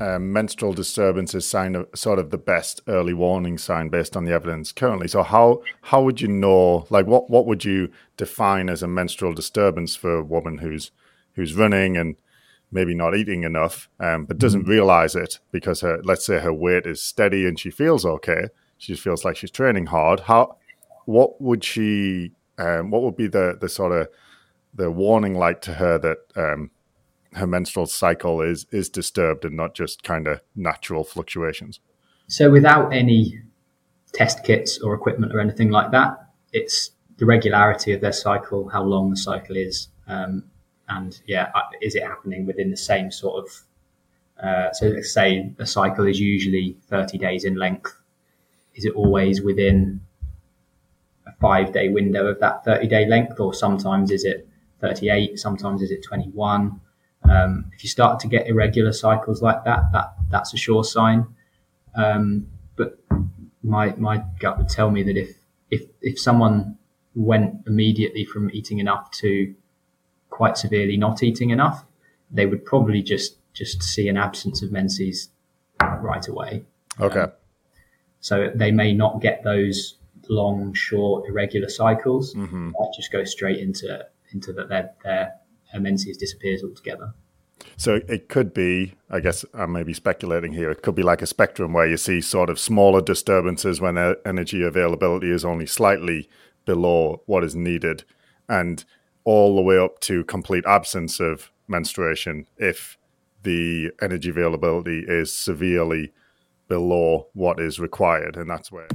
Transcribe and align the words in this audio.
um, 0.00 0.32
menstrual 0.32 0.72
disturbance 0.72 1.34
is 1.34 1.46
sign 1.46 1.74
of, 1.74 1.86
sort 1.94 2.18
of 2.18 2.30
the 2.30 2.38
best 2.38 2.80
early 2.88 3.12
warning 3.12 3.58
sign 3.58 3.90
based 3.90 4.16
on 4.16 4.24
the 4.24 4.32
evidence 4.32 4.72
currently. 4.72 5.08
So 5.08 5.22
how 5.22 5.62
how 5.82 6.02
would 6.02 6.20
you 6.20 6.28
know? 6.28 6.86
Like, 6.88 7.06
what 7.06 7.28
what 7.28 7.46
would 7.46 7.64
you 7.64 7.90
define 8.16 8.70
as 8.70 8.82
a 8.82 8.88
menstrual 8.88 9.34
disturbance 9.34 9.94
for 9.94 10.18
a 10.18 10.24
woman 10.24 10.58
who's 10.58 10.90
who's 11.34 11.54
running 11.54 11.96
and 11.96 12.16
maybe 12.72 12.94
not 12.94 13.16
eating 13.16 13.42
enough, 13.42 13.88
um, 13.98 14.24
but 14.24 14.38
doesn't 14.38 14.62
mm-hmm. 14.62 14.70
realize 14.70 15.14
it 15.14 15.38
because 15.52 15.82
her 15.82 16.00
let's 16.02 16.24
say 16.24 16.38
her 16.38 16.52
weight 16.52 16.86
is 16.86 17.02
steady 17.02 17.46
and 17.46 17.60
she 17.60 17.70
feels 17.70 18.06
okay. 18.06 18.48
She 18.78 18.94
feels 18.94 19.24
like 19.24 19.36
she's 19.36 19.50
training 19.50 19.86
hard. 19.86 20.20
How 20.20 20.56
what 21.04 21.40
would 21.40 21.62
she? 21.62 22.32
Um, 22.56 22.90
what 22.90 23.02
would 23.02 23.16
be 23.16 23.26
the 23.26 23.58
the 23.60 23.68
sort 23.68 23.92
of 23.92 24.08
the 24.72 24.90
warning 24.90 25.34
light 25.34 25.60
to 25.62 25.74
her 25.74 25.98
that 25.98 26.18
um, 26.36 26.70
her 27.34 27.46
menstrual 27.46 27.86
cycle 27.86 28.40
is 28.40 28.66
is 28.72 28.88
disturbed 28.88 29.44
and 29.44 29.56
not 29.56 29.74
just 29.74 30.02
kind 30.02 30.26
of 30.26 30.40
natural 30.54 31.04
fluctuations. 31.04 31.80
So 32.26 32.50
without 32.50 32.92
any 32.92 33.40
test 34.12 34.44
kits 34.44 34.78
or 34.80 34.94
equipment 34.94 35.34
or 35.34 35.40
anything 35.40 35.70
like 35.70 35.90
that, 35.92 36.26
it's 36.52 36.92
the 37.18 37.26
regularity 37.26 37.92
of 37.92 38.00
their 38.00 38.12
cycle, 38.12 38.68
how 38.68 38.82
long 38.82 39.10
the 39.10 39.16
cycle 39.16 39.56
is, 39.56 39.88
um, 40.08 40.44
and 40.88 41.20
yeah, 41.26 41.50
uh, 41.54 41.62
is 41.80 41.94
it 41.94 42.02
happening 42.02 42.46
within 42.46 42.70
the 42.70 42.76
same 42.76 43.10
sort 43.10 43.44
of 43.44 43.64
uh, 44.42 44.72
so 44.72 44.86
let's 44.86 45.12
say 45.12 45.52
a 45.58 45.66
cycle 45.66 46.06
is 46.06 46.18
usually 46.18 46.76
30 46.88 47.18
days 47.18 47.44
in 47.44 47.56
length. 47.56 47.94
Is 48.74 48.84
it 48.84 48.94
always 48.94 49.42
within 49.42 50.00
a 51.26 51.32
five 51.40 51.72
day 51.72 51.88
window 51.88 52.26
of 52.26 52.40
that 52.40 52.64
30 52.64 52.86
day 52.88 53.06
length, 53.06 53.38
or 53.38 53.52
sometimes 53.52 54.10
is 54.10 54.24
it 54.24 54.48
38, 54.80 55.38
sometimes 55.38 55.82
is 55.82 55.90
it 55.90 56.02
21? 56.02 56.80
Um, 57.30 57.70
if 57.72 57.84
you 57.84 57.88
start 57.88 58.18
to 58.20 58.26
get 58.26 58.48
irregular 58.48 58.92
cycles 58.92 59.40
like 59.40 59.64
that, 59.64 59.92
that 59.92 60.14
that's 60.30 60.52
a 60.52 60.56
sure 60.56 60.84
sign. 60.84 61.26
Um, 61.94 62.48
but 62.76 62.98
my 63.62 63.94
my 63.96 64.24
gut 64.38 64.58
would 64.58 64.68
tell 64.68 64.90
me 64.90 65.02
that 65.04 65.16
if 65.16 65.36
if 65.70 65.82
if 66.02 66.18
someone 66.18 66.76
went 67.14 67.54
immediately 67.66 68.24
from 68.24 68.50
eating 68.52 68.78
enough 68.78 69.10
to 69.10 69.54
quite 70.30 70.56
severely 70.56 70.96
not 70.96 71.22
eating 71.22 71.50
enough, 71.50 71.84
they 72.30 72.46
would 72.46 72.64
probably 72.64 73.02
just 73.02 73.36
just 73.52 73.82
see 73.82 74.08
an 74.08 74.16
absence 74.16 74.62
of 74.62 74.72
menses 74.72 75.28
right 76.00 76.26
away. 76.28 76.64
Okay. 77.00 77.20
Um, 77.20 77.32
so 78.20 78.50
they 78.54 78.70
may 78.70 78.92
not 78.92 79.20
get 79.20 79.42
those 79.44 79.96
long, 80.28 80.72
short, 80.74 81.28
irregular 81.28 81.68
cycles. 81.68 82.34
Mm-hmm. 82.34 82.70
Might 82.78 82.92
just 82.94 83.10
go 83.10 83.24
straight 83.24 83.58
into 83.58 84.06
into 84.32 84.52
that 84.52 84.68
their 84.68 84.94
their 85.04 85.80
menses 85.80 86.16
disappears 86.16 86.62
altogether. 86.62 87.12
So 87.76 88.00
it 88.08 88.28
could 88.28 88.52
be, 88.52 88.94
I 89.10 89.20
guess 89.20 89.44
I'm 89.54 89.72
maybe 89.72 89.94
speculating 89.94 90.52
here, 90.52 90.70
it 90.70 90.82
could 90.82 90.94
be 90.94 91.02
like 91.02 91.22
a 91.22 91.26
spectrum 91.26 91.72
where 91.72 91.86
you 91.86 91.96
see 91.96 92.20
sort 92.20 92.50
of 92.50 92.58
smaller 92.58 93.00
disturbances 93.00 93.80
when 93.80 93.96
energy 94.24 94.62
availability 94.62 95.30
is 95.30 95.44
only 95.44 95.66
slightly 95.66 96.28
below 96.66 97.22
what 97.26 97.42
is 97.42 97.56
needed, 97.56 98.04
and 98.48 98.84
all 99.24 99.56
the 99.56 99.62
way 99.62 99.78
up 99.78 100.00
to 100.00 100.24
complete 100.24 100.64
absence 100.66 101.20
of 101.20 101.50
menstruation 101.68 102.46
if 102.56 102.98
the 103.42 103.90
energy 104.02 104.30
availability 104.30 105.04
is 105.06 105.34
severely 105.34 106.12
below 106.68 107.28
what 107.32 107.58
is 107.58 107.80
required. 107.80 108.36
And 108.36 108.50
that's 108.50 108.70
where. 108.70 108.88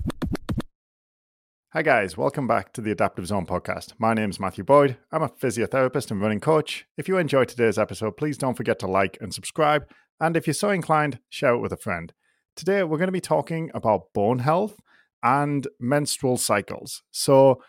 Hi, 1.76 1.82
guys. 1.82 2.16
Welcome 2.16 2.48
back 2.48 2.72
to 2.72 2.80
the 2.80 2.92
Adaptive 2.92 3.28
Zone 3.28 3.46
podcast. 3.46 3.96
My 4.00 4.14
name 4.14 4.30
is 4.30 4.40
Matthew 4.40 4.64
Boyd. 4.64 4.96
I'm 5.12 5.24
a 5.24 5.28
physiotherapist 5.28 6.10
and 6.10 6.22
running 6.22 6.40
coach. 6.40 6.88
If 6.96 7.10
you 7.10 7.18
enjoyed 7.18 7.50
today's 7.50 7.78
episode, 7.78 8.16
please 8.16 8.38
don't 8.38 8.56
forget 8.56 8.80
to 8.80 8.88
like 8.88 9.18
and 9.20 9.34
subscribe. 9.34 9.86
And 10.22 10.38
if 10.38 10.48
you're 10.48 10.54
so 10.54 10.70
inclined, 10.70 11.20
share 11.28 11.54
it 11.54 11.60
with 11.60 11.74
a 11.74 11.76
friend. 11.76 12.14
Today, 12.56 12.82
we're 12.84 12.98
going 12.98 13.10
to 13.10 13.12
be 13.12 13.20
talking 13.20 13.72
about 13.74 14.14
bone 14.14 14.40
health 14.40 14.80
and 15.22 15.68
menstrual 15.78 16.38
cycles. 16.38 17.04
So, 17.12 17.62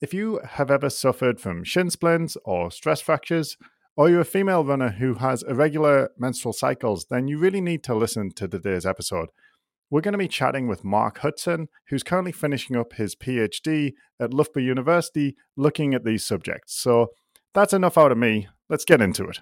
if 0.00 0.14
you 0.14 0.38
have 0.50 0.70
ever 0.70 0.88
suffered 0.88 1.40
from 1.40 1.64
shin 1.64 1.90
splints 1.90 2.36
or 2.44 2.70
stress 2.70 3.00
fractures, 3.00 3.56
or 3.96 4.08
you're 4.08 4.20
a 4.20 4.24
female 4.24 4.64
runner 4.64 4.90
who 4.90 5.14
has 5.14 5.42
irregular 5.42 6.10
menstrual 6.16 6.52
cycles, 6.52 7.06
then 7.10 7.26
you 7.26 7.38
really 7.38 7.60
need 7.60 7.82
to 7.82 7.96
listen 7.96 8.30
to 8.36 8.46
today's 8.46 8.86
episode. 8.86 9.30
We're 9.90 10.02
going 10.02 10.12
to 10.12 10.18
be 10.18 10.28
chatting 10.28 10.68
with 10.68 10.84
Mark 10.84 11.20
Hutson, 11.20 11.68
who's 11.88 12.02
currently 12.02 12.32
finishing 12.32 12.76
up 12.76 12.92
his 12.92 13.14
PhD 13.14 13.94
at 14.20 14.34
Loughborough 14.34 14.62
University 14.62 15.34
looking 15.56 15.94
at 15.94 16.04
these 16.04 16.22
subjects. 16.22 16.74
So 16.78 17.12
that's 17.54 17.72
enough 17.72 17.96
out 17.96 18.12
of 18.12 18.18
me. 18.18 18.48
Let's 18.68 18.84
get 18.84 19.00
into 19.00 19.26
it. 19.28 19.40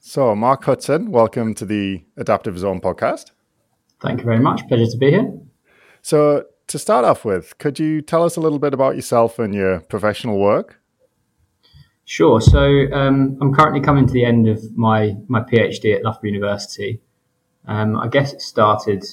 So, 0.00 0.34
Mark 0.34 0.64
Hutson, 0.64 1.08
welcome 1.08 1.54
to 1.56 1.66
the 1.66 2.04
Adaptive 2.16 2.56
Zone 2.56 2.80
podcast. 2.80 3.32
Thank 4.00 4.20
you 4.20 4.24
very 4.24 4.38
much. 4.38 4.66
Pleasure 4.68 4.90
to 4.90 4.96
be 4.96 5.10
here. 5.10 5.30
So, 6.00 6.44
to 6.68 6.78
start 6.78 7.04
off 7.04 7.24
with, 7.24 7.58
could 7.58 7.78
you 7.78 8.00
tell 8.00 8.22
us 8.22 8.36
a 8.36 8.40
little 8.40 8.60
bit 8.60 8.72
about 8.72 8.94
yourself 8.94 9.38
and 9.38 9.52
your 9.54 9.80
professional 9.80 10.38
work? 10.38 10.80
Sure. 12.04 12.40
So, 12.40 12.86
um, 12.92 13.36
I'm 13.42 13.52
currently 13.52 13.80
coming 13.80 14.06
to 14.06 14.12
the 14.12 14.24
end 14.24 14.48
of 14.48 14.74
my, 14.76 15.16
my 15.26 15.40
PhD 15.40 15.96
at 15.96 16.04
Loughborough 16.04 16.30
University. 16.30 17.02
Um, 17.68 17.96
I 17.96 18.08
guess 18.08 18.32
it 18.32 18.40
started 18.40 19.04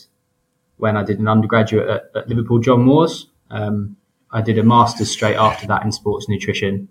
when 0.78 0.96
I 0.98 1.04
did 1.04 1.20
an 1.20 1.28
undergraduate 1.28 1.90
at, 1.90 2.04
at 2.16 2.30
Liverpool 2.30 2.60
John 2.60 2.82
Moores. 2.82 3.28
Um, 3.52 3.98
I 4.32 4.42
did 4.42 4.58
a 4.58 4.64
master's 4.64 5.12
straight 5.12 5.36
after 5.36 5.68
that 5.68 5.84
in 5.84 5.92
sports 5.92 6.28
nutrition, 6.28 6.88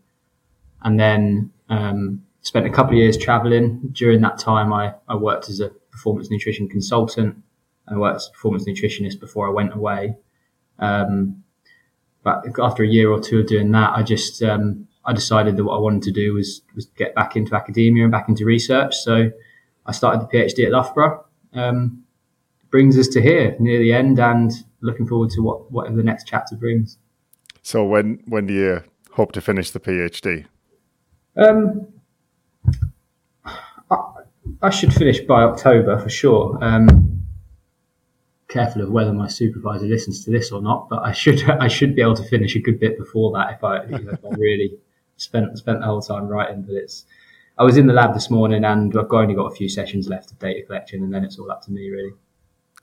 and 0.83 1.01
then 1.01 1.51
um, 1.71 2.23
spent 2.43 2.67
a 2.67 2.71
couple 2.71 2.93
of 2.93 2.99
years 2.99 3.17
traveling. 3.17 3.81
During 3.93 4.21
that 4.21 4.39
time, 4.39 4.73
I, 4.73 4.95
I 5.09 5.17
worked 5.17 5.49
as 5.49 5.61
a 5.61 5.71
performance 5.91 6.31
nutrition 6.31 6.69
consultant. 6.69 7.43
I 7.89 7.97
worked 7.97 8.17
as 8.17 8.29
a 8.29 8.33
performance 8.33 8.65
nutritionist 8.65 9.19
before 9.19 9.49
I 9.49 9.51
went 9.51 9.75
away. 9.75 10.17
Um, 10.79 11.45
but 12.23 12.45
after 12.59 12.83
a 12.83 12.89
year 12.89 13.11
or 13.11 13.21
two 13.21 13.41
of 13.41 13.47
doing 13.47 13.73
that, 13.73 13.93
I 13.97 14.03
just 14.03 14.43
um, 14.43 14.87
I 15.05 15.13
decided 15.13 15.57
that 15.57 15.65
what 15.65 15.77
I 15.77 15.81
wanted 15.81 16.03
to 16.03 16.13
do 16.13 16.35
was 16.35 16.61
was 16.75 16.87
get 16.97 17.15
back 17.15 17.37
into 17.37 17.55
academia 17.55 18.05
and 18.05 18.13
back 18.13 18.29
into 18.29 18.45
research. 18.45 18.97
So 18.97 19.31
I 19.87 19.93
started 19.93 20.23
the 20.23 20.27
PhD 20.27 20.67
at 20.67 20.73
Loughborough 20.73 21.25
um, 21.55 22.05
brings 22.71 22.99
us 22.99 23.09
to 23.09 23.23
here 23.23 23.57
near 23.59 23.79
the 23.79 23.93
end, 23.93 24.19
and 24.19 24.53
looking 24.81 25.07
forward 25.07 25.31
to 25.31 25.41
what 25.41 25.71
whatever 25.71 25.97
the 25.97 26.03
next 26.03 26.27
chapter 26.27 26.57
brings. 26.57 26.99
So 27.63 27.85
when 27.85 28.21
when 28.27 28.47
do 28.47 28.55
you 28.55 28.83
hope 29.13 29.33
to 29.33 29.41
finish 29.41 29.71
the 29.71 29.81
PhD? 29.81 30.47
Um, 31.37 31.87
I, 33.91 33.97
I 34.63 34.71
should 34.71 34.93
finish 34.93 35.21
by 35.21 35.43
October 35.43 35.99
for 35.99 36.09
sure. 36.09 36.59
Um, 36.63 37.15
careful 38.49 38.83
of 38.83 38.91
whether 38.91 39.13
my 39.13 39.27
supervisor 39.27 39.87
listens 39.87 40.25
to 40.25 40.31
this 40.31 40.53
or 40.53 40.63
not, 40.63 40.89
but 40.89 41.03
I 41.03 41.13
should 41.13 41.43
I 41.61 41.69
should 41.69 41.95
be 41.95 42.03
able 42.03 42.17
to 42.17 42.25
finish 42.25 42.55
a 42.55 42.61
good 42.61 42.79
bit 42.79 42.99
before 42.99 43.33
that 43.33 43.55
if 43.55 43.65
I, 43.65 43.79
if 43.85 44.25
I 44.25 44.29
really 44.37 44.79
spent 45.17 45.57
spent 45.59 45.81
the 45.81 45.87
whole 45.87 46.01
time 46.01 46.29
writing. 46.29 46.63
But 46.63 46.77
it's 46.77 47.07
I 47.57 47.63
was 47.63 47.77
in 47.77 47.87
the 47.87 47.93
lab 47.93 48.15
this 48.15 48.31
morning 48.31 48.65
and 48.65 48.97
I've 48.99 49.13
only 49.13 49.35
got 49.35 49.53
a 49.53 49.55
few 49.55 49.69
sessions 49.69 50.09
left 50.09 50.33
of 50.33 50.39
data 50.39 50.63
collection 50.67 51.03
and 51.03 51.15
then 51.15 51.25
it's 51.25 51.39
all 51.39 51.51
up 51.51 51.63
to 51.63 51.71
me 51.71 51.89
really. 51.89 52.13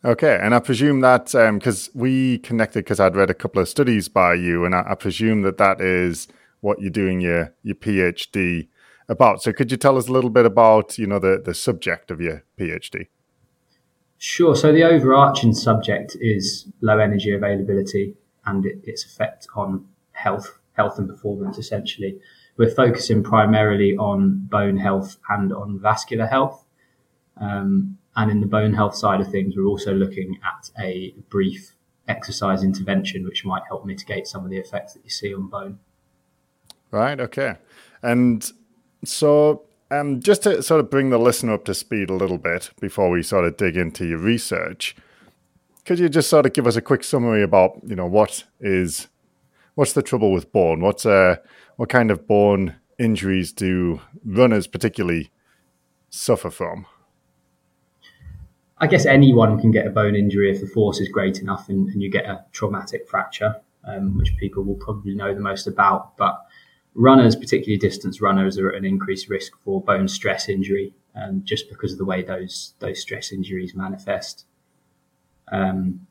Okay, 0.03 0.39
and 0.41 0.55
I 0.55 0.59
presume 0.59 1.01
that 1.01 1.25
because 1.25 1.87
um, 1.89 1.93
we 1.93 2.39
connected 2.39 2.79
because 2.79 2.99
I'd 2.99 3.15
read 3.15 3.29
a 3.29 3.35
couple 3.35 3.61
of 3.61 3.69
studies 3.69 4.07
by 4.07 4.33
you, 4.33 4.65
and 4.65 4.73
I, 4.73 4.83
I, 4.89 4.95
presume 4.95 5.43
that 5.43 5.59
that 5.59 5.79
is 5.79 6.27
what 6.61 6.81
you're 6.81 6.89
doing 6.89 7.21
your 7.21 7.53
your 7.61 7.75
PhD 7.75 8.67
about. 9.07 9.43
So, 9.43 9.53
could 9.53 9.69
you 9.69 9.77
tell 9.77 9.99
us 9.99 10.07
a 10.07 10.11
little 10.11 10.31
bit 10.31 10.47
about 10.47 10.97
you 10.97 11.05
know 11.05 11.19
the 11.19 11.39
the 11.45 11.53
subject 11.53 12.09
of 12.09 12.19
your 12.19 12.43
PhD? 12.59 13.09
Sure. 14.17 14.55
So, 14.55 14.71
the 14.71 14.83
overarching 14.83 15.53
subject 15.53 16.17
is 16.19 16.67
low 16.81 16.97
energy 16.97 17.31
availability 17.31 18.15
and 18.47 18.65
it, 18.65 18.79
its 18.83 19.05
effect 19.05 19.45
on 19.55 19.85
health, 20.13 20.57
health 20.73 20.97
and 20.97 21.07
performance, 21.07 21.59
essentially 21.59 22.19
we're 22.57 22.73
focusing 22.73 23.23
primarily 23.23 23.95
on 23.97 24.47
bone 24.49 24.77
health 24.77 25.17
and 25.29 25.53
on 25.53 25.79
vascular 25.79 26.25
health. 26.25 26.65
Um, 27.37 27.97
and 28.15 28.29
in 28.29 28.41
the 28.41 28.47
bone 28.47 28.73
health 28.73 28.95
side 28.95 29.21
of 29.21 29.31
things, 29.31 29.55
we're 29.55 29.65
also 29.65 29.93
looking 29.93 30.37
at 30.43 30.69
a 30.79 31.13
brief 31.29 31.73
exercise 32.07 32.63
intervention, 32.63 33.23
which 33.23 33.45
might 33.45 33.63
help 33.67 33.85
mitigate 33.85 34.27
some 34.27 34.43
of 34.43 34.51
the 34.51 34.57
effects 34.57 34.93
that 34.93 35.03
you 35.03 35.09
see 35.09 35.33
on 35.33 35.47
bone. 35.47 35.79
Right. 36.91 37.19
Okay. 37.19 37.55
And 38.03 38.51
so, 39.05 39.63
um, 39.89 40.19
just 40.19 40.43
to 40.43 40.61
sort 40.61 40.79
of 40.79 40.89
bring 40.89 41.09
the 41.09 41.17
listener 41.17 41.53
up 41.53 41.65
to 41.65 41.73
speed 41.73 42.09
a 42.09 42.13
little 42.13 42.37
bit 42.37 42.71
before 42.79 43.09
we 43.09 43.23
sort 43.23 43.45
of 43.45 43.57
dig 43.57 43.77
into 43.77 44.05
your 44.05 44.19
research, 44.19 44.95
could 45.85 45.99
you 45.99 46.09
just 46.09 46.29
sort 46.29 46.45
of 46.45 46.53
give 46.53 46.67
us 46.67 46.75
a 46.75 46.81
quick 46.81 47.03
summary 47.03 47.43
about, 47.43 47.79
you 47.85 47.95
know, 47.95 48.05
what 48.05 48.43
is, 48.59 49.07
what's 49.75 49.93
the 49.93 50.01
trouble 50.01 50.31
with 50.31 50.51
bone? 50.51 50.81
What's 50.81 51.05
uh, 51.05 51.37
what 51.77 51.89
kind 51.89 52.11
of 52.11 52.27
bone 52.27 52.75
injuries 52.99 53.51
do 53.51 54.01
runners 54.23 54.67
particularly 54.67 55.31
suffer 56.09 56.49
from? 56.49 56.85
I 58.77 58.87
guess 58.87 59.05
anyone 59.05 59.59
can 59.59 59.71
get 59.71 59.85
a 59.85 59.91
bone 59.91 60.15
injury 60.15 60.51
if 60.51 60.59
the 60.59 60.67
force 60.67 60.99
is 60.99 61.07
great 61.07 61.39
enough 61.39 61.69
and, 61.69 61.87
and 61.89 62.01
you 62.01 62.09
get 62.09 62.25
a 62.25 62.43
traumatic 62.51 63.07
fracture, 63.07 63.55
um, 63.85 64.17
which 64.17 64.35
people 64.37 64.63
will 64.63 64.75
probably 64.75 65.13
know 65.13 65.35
the 65.35 65.39
most 65.39 65.67
about. 65.67 66.17
But 66.17 66.41
runners, 66.95 67.35
particularly 67.35 67.77
distance 67.77 68.21
runners, 68.21 68.57
are 68.57 68.71
at 68.71 68.75
an 68.75 68.85
increased 68.85 69.29
risk 69.29 69.53
for 69.63 69.81
bone 69.81 70.07
stress 70.07 70.49
injury, 70.49 70.95
um, 71.15 71.43
just 71.43 71.69
because 71.69 71.91
of 71.91 71.99
the 71.99 72.05
way 72.05 72.23
those 72.23 72.73
those 72.79 72.99
stress 72.99 73.31
injuries 73.31 73.75
manifest. 73.75 74.45
Um, 75.51 76.07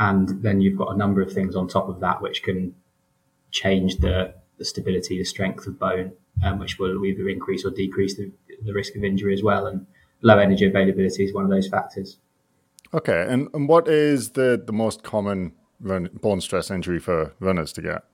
and 0.00 0.42
then 0.42 0.62
you've 0.62 0.78
got 0.78 0.92
a 0.92 0.96
number 0.96 1.20
of 1.20 1.30
things 1.30 1.54
on 1.54 1.68
top 1.68 1.88
of 1.88 2.00
that 2.00 2.22
which 2.22 2.42
can 2.42 2.74
change 3.50 3.98
the, 3.98 4.34
the 4.56 4.64
stability, 4.64 5.18
the 5.18 5.24
strength 5.24 5.66
of 5.66 5.78
bone, 5.78 6.12
um, 6.42 6.58
which 6.58 6.78
will 6.78 7.04
either 7.04 7.28
increase 7.28 7.66
or 7.66 7.70
decrease 7.70 8.16
the, 8.16 8.32
the 8.64 8.72
risk 8.72 8.96
of 8.96 9.04
injury 9.04 9.34
as 9.34 9.42
well. 9.42 9.66
And 9.66 9.86
low 10.22 10.38
energy 10.38 10.66
availability 10.66 11.24
is 11.24 11.34
one 11.34 11.44
of 11.44 11.50
those 11.50 11.68
factors. 11.68 12.16
Okay, 12.94 13.26
and, 13.28 13.48
and 13.52 13.68
what 13.68 13.88
is 13.88 14.30
the, 14.30 14.60
the 14.64 14.72
most 14.72 15.02
common 15.02 15.52
run, 15.80 16.08
bone 16.22 16.40
stress 16.40 16.70
injury 16.70 16.98
for 16.98 17.34
runners 17.38 17.72
to 17.74 17.82
get? 17.82 18.04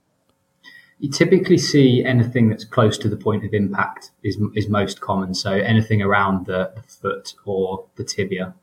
You 0.99 1.09
typically 1.09 1.57
see 1.57 2.03
anything 2.03 2.49
that's 2.49 2.65
close 2.65 2.97
to 2.97 3.07
the 3.07 3.17
point 3.17 3.45
of 3.45 3.53
impact 3.53 4.11
is, 4.23 4.37
is 4.55 4.67
most 4.67 4.99
common. 4.99 5.33
So 5.33 5.51
anything 5.51 6.01
around 6.01 6.47
the, 6.47 6.73
the 6.75 6.81
foot 6.81 7.33
or 7.45 7.85
the 7.95 8.03
tibia 8.03 8.55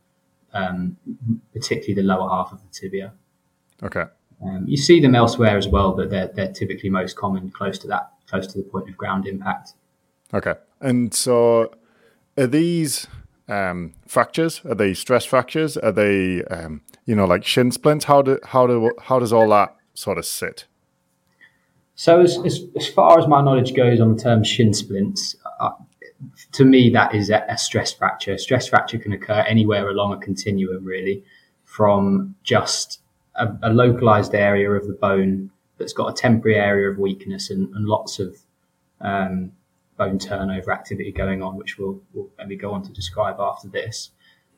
um, 0.55 0.97
particularly 1.53 1.95
the 1.95 2.03
lower 2.03 2.29
half 2.29 2.53
of 2.53 2.63
the 2.63 2.69
tibia. 2.73 3.13
Okay. 3.83 4.05
Um, 4.43 4.65
you 4.67 4.77
see 4.77 5.01
them 5.01 5.15
elsewhere 5.15 5.57
as 5.57 5.69
well, 5.69 5.93
but 5.93 6.11
they're, 6.11 6.29
they're 6.29 6.53
typically 6.53 6.91
most 6.91 7.17
common 7.17 7.51
close 7.51 7.79
to 7.81 7.87
that, 7.89 8.13
close 8.29 8.47
to 8.49 8.59
the 8.59 8.65
point 8.65 8.89
of 8.89 8.97
ground 8.97 9.27
impact. 9.27 9.75
Okay. 10.33 10.55
And 10.81 11.13
so 11.15 11.73
are 12.37 12.47
these 12.47 13.07
um, 13.49 13.95
fractures? 14.07 14.61
Are 14.65 14.75
they 14.75 14.95
stress 14.95 15.25
fractures? 15.25 15.77
Are 15.77 15.93
they, 15.93 16.43
um, 16.45 16.83
you 17.05 17.15
know, 17.15 17.25
like 17.25 17.45
shin 17.45 17.71
splints? 17.71 18.07
How 18.07 18.23
do, 18.23 18.39
how 18.45 18.67
do, 18.67 18.93
how 19.03 19.19
does 19.19 19.33
all 19.33 19.49
that 19.51 19.77
sort 19.95 20.19
of 20.19 20.27
sit? 20.27 20.67
So 21.95 22.21
as, 22.21 22.39
as, 22.45 22.61
as 22.77 22.89
far 22.89 23.19
as 23.19 23.29
my 23.29 23.41
knowledge 23.41 23.75
goes 23.75 24.01
on 24.01 24.17
the 24.17 24.23
term 24.23 24.43
shin 24.43 24.75
splints, 24.75 25.37
uh, 25.61 25.71
to 26.55 26.65
me, 26.65 26.89
that 26.91 27.15
is 27.15 27.31
a, 27.31 27.45
a 27.49 27.59
stress 27.59 27.93
fracture. 27.93 28.39
Stress 28.39 28.69
fracture 28.69 28.99
can 28.99 29.13
occur 29.13 29.45
anywhere 29.47 29.89
along 29.89 30.13
a 30.13 30.19
continuum, 30.19 30.85
really, 30.85 31.25
from 31.65 32.37
just 32.45 33.01
a, 33.35 33.49
a, 33.65 33.73
localized 33.73 34.37
area 34.37 34.71
of 34.71 34.87
the 34.87 34.93
bone 34.93 35.51
that's 35.79 35.93
got 35.93 36.07
a 36.07 36.13
temporary 36.15 36.57
area 36.57 36.89
of 36.89 36.99
weakness 36.99 37.51
and, 37.51 37.75
and 37.75 37.87
lots 37.87 38.21
of 38.21 38.37
um, 39.01 39.51
bone 39.97 40.17
turnover 40.17 40.73
activity 40.73 41.11
going 41.11 41.43
on, 41.43 41.57
which 41.57 41.77
we'll, 41.77 42.01
we'll 42.13 42.31
maybe 42.39 42.55
go 42.55 42.71
on 42.71 42.85
to 42.85 42.93
describe 42.93 43.41
after 43.41 43.67
this. 43.67 44.11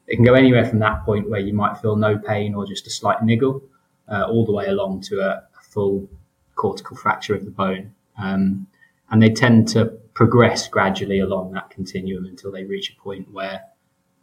It 0.07 0.17
can 0.17 0.25
go 0.25 0.35
anywhere 0.35 0.67
from 0.67 0.81
that 0.81 1.03
point 1.07 1.31
where 1.31 1.41
you 1.41 1.55
might 1.55 1.79
feel 1.79 1.97
no 1.97 2.19
pain 2.19 2.55
or 2.55 2.67
just 2.67 2.87
a 2.87 2.91
slight 2.91 3.23
niggle, 3.23 3.63
uh, 4.07 4.25
all 4.29 4.45
the 4.45 4.53
way 4.53 4.67
along 4.67 5.01
to 5.03 5.21
a, 5.21 5.31
a, 5.31 5.63
full 5.63 6.09
cortical 6.57 6.97
fracture 6.97 7.35
of 7.35 7.45
the 7.45 7.51
bone. 7.51 7.95
Um, 8.23 8.67
and 9.11 9.23
they 9.23 9.31
tend 9.31 9.69
to 9.69 9.99
progress 10.17 10.67
gradually 10.67 11.21
along 11.21 11.53
that 11.53 11.69
continuum 11.69 12.25
until 12.25 12.51
they 12.51 12.65
reach 12.65 12.91
a 12.91 13.01
point 13.01 13.31
where 13.31 13.61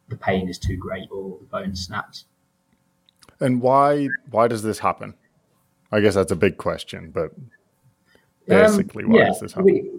the 0.10 0.18
pain 0.18 0.50
is 0.50 0.58
too 0.58 0.76
great 0.76 1.08
or 1.12 1.38
the 1.40 1.46
bone 1.46 1.76
snaps. 1.76 2.26
And 3.40 3.62
why 3.62 4.10
why 4.32 4.48
does 4.48 4.64
this 4.64 4.80
happen? 4.80 5.14
I 5.92 6.02
guess 6.02 6.16
that's 6.16 6.32
a 6.32 6.36
big 6.36 6.58
question, 6.58 7.12
but 7.12 7.32
basically, 8.48 9.04
um, 9.04 9.12
why 9.12 9.20
yeah, 9.20 9.28
does 9.28 9.40
this 9.40 9.54
happen? 9.54 9.66
We, 9.66 9.92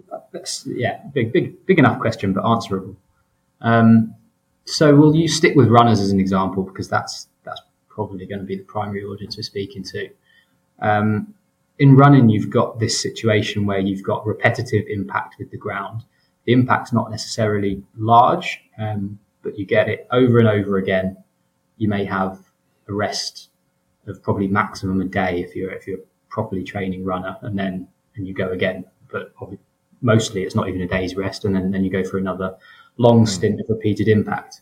yeah, 0.65 1.01
big, 1.13 1.31
big, 1.31 1.65
big 1.65 1.79
enough 1.79 1.99
question, 2.01 2.33
but 2.33 2.45
answerable. 2.45 2.97
Um, 3.61 4.13
so 4.65 4.93
we'll 4.93 5.15
use 5.15 5.35
stick 5.35 5.55
with 5.55 5.69
runners 5.69 6.01
as 6.01 6.11
an 6.11 6.19
example 6.19 6.63
because 6.63 6.89
that's 6.89 7.29
that's 7.43 7.61
probably 7.87 8.25
going 8.25 8.39
to 8.39 8.45
be 8.45 8.57
the 8.57 8.63
primary 8.63 9.05
audience 9.05 9.37
we're 9.37 9.43
speaking 9.43 9.83
to. 9.83 10.09
Um, 10.81 11.33
in 11.79 11.95
running, 11.95 12.29
you've 12.29 12.49
got 12.49 12.79
this 12.79 12.99
situation 13.01 13.65
where 13.65 13.79
you've 13.79 14.03
got 14.03 14.25
repetitive 14.25 14.85
impact 14.87 15.35
with 15.39 15.51
the 15.51 15.57
ground. 15.57 16.03
The 16.45 16.53
impact's 16.53 16.93
not 16.93 17.11
necessarily 17.11 17.83
large, 17.97 18.61
um, 18.77 19.19
but 19.41 19.57
you 19.57 19.65
get 19.65 19.89
it 19.89 20.07
over 20.11 20.39
and 20.39 20.47
over 20.47 20.77
again. 20.77 21.17
You 21.77 21.89
may 21.89 22.05
have 22.05 22.39
a 22.87 22.93
rest 22.93 23.49
of 24.07 24.21
probably 24.23 24.47
maximum 24.47 25.01
a 25.01 25.05
day 25.05 25.41
if 25.41 25.55
you're 25.55 25.71
if 25.71 25.87
you're 25.87 25.99
properly 26.29 26.63
training 26.63 27.03
runner, 27.03 27.37
and 27.41 27.57
then 27.57 27.87
and 28.15 28.27
you 28.27 28.33
go 28.33 28.49
again. 28.51 28.85
But 29.11 29.33
mostly, 30.01 30.43
it's 30.43 30.55
not 30.55 30.69
even 30.69 30.81
a 30.81 30.87
day's 30.87 31.15
rest, 31.15 31.43
and 31.45 31.55
then 31.55 31.71
then 31.71 31.83
you 31.83 31.89
go 31.89 32.03
for 32.03 32.17
another 32.17 32.55
long 32.97 33.19
hmm. 33.19 33.25
stint 33.25 33.59
of 33.59 33.69
repeated 33.69 34.07
impact. 34.07 34.61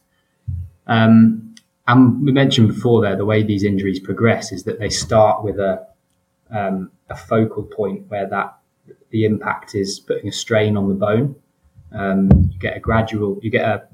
Um, 0.87 1.55
and 1.85 2.25
we 2.25 2.31
mentioned 2.31 2.69
before 2.69 3.01
there 3.01 3.15
the 3.15 3.25
way 3.25 3.43
these 3.43 3.63
injuries 3.63 3.99
progress 3.99 4.51
is 4.51 4.63
that 4.63 4.79
they 4.79 4.89
start 4.89 5.43
with 5.43 5.59
a 5.59 5.85
um, 6.53 6.91
a 7.09 7.15
focal 7.15 7.63
point 7.63 8.07
where 8.09 8.27
that 8.29 8.57
the 9.09 9.25
impact 9.25 9.75
is 9.75 9.99
putting 9.99 10.27
a 10.27 10.31
strain 10.31 10.77
on 10.77 10.87
the 10.87 10.95
bone. 10.95 11.35
Um, 11.91 12.29
you 12.51 12.59
get 12.59 12.77
a 12.77 12.79
gradual, 12.79 13.39
you 13.41 13.49
get 13.49 13.65
a, 13.65 13.87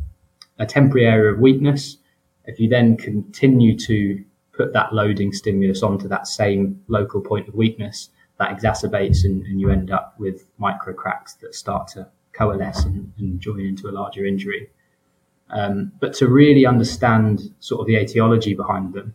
a 0.59 0.65
temporary 0.65 1.07
area 1.07 1.33
of 1.33 1.39
weakness. 1.39 1.97
If 2.45 2.59
you 2.59 2.69
then 2.69 2.97
continue 2.97 3.77
to 3.79 4.23
put 4.53 4.73
that 4.73 4.93
loading 4.93 5.31
stimulus 5.31 5.83
onto 5.83 6.07
that 6.09 6.27
same 6.27 6.81
local 6.87 7.21
point 7.21 7.47
of 7.47 7.55
weakness, 7.55 8.09
that 8.39 8.57
exacerbates 8.57 9.25
and, 9.25 9.43
and 9.45 9.59
you 9.59 9.69
end 9.69 9.91
up 9.91 10.15
with 10.17 10.45
micro 10.57 10.93
cracks 10.93 11.33
that 11.35 11.53
start 11.53 11.87
to 11.89 12.07
coalesce 12.33 12.85
and, 12.85 13.11
and 13.17 13.39
join 13.39 13.59
into 13.59 13.89
a 13.89 13.91
larger 13.91 14.25
injury. 14.25 14.69
Um, 15.49 15.91
but 15.99 16.13
to 16.15 16.27
really 16.27 16.65
understand 16.65 17.53
sort 17.59 17.81
of 17.81 17.87
the 17.87 17.95
etiology 17.95 18.53
behind 18.53 18.93
them, 18.93 19.13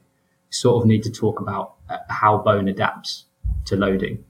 sort 0.51 0.83
of 0.83 0.87
need 0.87 1.03
to 1.03 1.11
talk 1.11 1.41
about 1.41 1.75
uh, 1.89 1.99
how 2.09 2.39
bone 2.39 2.69
adapts 2.69 3.25
to 3.67 3.77
loading. 3.77 4.25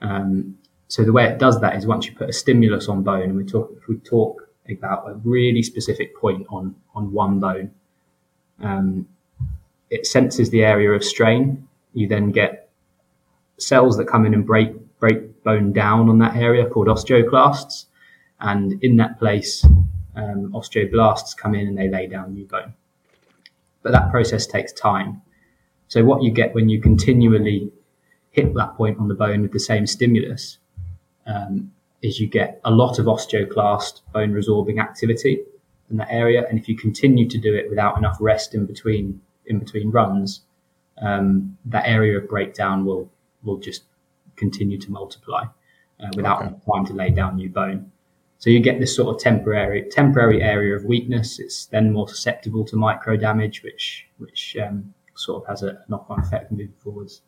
Um, 0.00 0.58
so 0.88 1.04
the 1.04 1.12
way 1.12 1.24
it 1.24 1.38
does 1.38 1.60
that 1.60 1.76
is 1.76 1.86
once 1.86 2.06
you 2.06 2.14
put 2.14 2.28
a 2.28 2.32
stimulus 2.32 2.88
on 2.88 3.02
bone, 3.02 3.22
and 3.22 3.36
we 3.36 3.44
talk 3.44 3.70
we 3.88 3.96
talk 3.98 4.48
about 4.68 5.08
a 5.08 5.14
really 5.24 5.62
specific 5.62 6.16
point 6.16 6.46
on 6.50 6.74
on 6.94 7.12
one 7.12 7.38
bone, 7.38 7.70
um, 8.60 9.06
it 9.88 10.06
senses 10.06 10.50
the 10.50 10.64
area 10.64 10.90
of 10.90 11.04
strain. 11.04 11.68
You 11.92 12.08
then 12.08 12.32
get 12.32 12.70
cells 13.58 13.96
that 13.98 14.06
come 14.06 14.26
in 14.26 14.34
and 14.34 14.46
break 14.46 14.72
break 14.98 15.42
bone 15.44 15.72
down 15.72 16.08
on 16.08 16.18
that 16.18 16.36
area 16.36 16.68
called 16.68 16.88
osteoclasts, 16.88 17.86
and 18.40 18.82
in 18.82 18.96
that 18.96 19.18
place, 19.18 19.64
um, 20.16 20.52
osteoblasts 20.52 21.36
come 21.36 21.54
in 21.54 21.68
and 21.68 21.78
they 21.78 21.88
lay 21.88 22.06
down 22.06 22.34
new 22.34 22.46
bone. 22.46 22.74
But 23.82 23.92
that 23.92 24.10
process 24.10 24.46
takes 24.46 24.72
time. 24.72 25.22
So 25.88 26.04
what 26.04 26.22
you 26.22 26.30
get 26.30 26.54
when 26.54 26.68
you 26.68 26.80
continually 26.80 27.72
hit 28.30 28.54
that 28.54 28.76
point 28.76 28.98
on 28.98 29.08
the 29.08 29.14
bone 29.14 29.42
with 29.42 29.52
the 29.52 29.60
same 29.60 29.86
stimulus 29.86 30.58
um, 31.26 31.72
is 32.02 32.20
you 32.20 32.26
get 32.26 32.60
a 32.64 32.70
lot 32.70 32.98
of 32.98 33.06
osteoclast 33.06 34.00
bone 34.12 34.32
resorbing 34.32 34.80
activity 34.80 35.40
in 35.90 35.96
that 35.98 36.08
area. 36.10 36.46
And 36.48 36.58
if 36.58 36.68
you 36.68 36.76
continue 36.76 37.28
to 37.28 37.38
do 37.38 37.54
it 37.54 37.68
without 37.68 37.98
enough 37.98 38.16
rest 38.20 38.54
in 38.54 38.66
between 38.66 39.20
in 39.46 39.58
between 39.58 39.90
runs, 39.90 40.42
um, 41.02 41.58
that 41.64 41.86
area 41.86 42.16
of 42.18 42.28
breakdown 42.28 42.84
will 42.84 43.10
will 43.42 43.58
just 43.58 43.84
continue 44.36 44.78
to 44.78 44.90
multiply 44.90 45.44
uh, 46.00 46.08
without 46.14 46.42
okay. 46.42 46.54
time 46.72 46.86
to 46.86 46.92
lay 46.92 47.10
down 47.10 47.36
new 47.36 47.48
bone. 47.48 47.90
So 48.38 48.48
you 48.48 48.60
get 48.60 48.80
this 48.80 48.94
sort 48.96 49.14
of 49.14 49.20
temporary 49.20 49.82
temporary 49.90 50.42
area 50.42 50.74
of 50.74 50.84
weakness. 50.84 51.38
It's 51.38 51.66
then 51.66 51.92
more 51.92 52.08
susceptible 52.08 52.64
to 52.66 52.76
micro 52.76 53.16
damage, 53.16 53.62
which 53.62 54.06
which 54.18 54.56
um, 54.62 54.94
sort 55.14 55.42
of 55.42 55.48
has 55.48 55.62
a 55.62 55.84
knock 55.88 56.06
on 56.08 56.20
effect 56.20 56.50
moving 56.50 56.72
forwards. 56.78 57.22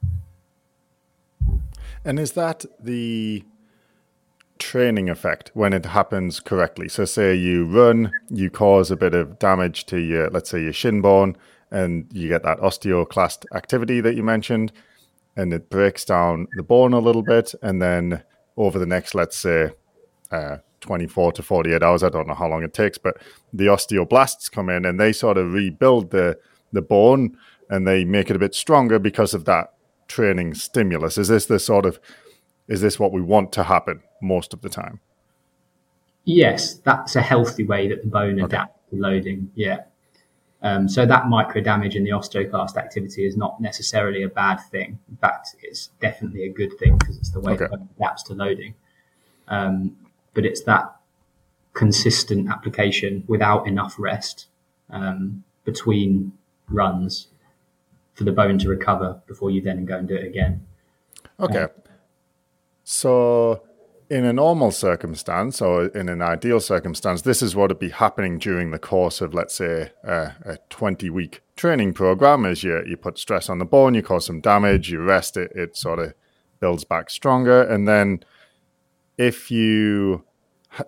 And 2.04 2.18
is 2.18 2.32
that 2.32 2.64
the 2.80 3.44
training 4.58 5.08
effect 5.08 5.50
when 5.54 5.72
it 5.72 5.86
happens 5.86 6.40
correctly? 6.40 6.88
So, 6.88 7.04
say 7.04 7.34
you 7.34 7.66
run, 7.66 8.10
you 8.28 8.50
cause 8.50 8.90
a 8.90 8.96
bit 8.96 9.14
of 9.14 9.38
damage 9.38 9.86
to 9.86 9.98
your, 9.98 10.30
let's 10.30 10.50
say, 10.50 10.62
your 10.62 10.72
shin 10.72 11.00
bone, 11.00 11.36
and 11.70 12.06
you 12.12 12.28
get 12.28 12.42
that 12.42 12.58
osteoclast 12.58 13.44
activity 13.54 14.00
that 14.00 14.16
you 14.16 14.22
mentioned, 14.22 14.72
and 15.36 15.52
it 15.52 15.70
breaks 15.70 16.04
down 16.04 16.48
the 16.56 16.62
bone 16.62 16.92
a 16.92 16.98
little 16.98 17.22
bit. 17.22 17.54
And 17.62 17.80
then 17.80 18.22
over 18.56 18.78
the 18.78 18.86
next, 18.86 19.14
let's 19.14 19.36
say, 19.36 19.72
uh, 20.30 20.58
24 20.80 21.32
to 21.32 21.42
48 21.42 21.82
hours, 21.82 22.02
I 22.02 22.08
don't 22.08 22.26
know 22.26 22.34
how 22.34 22.48
long 22.48 22.62
it 22.64 22.74
takes, 22.74 22.98
but 22.98 23.16
the 23.52 23.66
osteoblasts 23.66 24.50
come 24.50 24.68
in 24.68 24.84
and 24.84 24.98
they 24.98 25.12
sort 25.12 25.38
of 25.38 25.52
rebuild 25.52 26.10
the, 26.10 26.38
the 26.72 26.82
bone 26.82 27.38
and 27.70 27.86
they 27.86 28.04
make 28.04 28.28
it 28.28 28.36
a 28.36 28.40
bit 28.40 28.54
stronger 28.54 28.98
because 28.98 29.32
of 29.32 29.44
that 29.46 29.72
training 30.12 30.54
stimulus? 30.54 31.18
Is 31.18 31.28
this 31.28 31.46
the 31.46 31.58
sort 31.58 31.86
of 31.86 31.98
is 32.68 32.80
this 32.80 32.98
what 32.98 33.12
we 33.12 33.20
want 33.20 33.52
to 33.52 33.64
happen 33.64 34.02
most 34.20 34.52
of 34.52 34.60
the 34.60 34.68
time? 34.68 35.00
Yes, 36.24 36.74
that's 36.74 37.16
a 37.16 37.22
healthy 37.22 37.64
way 37.64 37.88
that 37.88 38.02
the 38.02 38.08
bone 38.08 38.40
okay. 38.40 38.44
adapts 38.44 38.78
to 38.90 38.96
loading. 38.96 39.50
Yeah. 39.54 39.80
Um, 40.62 40.88
so 40.88 41.04
that 41.04 41.26
micro 41.26 41.60
damage 41.60 41.96
in 41.96 42.04
the 42.04 42.10
osteoclast 42.10 42.76
activity 42.76 43.26
is 43.26 43.36
not 43.36 43.60
necessarily 43.60 44.22
a 44.22 44.28
bad 44.28 44.58
thing. 44.70 45.00
In 45.10 45.16
fact, 45.16 45.56
it's 45.60 45.88
definitely 46.00 46.44
a 46.44 46.52
good 46.52 46.78
thing 46.78 46.98
because 46.98 47.16
it's 47.18 47.30
the 47.30 47.40
way 47.40 47.54
okay. 47.54 47.64
the 47.64 47.76
bone 47.76 47.88
adapts 47.98 48.22
to 48.24 48.34
loading. 48.34 48.74
Um, 49.48 49.96
but 50.34 50.46
it's 50.46 50.62
that 50.62 50.94
consistent 51.72 52.48
application 52.48 53.24
without 53.26 53.66
enough 53.66 53.96
rest 53.98 54.46
um, 54.90 55.42
between 55.64 56.32
runs 56.68 57.28
for 58.14 58.24
the 58.24 58.32
bone 58.32 58.58
to 58.58 58.68
recover 58.68 59.20
before 59.26 59.50
you 59.50 59.60
then 59.60 59.84
go 59.84 59.96
and 59.96 60.08
do 60.08 60.14
it 60.14 60.24
again. 60.24 60.66
Okay. 61.40 61.62
Um, 61.62 61.70
so 62.84 63.62
in 64.10 64.24
a 64.24 64.32
normal 64.32 64.70
circumstance 64.70 65.62
or 65.62 65.86
in 65.86 66.08
an 66.08 66.20
ideal 66.20 66.60
circumstance, 66.60 67.22
this 67.22 67.40
is 67.40 67.56
what 67.56 67.70
would 67.70 67.78
be 67.78 67.88
happening 67.88 68.38
during 68.38 68.70
the 68.70 68.78
course 68.78 69.20
of, 69.20 69.32
let's 69.32 69.54
say, 69.54 69.92
a, 70.04 70.34
a 70.44 70.58
20 70.68 71.08
week 71.10 71.42
training 71.56 71.94
program. 71.94 72.44
As 72.44 72.62
you, 72.62 72.82
you 72.86 72.96
put 72.96 73.18
stress 73.18 73.48
on 73.48 73.58
the 73.58 73.64
bone, 73.64 73.94
you 73.94 74.02
cause 74.02 74.26
some 74.26 74.40
damage, 74.40 74.90
you 74.90 75.00
rest 75.00 75.36
it, 75.36 75.50
it 75.54 75.76
sort 75.76 75.98
of 75.98 76.12
builds 76.60 76.84
back 76.84 77.08
stronger. 77.08 77.62
And 77.62 77.88
then 77.88 78.22
if 79.16 79.50
you 79.50 80.24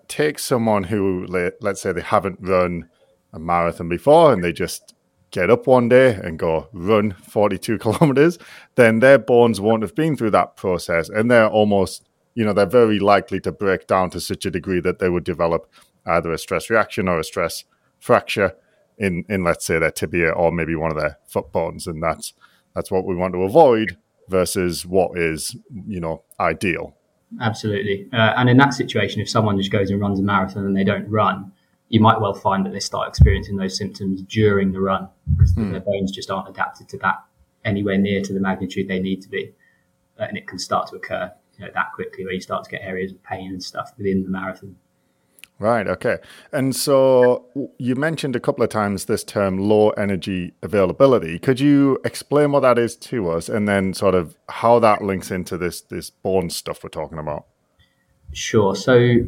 take 0.08 0.38
someone 0.38 0.84
who, 0.84 1.26
let's 1.60 1.80
say, 1.80 1.92
they 1.92 2.02
haven't 2.02 2.38
run 2.40 2.88
a 3.32 3.38
marathon 3.38 3.88
before 3.88 4.32
and 4.32 4.42
they 4.44 4.52
just 4.52 4.93
get 5.34 5.50
up 5.50 5.66
one 5.66 5.88
day 5.88 6.14
and 6.14 6.38
go 6.38 6.68
run 6.72 7.12
42 7.12 7.78
kilometers, 7.84 8.38
then 8.76 9.00
their 9.00 9.18
bones 9.18 9.60
won't 9.60 9.82
have 9.82 9.94
been 9.94 10.16
through 10.16 10.30
that 10.30 10.56
process. 10.56 11.08
And 11.08 11.30
they're 11.30 11.48
almost 11.48 12.08
you 12.34 12.44
know, 12.44 12.52
they're 12.52 12.66
very 12.66 12.98
likely 12.98 13.40
to 13.40 13.52
break 13.52 13.86
down 13.86 14.10
to 14.10 14.20
such 14.20 14.44
a 14.44 14.50
degree 14.50 14.80
that 14.80 14.98
they 14.98 15.08
would 15.08 15.24
develop 15.24 15.70
either 16.06 16.32
a 16.32 16.38
stress 16.38 16.68
reaction 16.68 17.08
or 17.08 17.18
a 17.18 17.24
stress 17.24 17.64
fracture 17.98 18.54
in, 18.98 19.24
in 19.28 19.44
let's 19.44 19.64
say 19.64 19.78
their 19.78 19.90
tibia 19.90 20.30
or 20.30 20.52
maybe 20.52 20.74
one 20.74 20.90
of 20.90 20.98
their 20.98 21.18
foot 21.26 21.52
bones, 21.52 21.86
and 21.86 22.02
that's 22.02 22.34
that's 22.74 22.90
what 22.90 23.06
we 23.06 23.14
want 23.14 23.34
to 23.34 23.42
avoid 23.42 23.96
versus 24.28 24.84
what 24.84 25.16
is 25.16 25.56
you 25.86 26.00
know 26.00 26.22
ideal. 26.38 26.96
Absolutely, 27.40 28.08
uh, 28.12 28.34
and 28.36 28.48
in 28.48 28.56
that 28.58 28.74
situation, 28.74 29.20
if 29.20 29.28
someone 29.28 29.56
just 29.56 29.72
goes 29.72 29.90
and 29.90 30.00
runs 30.00 30.20
a 30.20 30.22
marathon 30.22 30.66
and 30.66 30.76
they 30.76 30.84
don't 30.84 31.08
run, 31.08 31.52
you 31.94 32.00
might 32.00 32.20
well 32.20 32.34
find 32.34 32.66
that 32.66 32.72
they 32.72 32.80
start 32.80 33.08
experiencing 33.08 33.56
those 33.56 33.76
symptoms 33.76 34.20
during 34.22 34.72
the 34.72 34.80
run 34.80 35.08
because 35.36 35.52
hmm. 35.52 35.70
their 35.70 35.80
bones 35.80 36.10
just 36.10 36.28
aren't 36.28 36.48
adapted 36.48 36.88
to 36.88 36.98
that 36.98 37.22
anywhere 37.64 37.96
near 37.96 38.20
to 38.20 38.32
the 38.32 38.40
magnitude 38.40 38.88
they 38.88 38.98
need 38.98 39.22
to 39.22 39.28
be, 39.28 39.52
uh, 40.18 40.24
and 40.24 40.36
it 40.36 40.48
can 40.48 40.58
start 40.58 40.88
to 40.88 40.96
occur 40.96 41.30
you 41.56 41.64
know, 41.64 41.70
that 41.72 41.92
quickly 41.94 42.24
where 42.24 42.34
you 42.34 42.40
start 42.40 42.64
to 42.64 42.70
get 42.70 42.82
areas 42.82 43.12
of 43.12 43.22
pain 43.22 43.52
and 43.52 43.62
stuff 43.62 43.92
within 43.96 44.24
the 44.24 44.28
marathon. 44.28 44.74
Right. 45.60 45.86
Okay. 45.86 46.18
And 46.52 46.74
so 46.74 47.46
you 47.78 47.94
mentioned 47.94 48.34
a 48.34 48.40
couple 48.40 48.64
of 48.64 48.70
times 48.70 49.04
this 49.04 49.22
term 49.22 49.56
low 49.56 49.90
energy 49.90 50.52
availability. 50.64 51.38
Could 51.38 51.60
you 51.60 52.00
explain 52.04 52.50
what 52.50 52.60
that 52.60 52.76
is 52.76 52.96
to 52.96 53.30
us, 53.30 53.48
and 53.48 53.68
then 53.68 53.94
sort 53.94 54.16
of 54.16 54.36
how 54.48 54.80
that 54.80 55.02
links 55.02 55.30
into 55.30 55.56
this 55.56 55.80
this 55.80 56.10
bone 56.10 56.50
stuff 56.50 56.82
we're 56.82 56.90
talking 56.90 57.18
about? 57.18 57.46
Sure. 58.32 58.74
So, 58.74 59.18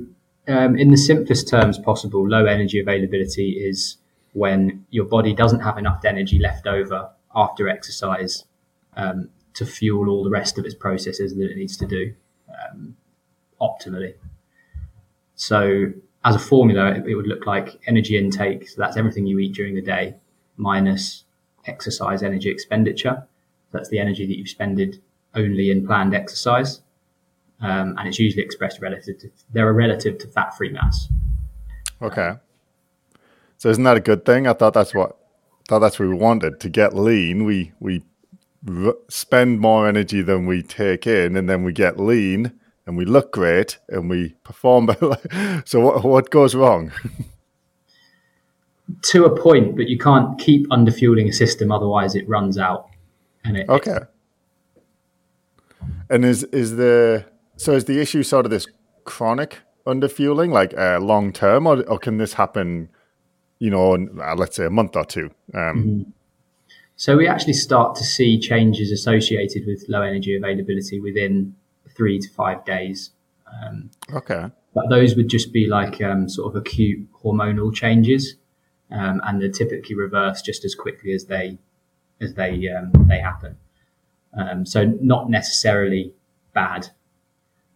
um, 0.48 0.76
in 0.78 0.90
the 0.90 0.96
simplest 0.96 1.48
terms 1.48 1.78
possible, 1.78 2.28
low 2.28 2.44
energy 2.44 2.78
availability 2.78 3.52
is 3.52 3.98
when 4.32 4.84
your 4.90 5.04
body 5.04 5.34
doesn't 5.34 5.60
have 5.60 5.78
enough 5.78 6.04
energy 6.04 6.38
left 6.38 6.66
over 6.66 7.10
after 7.34 7.68
exercise 7.68 8.44
um, 8.96 9.30
to 9.54 9.64
fuel 9.64 10.08
all 10.08 10.22
the 10.22 10.30
rest 10.30 10.58
of 10.58 10.64
its 10.64 10.74
processes 10.74 11.34
that 11.34 11.50
it 11.50 11.56
needs 11.56 11.76
to 11.76 11.86
do 11.86 12.14
um, 12.50 12.96
optimally. 13.60 14.14
So, 15.34 15.92
as 16.24 16.34
a 16.34 16.38
formula, 16.38 16.92
it, 16.92 17.06
it, 17.06 17.14
would 17.14 17.26
look 17.26 17.46
like 17.46 17.80
energy 17.86 18.18
intake. 18.18 18.68
So 18.68 18.80
that's 18.80 18.96
everything 18.96 19.26
you 19.26 19.38
eat 19.38 19.54
during 19.54 19.74
the 19.74 19.82
day 19.82 20.16
minus 20.56 21.24
exercise 21.66 22.22
energy 22.22 22.50
expenditure. 22.50 23.26
That's 23.72 23.88
the 23.88 23.98
energy 23.98 24.26
that 24.26 24.36
you've 24.36 24.48
spended 24.48 25.00
only 25.34 25.70
in 25.70 25.86
planned 25.86 26.14
exercise, 26.14 26.82
um, 27.60 27.96
and 27.98 28.08
it's 28.08 28.18
usually 28.18 28.42
expressed 28.42 28.80
relative 28.80 29.18
to 29.18 29.30
they're 29.52 29.68
a 29.68 29.72
relative 29.72 30.18
to 30.18 30.28
fat-free 30.28 30.70
mass. 30.70 31.08
Okay. 32.02 32.34
So 33.58 33.70
isn't 33.70 33.84
that 33.84 33.96
a 33.96 34.00
good 34.00 34.24
thing? 34.24 34.46
I 34.46 34.52
thought 34.52 34.74
that's 34.74 34.94
what 34.94 35.16
thought 35.68 35.80
that's 35.80 35.98
what 35.98 36.08
we 36.08 36.14
wanted 36.14 36.60
to 36.60 36.68
get 36.68 36.94
lean. 36.94 37.44
We 37.44 37.72
we 37.80 38.02
spend 39.08 39.60
more 39.60 39.88
energy 39.88 40.22
than 40.22 40.46
we 40.46 40.62
take 40.62 41.06
in, 41.06 41.36
and 41.36 41.48
then 41.48 41.62
we 41.64 41.72
get 41.72 41.98
lean 41.98 42.52
and 42.86 42.96
we 42.96 43.04
look 43.04 43.32
great 43.32 43.78
and 43.88 44.08
we 44.08 44.34
perform 44.44 44.86
better. 44.86 45.62
so 45.64 45.80
what 45.80 46.04
what 46.04 46.30
goes 46.30 46.54
wrong? 46.54 46.92
to 49.02 49.24
a 49.24 49.36
point, 49.36 49.76
but 49.76 49.88
you 49.88 49.98
can't 49.98 50.38
keep 50.38 50.68
underfueling 50.68 51.28
a 51.28 51.32
system, 51.32 51.72
otherwise 51.72 52.14
it 52.14 52.28
runs 52.28 52.56
out. 52.56 52.88
And 53.44 53.56
it, 53.56 53.68
okay. 53.68 54.00
And 56.08 56.24
is 56.24 56.44
is 56.44 56.76
the 56.76 57.24
so 57.56 57.72
is 57.72 57.84
the 57.84 58.00
issue 58.00 58.22
sort 58.22 58.46
of 58.46 58.50
this 58.50 58.66
chronic 59.04 59.58
underfueling, 59.86 60.52
like 60.52 60.76
uh, 60.76 60.98
long 61.00 61.32
term, 61.32 61.66
or, 61.66 61.82
or 61.84 61.98
can 61.98 62.18
this 62.18 62.34
happen? 62.34 62.88
You 63.58 63.70
know, 63.70 63.94
in, 63.94 64.20
uh, 64.20 64.34
let's 64.36 64.56
say 64.56 64.66
a 64.66 64.70
month 64.70 64.96
or 64.96 65.04
two. 65.04 65.30
Um, 65.54 65.60
mm-hmm. 65.60 66.10
So 66.96 67.16
we 67.16 67.28
actually 67.28 67.54
start 67.54 67.94
to 67.96 68.04
see 68.04 68.38
changes 68.38 68.90
associated 68.90 69.66
with 69.66 69.84
low 69.88 70.02
energy 70.02 70.34
availability 70.36 70.98
within 70.98 71.54
three 71.94 72.18
to 72.18 72.28
five 72.30 72.64
days. 72.64 73.10
Um, 73.46 73.90
okay. 74.12 74.50
But 74.74 74.88
those 74.88 75.14
would 75.14 75.28
just 75.28 75.52
be 75.52 75.66
like 75.66 76.02
um, 76.02 76.28
sort 76.28 76.54
of 76.54 76.56
acute 76.60 77.06
hormonal 77.22 77.74
changes, 77.74 78.34
um, 78.90 79.20
and 79.24 79.40
they're 79.40 79.50
typically 79.50 79.94
reversed 79.94 80.44
just 80.44 80.64
as 80.64 80.74
quickly 80.74 81.12
as 81.12 81.26
they 81.26 81.58
as 82.20 82.34
they 82.34 82.68
um, 82.68 82.92
they 83.08 83.18
happen. 83.18 83.56
Um, 84.36 84.66
so 84.66 84.84
not 85.00 85.30
necessarily 85.30 86.12
bad, 86.52 86.90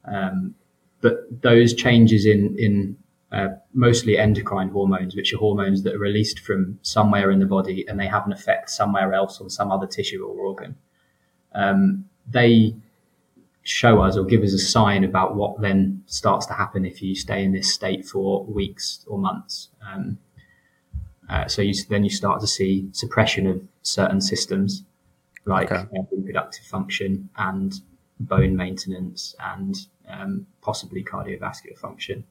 um, 0.05 0.55
but 1.01 1.43
those 1.43 1.75
changes 1.75 2.27
in 2.27 2.57
in 2.59 2.97
uh, 3.33 3.49
mostly 3.73 4.19
endocrine 4.19 4.71
hormones, 4.71 5.15
which 5.15 5.33
are 5.33 5.39
hormones 5.39 5.85
that 5.85 5.95
are 5.95 5.99
released 5.99 6.41
from 6.41 6.79
somewhere 6.83 7.31
in 7.31 7.39
the 7.39 7.47
body 7.47 7.87
and 7.87 7.99
they 7.99 8.09
have 8.09 8.27
an 8.27 8.33
effect 8.33 8.71
somewhere 8.71 9.15
else 9.15 9.41
on 9.41 9.49
some 9.49 9.71
other 9.71 9.87
tissue 9.87 10.25
or 10.25 10.37
organ. 10.37 10.75
Um, 11.55 12.07
they 12.29 12.75
show 13.63 14.01
us 14.01 14.17
or 14.17 14.25
give 14.25 14.43
us 14.43 14.53
a 14.53 14.59
sign 14.59 15.05
about 15.05 15.37
what 15.37 15.61
then 15.61 16.03
starts 16.07 16.47
to 16.47 16.55
happen 16.55 16.85
if 16.85 17.03
you 17.03 17.15
stay 17.15 17.45
in 17.45 17.53
this 17.53 17.73
state 17.73 18.05
for 18.05 18.45
weeks 18.47 19.05
or 19.07 19.17
months. 19.19 19.69
Um, 19.87 20.19
uh, 21.29 21.47
so 21.47 21.63
you, 21.63 21.75
then 21.89 22.03
you 22.03 22.11
start 22.11 22.41
to 22.41 22.49
see 22.49 22.89
suppression 22.91 23.47
of 23.47 23.63
certain 23.83 24.21
systems 24.21 24.83
like 25.45 25.71
okay. 25.71 25.87
reproductive 26.11 26.65
function 26.65 27.29
and 27.37 27.81
bone 28.21 28.57
maintenance 28.57 29.35
and 29.41 29.77
um, 30.09 30.47
possibly 30.61 31.03
cardiovascular 31.03 31.77
function. 31.79 32.25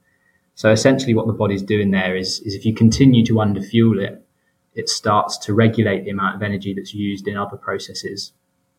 So 0.55 0.71
essentially, 0.71 1.13
what 1.13 1.27
the 1.27 1.33
body's 1.33 1.63
doing 1.63 1.91
there 1.91 2.15
is, 2.15 2.39
is 2.41 2.53
if 2.53 2.65
you 2.65 2.73
continue 2.73 3.25
to 3.25 3.33
underfuel 3.35 4.01
it, 4.01 4.25
it 4.75 4.89
starts 4.89 5.37
to 5.39 5.53
regulate 5.53 6.03
the 6.03 6.11
amount 6.11 6.35
of 6.35 6.43
energy 6.43 6.73
that's 6.73 6.93
used 6.93 7.27
in 7.27 7.37
other 7.37 7.57
processes, 7.57 8.33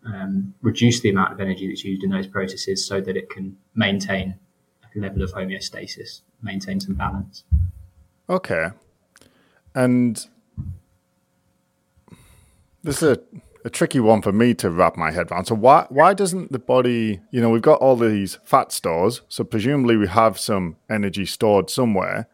um, 0.07 0.55
reduce 0.63 1.01
the 1.01 1.11
amount 1.11 1.33
of 1.33 1.41
energy 1.41 1.69
that's 1.69 1.85
used 1.85 2.03
in 2.03 2.11
those 2.11 2.27
processes 2.27 2.87
so 2.87 3.01
that 3.01 3.17
it 3.17 3.29
can 3.31 3.57
maintain 3.75 4.37
a 4.95 4.99
level 4.99 5.23
of 5.23 5.33
homeostasis, 5.33 6.21
maintain 6.43 6.81
some 6.81 6.95
balance. 6.95 7.45
Okay. 8.29 8.69
And 9.75 10.27
this 12.83 13.03
is 13.03 13.19
a 13.19 13.21
a 13.65 13.71
tricky 13.71 14.01
one 14.01 14.23
for 14.23 14.33
me 14.33 14.55
to 14.55 14.71
wrap 14.71 14.97
my 14.97 15.11
head 15.11 15.31
around. 15.31 15.47
So 15.47 15.55
why 15.55 15.87
why 15.89 16.15
doesn't 16.15 16.53
the 16.53 16.59
body, 16.59 17.21
you 17.31 17.41
know, 17.41 17.51
we've 17.51 17.63
got 17.63 17.81
all 17.81 17.97
these 17.97 18.39
fat 18.45 18.73
stores, 18.73 19.23
so 19.29 19.45
presumably 19.45 19.97
we 19.97 20.09
have 20.09 20.39
some 20.39 20.77
energy 20.89 21.27
stored 21.27 21.71
somewhere. 21.71 22.29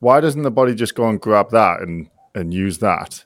Why 0.00 0.20
doesn't 0.20 0.42
the 0.42 0.50
body 0.50 0.74
just 0.74 0.94
go 0.94 1.08
and 1.08 1.20
grab 1.20 1.50
that 1.50 1.80
and 1.80 2.10
and 2.34 2.52
use 2.52 2.78
that? 2.78 3.24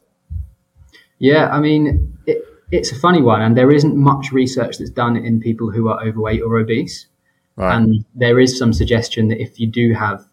Yeah, 1.19 1.51
I 1.51 1.61
mean, 1.61 2.17
it, 2.27 2.43
it's 2.71 2.93
a 2.93 2.99
funny 2.99 3.21
one, 3.21 3.43
and 3.43 3.57
there 3.57 3.71
isn't 3.71 3.97
much 3.97 4.33
research 4.33 4.79
that's 4.79 4.91
done 4.91 5.17
in 5.17 5.41
people 5.41 5.71
who 5.71 5.89
are 5.89 6.03
overweight 6.03 6.43
or 6.43 6.59
obese. 6.59 7.07
Right. 7.57 7.77
And 7.77 8.05
there 8.15 8.41
is 8.41 8.59
some 8.59 8.73
suggestion 8.73 9.29
that 9.29 9.41
if 9.41 9.61
you 9.61 9.67
do 9.67 9.93
have 9.93 10.25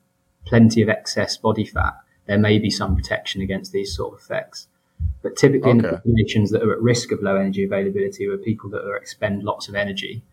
plenty 0.45 0.81
of 0.81 0.87
excess 0.87 1.35
body 1.35 1.65
fat, 1.65 1.95
there 2.25 2.37
may 2.37 2.59
be 2.59 2.69
some 2.69 2.95
protection 2.95 3.41
against 3.41 3.71
these 3.71 3.93
sort 3.93 4.13
of 4.13 4.19
effects. 4.19 4.67
But 5.23 5.35
typically, 5.35 5.71
okay. 5.71 5.71
in 5.71 5.77
the 5.79 5.89
populations 5.89 6.51
that 6.51 6.63
are 6.63 6.71
at 6.71 6.81
risk 6.81 7.11
of 7.11 7.21
low 7.21 7.35
energy 7.35 7.63
availability 7.63 8.27
are 8.27 8.37
people 8.37 8.69
that 8.71 8.81
are 8.81 8.95
expend 8.95 9.43
lots 9.43 9.67
of 9.67 9.75
energy. 9.75 10.23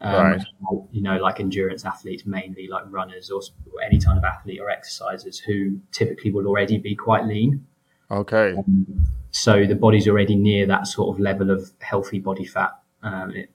Um, 0.00 0.14
right. 0.14 0.42
You 0.90 1.00
know, 1.00 1.16
like 1.16 1.40
endurance 1.40 1.84
athletes, 1.84 2.26
mainly 2.26 2.68
like 2.68 2.84
runners 2.90 3.30
or, 3.30 3.40
or 3.72 3.82
any 3.82 3.98
kind 3.98 4.18
of 4.18 4.24
athlete 4.24 4.60
or 4.60 4.68
exercisers 4.68 5.38
who 5.38 5.80
typically 5.90 6.30
will 6.32 6.46
already 6.46 6.76
be 6.76 6.94
quite 6.94 7.24
lean. 7.24 7.66
Okay. 8.10 8.54
Um, 8.56 9.06
so 9.30 9.66
the 9.66 9.74
body's 9.74 10.06
already 10.06 10.36
near 10.36 10.66
that 10.66 10.86
sort 10.86 11.14
of 11.14 11.20
level 11.20 11.50
of 11.50 11.70
healthy 11.80 12.18
body 12.18 12.44
fat. 12.44 12.72
Um, 13.02 13.30
it 13.34 13.50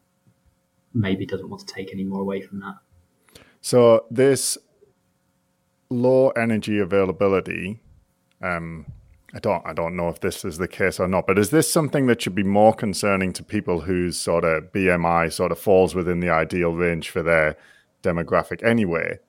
maybe 0.93 1.25
doesn't 1.25 1.49
want 1.49 1.67
to 1.67 1.73
take 1.73 1.93
any 1.93 2.03
more 2.03 2.21
away 2.21 2.41
from 2.41 2.59
that. 2.59 2.75
So 3.61 4.05
this 4.09 4.57
low 5.89 6.29
energy 6.29 6.79
availability, 6.79 7.81
um, 8.41 8.85
I 9.33 9.39
don't 9.39 9.65
I 9.65 9.73
don't 9.73 9.95
know 9.95 10.09
if 10.09 10.19
this 10.19 10.43
is 10.43 10.57
the 10.57 10.67
case 10.67 10.99
or 10.99 11.07
not, 11.07 11.25
but 11.25 11.39
is 11.39 11.51
this 11.51 11.71
something 11.71 12.07
that 12.07 12.21
should 12.21 12.35
be 12.35 12.43
more 12.43 12.73
concerning 12.73 13.31
to 13.33 13.43
people 13.43 13.81
whose 13.81 14.17
sort 14.17 14.43
of 14.43 14.71
BMI 14.71 15.31
sort 15.31 15.51
of 15.51 15.59
falls 15.59 15.95
within 15.95 16.19
the 16.19 16.29
ideal 16.29 16.73
range 16.73 17.09
for 17.09 17.23
their 17.23 17.55
demographic 18.03 18.63
anyway? 18.63 19.19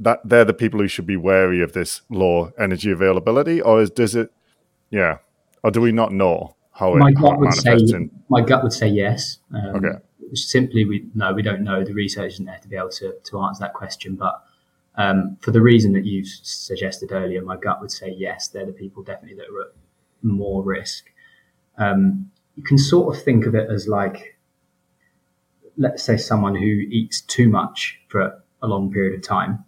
That 0.00 0.20
they're 0.24 0.44
the 0.44 0.54
people 0.54 0.80
who 0.80 0.88
should 0.88 1.06
be 1.06 1.16
wary 1.16 1.62
of 1.62 1.74
this 1.74 2.02
low 2.10 2.52
energy 2.58 2.90
availability, 2.90 3.60
or 3.60 3.82
is 3.82 3.90
does 3.90 4.16
it? 4.16 4.32
Yeah, 4.90 5.18
or 5.62 5.70
do 5.70 5.80
we 5.80 5.92
not 5.92 6.12
know 6.12 6.56
how 6.72 6.94
my 6.94 7.10
it, 7.10 7.14
gut 7.14 7.38
would 7.38 7.54
say 7.54 7.74
in... 7.74 8.10
my 8.28 8.40
gut 8.40 8.62
would 8.62 8.72
say 8.72 8.88
yes. 8.88 9.38
Um, 9.54 9.76
okay, 9.76 9.98
simply 10.34 10.84
we 10.84 11.06
no, 11.14 11.32
we 11.32 11.42
don't 11.42 11.62
know. 11.62 11.84
The 11.84 11.94
research 11.94 12.32
isn't 12.34 12.46
there 12.46 12.58
to 12.60 12.68
be 12.68 12.76
able 12.76 12.90
to 12.90 13.14
to 13.22 13.40
answer 13.40 13.60
that 13.60 13.74
question. 13.74 14.16
But 14.16 14.42
um, 15.00 15.38
for 15.40 15.50
the 15.50 15.62
reason 15.62 15.94
that 15.94 16.04
you 16.04 16.24
suggested 16.24 17.10
earlier, 17.10 17.40
my 17.40 17.56
gut 17.56 17.80
would 17.80 17.90
say 17.90 18.14
yes. 18.14 18.48
They're 18.48 18.66
the 18.66 18.72
people 18.72 19.02
definitely 19.02 19.36
that 19.36 19.46
are 19.46 19.62
at 19.62 19.72
more 20.20 20.62
risk. 20.62 21.06
Um, 21.78 22.30
you 22.56 22.62
can 22.62 22.76
sort 22.76 23.16
of 23.16 23.22
think 23.22 23.46
of 23.46 23.54
it 23.54 23.70
as 23.70 23.88
like, 23.88 24.38
let's 25.78 26.02
say, 26.02 26.18
someone 26.18 26.54
who 26.54 26.66
eats 26.66 27.22
too 27.22 27.48
much 27.48 27.98
for 28.08 28.42
a 28.60 28.66
long 28.66 28.92
period 28.92 29.14
of 29.14 29.22
time. 29.22 29.64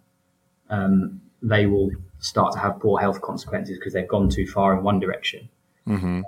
Um, 0.69 1.19
they 1.41 1.65
will 1.65 1.89
start 2.19 2.53
to 2.53 2.59
have 2.59 2.79
poor 2.79 2.99
health 2.99 3.21
consequences 3.21 3.79
because 3.79 3.93
they've 3.93 4.07
gone 4.07 4.29
too 4.29 4.45
far 4.45 4.77
in 4.77 4.83
one 4.83 4.99
direction. 4.99 5.49
Mm-hmm. 5.87 6.21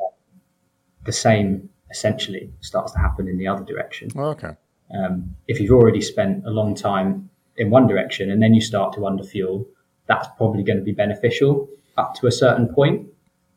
The 1.04 1.12
same 1.12 1.70
essentially 1.92 2.52
starts 2.62 2.94
to 2.94 2.98
happen 2.98 3.28
in 3.28 3.38
the 3.38 3.48
other 3.48 3.64
direction. 3.64 4.10
Oh, 4.16 4.30
okay. 4.30 4.56
Um, 4.92 5.36
if 5.48 5.60
you've 5.60 5.72
already 5.72 6.02
spent 6.02 6.44
a 6.48 6.50
long 6.50 6.74
time 6.74 7.30
in 7.58 7.70
one 7.70 7.88
direction 7.88 8.32
and 8.32 8.42
then 8.42 8.54
you 8.54 8.62
start 8.62 8.94
to 8.94 9.00
underfuel, 9.02 9.66
that's 10.08 10.28
probably 10.38 10.64
going 10.64 10.78
to 10.78 10.84
be 10.84 10.92
beneficial 10.92 11.68
up 11.98 12.14
to 12.16 12.28
a 12.28 12.32
certain 12.32 12.68
point 12.74 13.08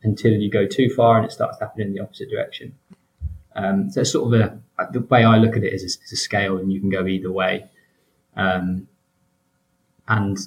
until 0.02 0.32
you 0.32 0.50
go 0.50 0.66
too 0.66 0.88
far 0.90 1.16
and 1.16 1.26
it 1.26 1.32
starts 1.32 1.58
happening 1.58 1.88
in 1.88 1.94
the 1.94 2.00
opposite 2.00 2.30
direction. 2.30 2.74
Um, 3.56 3.90
so 3.90 4.02
it's 4.02 4.12
sort 4.12 4.32
of 4.32 4.40
a, 4.40 4.90
the 4.92 5.00
way 5.00 5.24
I 5.24 5.36
look 5.38 5.56
at 5.56 5.64
it 5.64 5.72
is 5.72 5.82
a, 5.82 5.86
is 5.86 6.12
a 6.12 6.16
scale 6.16 6.58
and 6.58 6.72
you 6.72 6.80
can 6.80 6.90
go 6.90 7.06
either 7.06 7.32
way. 7.32 7.64
Um, 8.36 8.86
and 10.06 10.38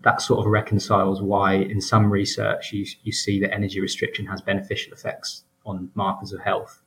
that 0.00 0.22
sort 0.22 0.40
of 0.40 0.50
reconciles 0.50 1.20
why 1.20 1.54
in 1.54 1.80
some 1.80 2.10
research 2.10 2.72
you, 2.72 2.86
you 3.02 3.12
see 3.12 3.40
that 3.40 3.52
energy 3.52 3.80
restriction 3.80 4.26
has 4.26 4.40
beneficial 4.40 4.92
effects 4.92 5.44
on 5.66 5.90
markers 5.94 6.32
of 6.32 6.40
health, 6.40 6.80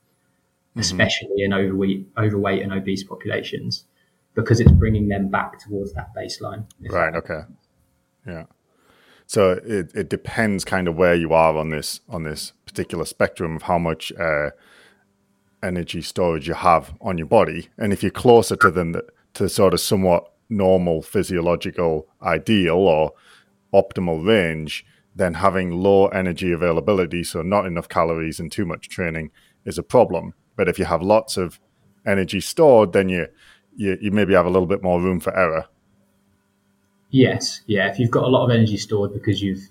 mm-hmm. 0.70 0.80
especially 0.80 1.42
in 1.42 1.52
overweight, 1.52 2.06
overweight 2.16 2.62
and 2.62 2.72
obese 2.72 3.04
populations, 3.04 3.84
because 4.38 4.60
it's 4.60 4.70
bringing 4.70 5.08
them 5.08 5.28
back 5.28 5.58
towards 5.58 5.92
that 5.94 6.14
baseline. 6.16 6.64
Right. 6.88 7.12
Okay. 7.12 7.40
Yeah. 8.24 8.44
So 9.26 9.60
it, 9.64 9.90
it 9.94 10.08
depends 10.08 10.64
kind 10.64 10.86
of 10.86 10.94
where 10.94 11.14
you 11.14 11.32
are 11.32 11.56
on 11.56 11.70
this 11.70 12.00
on 12.08 12.22
this 12.22 12.52
particular 12.64 13.04
spectrum 13.04 13.56
of 13.56 13.62
how 13.62 13.78
much 13.78 14.12
uh, 14.12 14.50
energy 15.60 16.02
storage 16.02 16.46
you 16.46 16.54
have 16.54 16.94
on 17.00 17.18
your 17.18 17.26
body, 17.26 17.68
and 17.76 17.92
if 17.92 18.02
you're 18.02 18.12
closer 18.12 18.54
to 18.56 18.70
them 18.70 18.94
to 19.34 19.48
sort 19.48 19.74
of 19.74 19.80
somewhat 19.80 20.32
normal 20.48 21.02
physiological 21.02 22.06
ideal 22.22 22.76
or 22.76 23.12
optimal 23.74 24.24
range, 24.24 24.86
then 25.16 25.34
having 25.34 25.72
low 25.72 26.06
energy 26.06 26.52
availability, 26.52 27.24
so 27.24 27.42
not 27.42 27.66
enough 27.66 27.88
calories 27.88 28.38
and 28.38 28.52
too 28.52 28.64
much 28.64 28.88
training, 28.88 29.30
is 29.64 29.78
a 29.78 29.82
problem. 29.82 30.32
But 30.56 30.68
if 30.68 30.78
you 30.78 30.84
have 30.84 31.02
lots 31.02 31.36
of 31.36 31.60
energy 32.06 32.40
stored, 32.40 32.92
then 32.92 33.08
you 33.08 33.26
you, 33.78 33.96
you 34.00 34.10
maybe 34.10 34.34
have 34.34 34.44
a 34.44 34.50
little 34.50 34.66
bit 34.66 34.82
more 34.82 35.00
room 35.00 35.20
for 35.20 35.34
error. 35.34 35.66
Yes, 37.10 37.62
yeah. 37.66 37.88
If 37.88 37.98
you've 37.98 38.10
got 38.10 38.24
a 38.24 38.28
lot 38.28 38.44
of 38.44 38.50
energy 38.50 38.76
stored 38.76 39.14
because 39.14 39.40
you've 39.40 39.70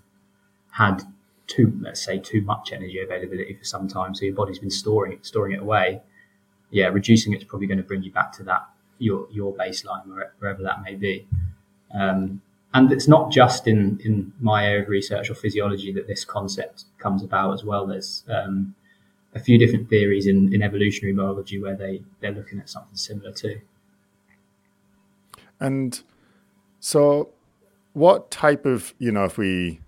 had 0.72 1.04
too, 1.46 1.78
let's 1.82 2.02
say, 2.02 2.18
too 2.18 2.42
much 2.42 2.72
energy 2.72 3.00
availability 3.00 3.54
for 3.54 3.66
some 3.66 3.88
time, 3.88 4.16
so 4.16 4.26
your 4.26 4.34
body's 4.34 4.60
been 4.60 4.72
storing 4.72 5.12
it, 5.12 5.26
storing 5.26 5.52
it 5.52 5.62
away. 5.62 6.02
Yeah, 6.72 6.88
reducing 6.88 7.34
it's 7.34 7.44
probably 7.44 7.68
going 7.68 7.78
to 7.78 7.84
bring 7.84 8.02
you 8.02 8.12
back 8.12 8.32
to 8.34 8.44
that 8.44 8.68
your 8.98 9.28
your 9.32 9.54
baseline 9.54 10.08
wherever 10.40 10.64
that 10.64 10.84
may 10.84 10.96
be. 10.96 11.28
Um, 11.94 12.42
and 12.74 12.92
it's 12.92 13.08
not 13.08 13.32
just 13.32 13.68
in 13.68 14.00
in 14.04 14.34
my 14.40 14.66
area 14.66 14.84
of 14.84 14.90
research 14.90 15.30
or 15.30 15.36
physiology 15.36 15.92
that 15.94 16.08
this 16.08 16.26
concept 16.26 16.86
comes 16.98 17.24
about 17.24 17.54
as 17.54 17.64
well. 17.64 17.86
There's 17.86 18.24
um, 18.30 18.74
a 19.36 19.40
few 19.40 19.58
different 19.60 19.90
theories 19.90 20.28
in, 20.28 20.54
in 20.54 20.62
evolutionary 20.62 21.14
biology 21.14 21.60
where 21.62 21.76
they 21.76 22.04
they're 22.20 22.32
looking 22.32 22.60
at 22.60 22.70
something 22.70 22.96
similar 22.96 23.32
too. 23.32 23.62
And 25.60 26.02
so, 26.80 27.30
what 27.94 28.30
type 28.30 28.66
of 28.66 28.94
you 29.00 29.12
know 29.12 29.26
if 29.26 29.38
we 29.38 29.80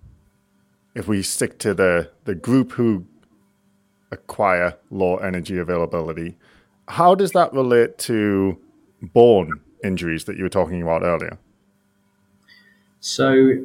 if 0.95 1.07
we 1.07 1.21
stick 1.21 1.59
to 1.59 1.73
the 1.73 2.09
the 2.25 2.35
group 2.35 2.73
who 2.73 3.05
acquire 4.11 4.75
low 4.89 5.17
energy 5.17 5.57
availability, 5.57 6.35
how 6.87 7.13
does 7.15 7.31
that 7.31 7.53
relate 7.53 7.97
to 7.99 8.57
bone 9.01 9.59
injuries 9.83 10.25
that 10.25 10.37
you 10.37 10.43
were 10.43 10.49
talking 10.49 10.81
about 10.81 11.03
earlier? 11.03 11.37
So 12.99 13.63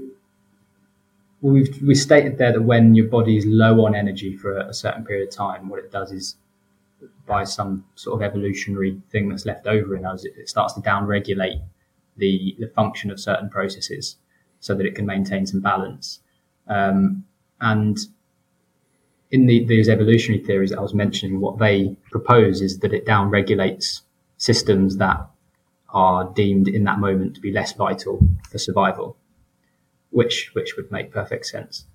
we've 1.41 1.81
we 1.83 1.95
stated 1.95 2.39
there 2.39 2.53
that 2.53 2.63
when 2.63 2.95
your 2.95 3.09
body 3.09 3.37
is 3.37 3.47
low 3.47 3.85
on 3.87 3.95
energy 3.95 4.37
for 4.37 4.59
a 4.59 4.75
certain 4.75 5.05
period 5.05 5.29
of 5.29 5.35
time, 5.35 5.69
what 5.69 5.79
it 5.81 5.91
does 5.91 6.13
is 6.13 6.37
by 7.27 7.45
some 7.45 7.85
sort 7.95 8.17
of 8.17 8.23
evolutionary 8.23 9.01
thing 9.11 9.29
that's 9.29 9.47
left 9.47 9.67
over 9.67 9.97
in 9.97 10.05
us, 10.05 10.25
it 10.25 10.49
starts 10.49 10.75
to 10.75 10.81
downregulate 10.81 11.61
the, 12.17 12.57
the 12.59 12.69
function 12.69 13.11
of 13.11 13.21
certain 13.21 13.49
processes 13.49 14.17
so 14.61 14.75
that 14.75 14.87
it 14.87 14.95
can 14.95 15.07
maintain 15.07 15.47
some 15.47 15.61
balance. 15.61 16.21
Um, 16.69 17.25
and 17.61 17.99
in 19.31 19.47
the, 19.47 19.65
these 19.65 19.89
evolutionary 19.89 20.43
theories 20.43 20.71
that 20.71 20.79
I 20.79 20.83
was 20.83 20.95
mentioning, 20.95 21.41
what 21.41 21.59
they 21.59 21.97
propose 22.11 22.61
is 22.61 22.79
that 22.79 22.93
it 22.93 23.05
downregulates 23.05 24.03
systems 24.37 24.97
that 24.99 25.27
are 25.89 26.25
deemed 26.35 26.69
in 26.69 26.85
that 26.85 26.99
moment 26.99 27.35
to 27.35 27.41
be 27.41 27.53
less 27.53 27.73
vital 27.73 28.19
for 28.51 28.59
survival, 28.59 29.17
which 30.11 30.51
which 30.55 30.77
would 30.77 30.91
make 30.91 31.13
perfect 31.13 31.47
sense. 31.47 31.87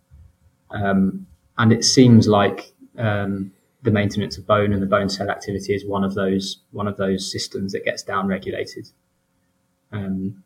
Um, 0.71 1.27
and 1.57 1.73
it 1.73 1.83
seems 1.83 2.27
like 2.27 2.73
um, 2.97 3.51
the 3.83 3.91
maintenance 3.91 4.37
of 4.37 4.47
bone 4.47 4.73
and 4.73 4.81
the 4.81 4.85
bone 4.87 5.09
cell 5.09 5.29
activity 5.29 5.73
is 5.73 5.85
one 5.85 6.03
of 6.03 6.15
those 6.15 6.61
one 6.71 6.87
of 6.87 6.97
those 6.97 7.29
systems 7.29 7.73
that 7.73 7.85
gets 7.85 8.03
downregulated. 8.03 8.91
Um, 9.91 10.43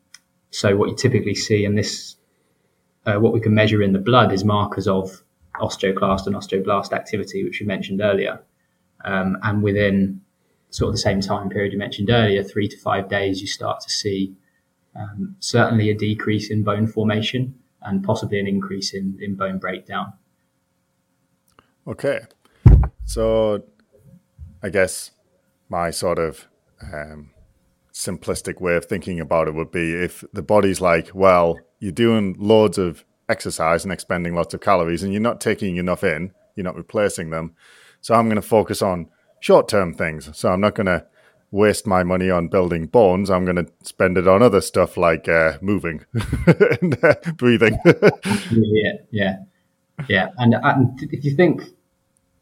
so 0.50 0.76
what 0.76 0.88
you 0.88 0.96
typically 0.96 1.34
see, 1.34 1.64
and 1.64 1.76
this, 1.76 2.16
uh, 3.06 3.16
what 3.16 3.32
we 3.32 3.40
can 3.40 3.54
measure 3.54 3.82
in 3.82 3.92
the 3.92 3.98
blood 3.98 4.32
is 4.32 4.44
markers 4.44 4.86
of 4.86 5.22
osteoclast 5.60 6.26
and 6.26 6.34
osteoblast 6.34 6.92
activity, 6.92 7.44
which 7.44 7.60
we 7.60 7.66
mentioned 7.66 8.00
earlier. 8.00 8.42
Um, 9.04 9.36
and 9.42 9.62
within 9.62 10.20
sort 10.70 10.88
of 10.88 10.94
the 10.94 10.98
same 10.98 11.20
time 11.20 11.48
period 11.50 11.72
you 11.72 11.78
mentioned 11.78 12.10
earlier, 12.10 12.42
three 12.42 12.68
to 12.68 12.76
five 12.78 13.08
days, 13.08 13.40
you 13.40 13.46
start 13.46 13.80
to 13.80 13.90
see 13.90 14.34
um, 14.96 15.36
certainly 15.40 15.90
a 15.90 15.94
decrease 15.94 16.50
in 16.50 16.62
bone 16.62 16.86
formation 16.86 17.54
and 17.82 18.02
possibly 18.02 18.40
an 18.40 18.46
increase 18.46 18.94
in, 18.94 19.18
in 19.20 19.34
bone 19.34 19.58
breakdown. 19.58 20.12
Okay. 21.86 22.20
So 23.04 23.64
I 24.62 24.70
guess 24.70 25.10
my 25.68 25.90
sort 25.90 26.18
of 26.18 26.48
um, 26.80 27.30
simplistic 27.94 28.60
way 28.60 28.74
of 28.76 28.84
thinking 28.84 29.20
about 29.20 29.48
it 29.48 29.54
would 29.54 29.70
be 29.70 29.94
if 29.94 30.24
the 30.32 30.42
body's 30.42 30.80
like, 30.80 31.10
well, 31.14 31.58
you're 31.78 31.92
doing 31.92 32.34
loads 32.38 32.76
of 32.76 33.04
exercise 33.28 33.84
and 33.84 33.92
expending 33.92 34.34
lots 34.34 34.52
of 34.52 34.60
calories 34.60 35.02
and 35.02 35.12
you're 35.12 35.22
not 35.22 35.40
taking 35.40 35.76
enough 35.76 36.02
in, 36.02 36.32
you're 36.56 36.64
not 36.64 36.76
replacing 36.76 37.30
them. 37.30 37.54
So 38.00 38.14
I'm 38.14 38.26
going 38.26 38.36
to 38.36 38.42
focus 38.42 38.82
on 38.82 39.08
short 39.40 39.68
term 39.68 39.94
things. 39.94 40.36
So 40.36 40.50
I'm 40.50 40.60
not 40.60 40.74
going 40.74 40.86
to 40.86 41.06
waste 41.52 41.86
my 41.86 42.02
money 42.02 42.30
on 42.30 42.48
building 42.48 42.86
bones. 42.86 43.30
I'm 43.30 43.44
going 43.44 43.64
to 43.64 43.70
spend 43.82 44.18
it 44.18 44.26
on 44.26 44.42
other 44.42 44.60
stuff 44.60 44.96
like 44.96 45.28
uh, 45.28 45.58
moving 45.60 46.04
and 46.80 46.98
uh, 47.02 47.14
breathing. 47.36 47.78
yeah, 48.50 48.92
yeah, 49.10 49.36
yeah. 50.08 50.28
And, 50.38 50.54
and 50.54 51.00
if 51.12 51.24
you 51.24 51.36
think 51.36 51.62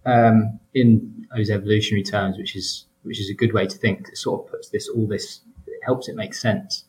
um, 0.07 0.59
in 0.73 1.27
those 1.37 1.51
evolutionary 1.51 2.03
terms, 2.03 2.39
which 2.39 2.57
is 2.57 2.87
which 3.03 3.21
is 3.21 3.31
a 3.31 3.35
good 3.35 3.53
way 3.53 3.67
to 3.67 3.77
think. 3.77 4.09
It 4.09 4.19
sort 4.19 4.45
of 4.45 4.51
puts 4.51 4.69
this 4.69 4.89
all 4.89 5.07
this 5.07 5.41
it 5.67 5.81
helps 5.85 6.09
it 6.09 6.17
make 6.17 6.35
sense. 6.35 6.85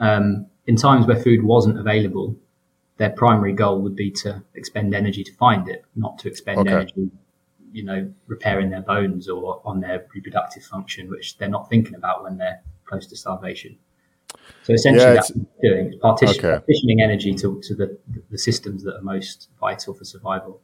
Um, 0.00 0.46
in 0.66 0.76
times 0.76 1.06
where 1.06 1.16
food 1.16 1.42
wasn't 1.42 1.78
available, 1.78 2.36
their 2.96 3.10
primary 3.10 3.52
goal 3.52 3.80
would 3.82 3.96
be 3.96 4.10
to 4.10 4.42
expend 4.54 4.94
energy 4.94 5.24
to 5.24 5.32
find 5.34 5.68
it, 5.68 5.84
not 5.96 6.18
to 6.18 6.28
expend 6.28 6.60
okay. 6.60 6.72
energy, 6.72 7.10
you 7.72 7.84
know, 7.84 8.12
repairing 8.26 8.70
their 8.70 8.82
bones 8.82 9.28
or 9.28 9.60
on 9.64 9.80
their 9.80 10.06
reproductive 10.14 10.62
function, 10.62 11.10
which 11.10 11.38
they're 11.38 11.48
not 11.48 11.68
thinking 11.68 11.94
about 11.94 12.22
when 12.22 12.38
they're 12.38 12.60
close 12.84 13.06
to 13.08 13.16
starvation. 13.16 13.76
So 14.62 14.72
essentially, 14.72 15.04
yeah, 15.04 15.14
that's 15.14 15.30
what 15.30 15.46
doing 15.62 15.98
partition, 16.00 16.44
okay. 16.44 16.60
partitioning 16.60 17.00
energy 17.00 17.34
to, 17.34 17.60
to 17.62 17.74
the, 17.74 17.98
the 18.30 18.38
systems 18.38 18.82
that 18.84 18.96
are 18.96 19.02
most 19.02 19.48
vital 19.60 19.94
for 19.94 20.04
survival. 20.04 20.60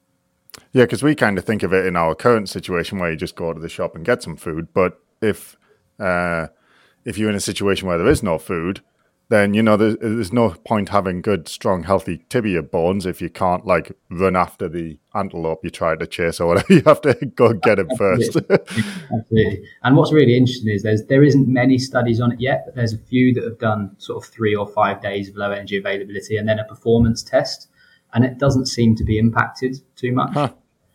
Yeah, 0.73 0.85
because 0.85 1.03
we 1.03 1.14
kind 1.14 1.38
of 1.38 1.44
think 1.44 1.62
of 1.62 1.73
it 1.73 1.87
in 1.87 1.96
our 1.96 2.14
current 2.14 2.49
situation 2.49 2.99
where 2.99 3.11
you 3.11 3.16
just 3.16 3.37
go 3.37 3.53
to 3.53 3.61
the 3.61 3.68
shop 3.68 3.94
and 3.94 4.05
get 4.05 4.23
some 4.23 4.37
food. 4.37 4.68
But 4.73 5.01
if 5.20 5.57
uh, 5.99 6.49
if 7.05 7.18
you're 7.18 7.31
in 7.31 7.37
a 7.37 7.40
situation 7.40 7.88
where 7.88 7.99
there 7.99 8.09
is 8.09 8.23
no 8.23 8.38
food, 8.38 8.83
then 9.31 9.55
you 9.55 9.62
know 9.62 9.77
there's, 9.77 9.96
there's, 9.99 10.33
no 10.33 10.51
point 10.66 10.88
having 10.88 11.23
good, 11.23 11.46
strong, 11.46 11.85
healthy 11.85 12.25
tibia 12.29 12.62
bones 12.62 13.07
if 13.07 13.23
you 13.23 13.31
can't 13.31 13.64
like 13.64 13.96
run 14.11 14.35
after 14.35 14.68
the 14.68 14.99
antelope 15.14 15.61
you 15.62 15.70
try 15.70 15.94
to 15.94 16.07
chase 16.07 16.40
or 16.40 16.49
whatever. 16.49 16.66
You 16.75 16.83
have 16.85 17.01
to 17.03 17.14
go 17.14 17.53
get 17.53 17.79
it 17.79 17.87
first. 17.96 18.37
Absolutely. 18.51 19.62
And 19.85 19.96
what's 19.96 20.12
really 20.12 20.37
interesting 20.37 20.73
is 20.73 20.83
there's 20.83 21.05
there 21.05 21.23
isn't 21.23 21.49
many 21.49 21.79
studies 21.79 22.20
on 22.20 22.33
it 22.33 22.40
yet, 22.40 22.64
but 22.66 22.75
there's 22.75 22.92
a 22.92 22.99
few 22.99 23.33
that 23.35 23.44
have 23.44 23.59
done 23.59 23.94
sort 23.99 24.23
of 24.23 24.29
three 24.29 24.55
or 24.55 24.66
five 24.66 25.01
days 25.01 25.29
of 25.29 25.37
low 25.37 25.53
energy 25.53 25.79
availability 25.79 26.37
and 26.37 26.49
then 26.49 26.59
a 26.59 26.64
performance 26.64 27.23
test 27.23 27.68
and 28.12 28.25
it 28.25 28.38
doesn't 28.38 28.66
seem 28.66 28.94
to 28.96 29.05
be 29.05 29.18
impacted 29.18 29.81
too 29.96 30.12
much. 30.12 30.33
Huh. 30.35 30.53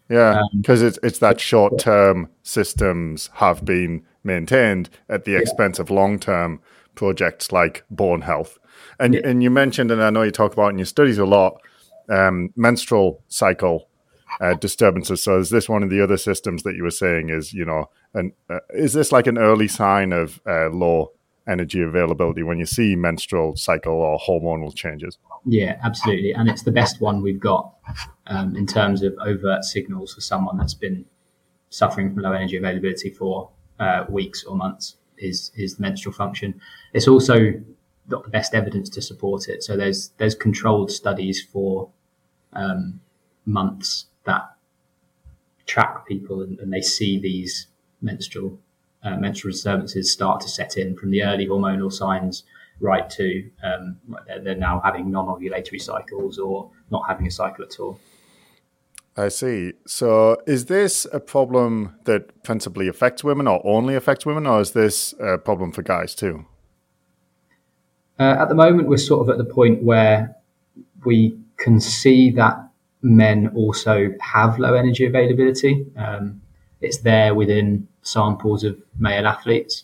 Yeah, 0.09 0.41
because 0.55 0.81
um, 0.81 0.87
it's 0.87 0.99
it's 1.01 1.19
that 1.19 1.39
short 1.39 1.79
term 1.79 2.29
systems 2.43 3.31
have 3.35 3.65
been 3.65 4.05
maintained 4.23 4.89
at 5.09 5.25
the 5.25 5.35
expense 5.35 5.77
yeah. 5.77 5.83
of 5.83 5.89
long 5.89 6.19
term 6.19 6.61
projects 6.93 7.51
like 7.51 7.83
bone 7.89 8.21
health. 8.21 8.59
And 8.99 9.15
yeah. 9.15 9.21
and 9.23 9.41
you 9.41 9.49
mentioned, 9.49 9.89
and 9.89 10.03
I 10.03 10.11
know 10.11 10.21
you 10.21 10.31
talk 10.31 10.53
about 10.53 10.69
in 10.69 10.77
your 10.77 10.85
studies 10.85 11.17
a 11.17 11.25
lot, 11.25 11.59
um, 12.07 12.53
menstrual 12.55 13.23
cycle 13.29 13.89
uh, 14.39 14.53
disturbances. 14.53 15.23
So 15.23 15.39
is 15.39 15.49
this 15.49 15.67
one 15.67 15.81
of 15.81 15.89
the 15.89 16.01
other 16.01 16.17
systems 16.17 16.61
that 16.63 16.75
you 16.75 16.83
were 16.83 16.91
saying 16.91 17.29
is 17.29 17.51
you 17.51 17.65
know, 17.65 17.89
and 18.13 18.33
uh, 18.47 18.59
is 18.75 18.93
this 18.93 19.11
like 19.11 19.25
an 19.25 19.39
early 19.39 19.67
sign 19.67 20.13
of 20.13 20.39
uh, 20.45 20.69
low 20.69 21.13
energy 21.47 21.81
availability 21.81 22.43
when 22.43 22.57
you 22.57 22.65
see 22.65 22.95
menstrual 22.95 23.55
cycle 23.55 23.93
or 23.93 24.19
hormonal 24.19 24.75
changes? 24.75 25.17
Yeah, 25.45 25.77
absolutely, 25.83 26.33
and 26.33 26.49
it's 26.49 26.63
the 26.63 26.71
best 26.71 27.01
one 27.01 27.21
we've 27.21 27.39
got 27.39 27.73
um, 28.27 28.55
in 28.55 28.65
terms 28.65 29.03
of 29.03 29.13
overt 29.21 29.63
signals 29.63 30.13
for 30.13 30.21
someone 30.21 30.57
that's 30.57 30.73
been 30.73 31.05
suffering 31.69 32.13
from 32.13 32.23
low 32.23 32.31
energy 32.31 32.57
availability 32.57 33.09
for 33.09 33.49
uh, 33.79 34.05
weeks 34.09 34.43
or 34.43 34.55
months. 34.55 34.97
Is 35.17 35.51
is 35.55 35.77
the 35.77 35.81
menstrual 35.81 36.13
function? 36.13 36.59
It's 36.93 37.07
also 37.07 37.53
got 38.09 38.23
the 38.23 38.29
best 38.29 38.53
evidence 38.53 38.89
to 38.89 39.01
support 39.01 39.47
it. 39.47 39.63
So 39.63 39.77
there's 39.77 40.09
there's 40.17 40.35
controlled 40.35 40.91
studies 40.91 41.41
for 41.41 41.89
um, 42.53 42.99
months 43.45 44.07
that 44.25 44.55
track 45.65 46.07
people 46.07 46.41
and, 46.41 46.59
and 46.59 46.71
they 46.71 46.81
see 46.81 47.19
these 47.19 47.67
menstrual 48.01 48.59
uh, 49.05 49.15
menstrual 49.17 49.51
disturbances 49.51 50.11
start 50.11 50.41
to 50.41 50.49
set 50.49 50.77
in 50.77 50.95
from 50.97 51.11
the 51.11 51.23
early 51.23 51.47
hormonal 51.47 51.91
signs 51.91 52.43
right 52.81 53.09
to 53.09 53.49
um, 53.63 53.97
they're, 54.27 54.41
they're, 54.41 54.55
now 54.55 54.81
having 54.83 55.09
non-ovulatory 55.09 55.81
cycles 55.81 56.37
or 56.37 56.69
not 56.91 57.03
having 57.07 57.25
a 57.25 57.31
cycle 57.31 57.63
at 57.63 57.79
all. 57.79 57.99
I 59.17 59.29
see. 59.29 59.71
So, 59.87 60.37
is 60.45 60.65
this 60.65 61.07
a 61.13 61.21
problem 61.21 61.95
that 62.03 62.43
principally 62.43 62.89
affects 62.89 63.23
women, 63.23 63.47
or 63.47 63.65
only 63.65 63.95
affects 63.95 64.25
women, 64.25 64.45
or 64.45 64.59
is 64.59 64.71
this 64.71 65.13
a 65.21 65.37
problem 65.37 65.71
for 65.71 65.83
guys 65.83 66.13
too? 66.15 66.45
Uh, 68.19 68.35
at 68.39 68.49
the 68.49 68.55
moment, 68.55 68.89
we're 68.89 68.97
sort 68.97 69.21
of 69.21 69.29
at 69.29 69.37
the 69.37 69.53
point 69.53 69.83
where 69.83 70.35
we 71.05 71.37
can 71.57 71.79
see 71.79 72.29
that 72.31 72.57
men 73.01 73.51
also 73.55 74.13
have 74.19 74.59
low 74.59 74.73
energy 74.73 75.05
availability. 75.05 75.85
Um, 75.95 76.41
it's 76.85 76.99
there 76.99 77.33
within 77.35 77.87
samples 78.01 78.63
of 78.63 78.81
male 78.97 79.27
athletes. 79.27 79.83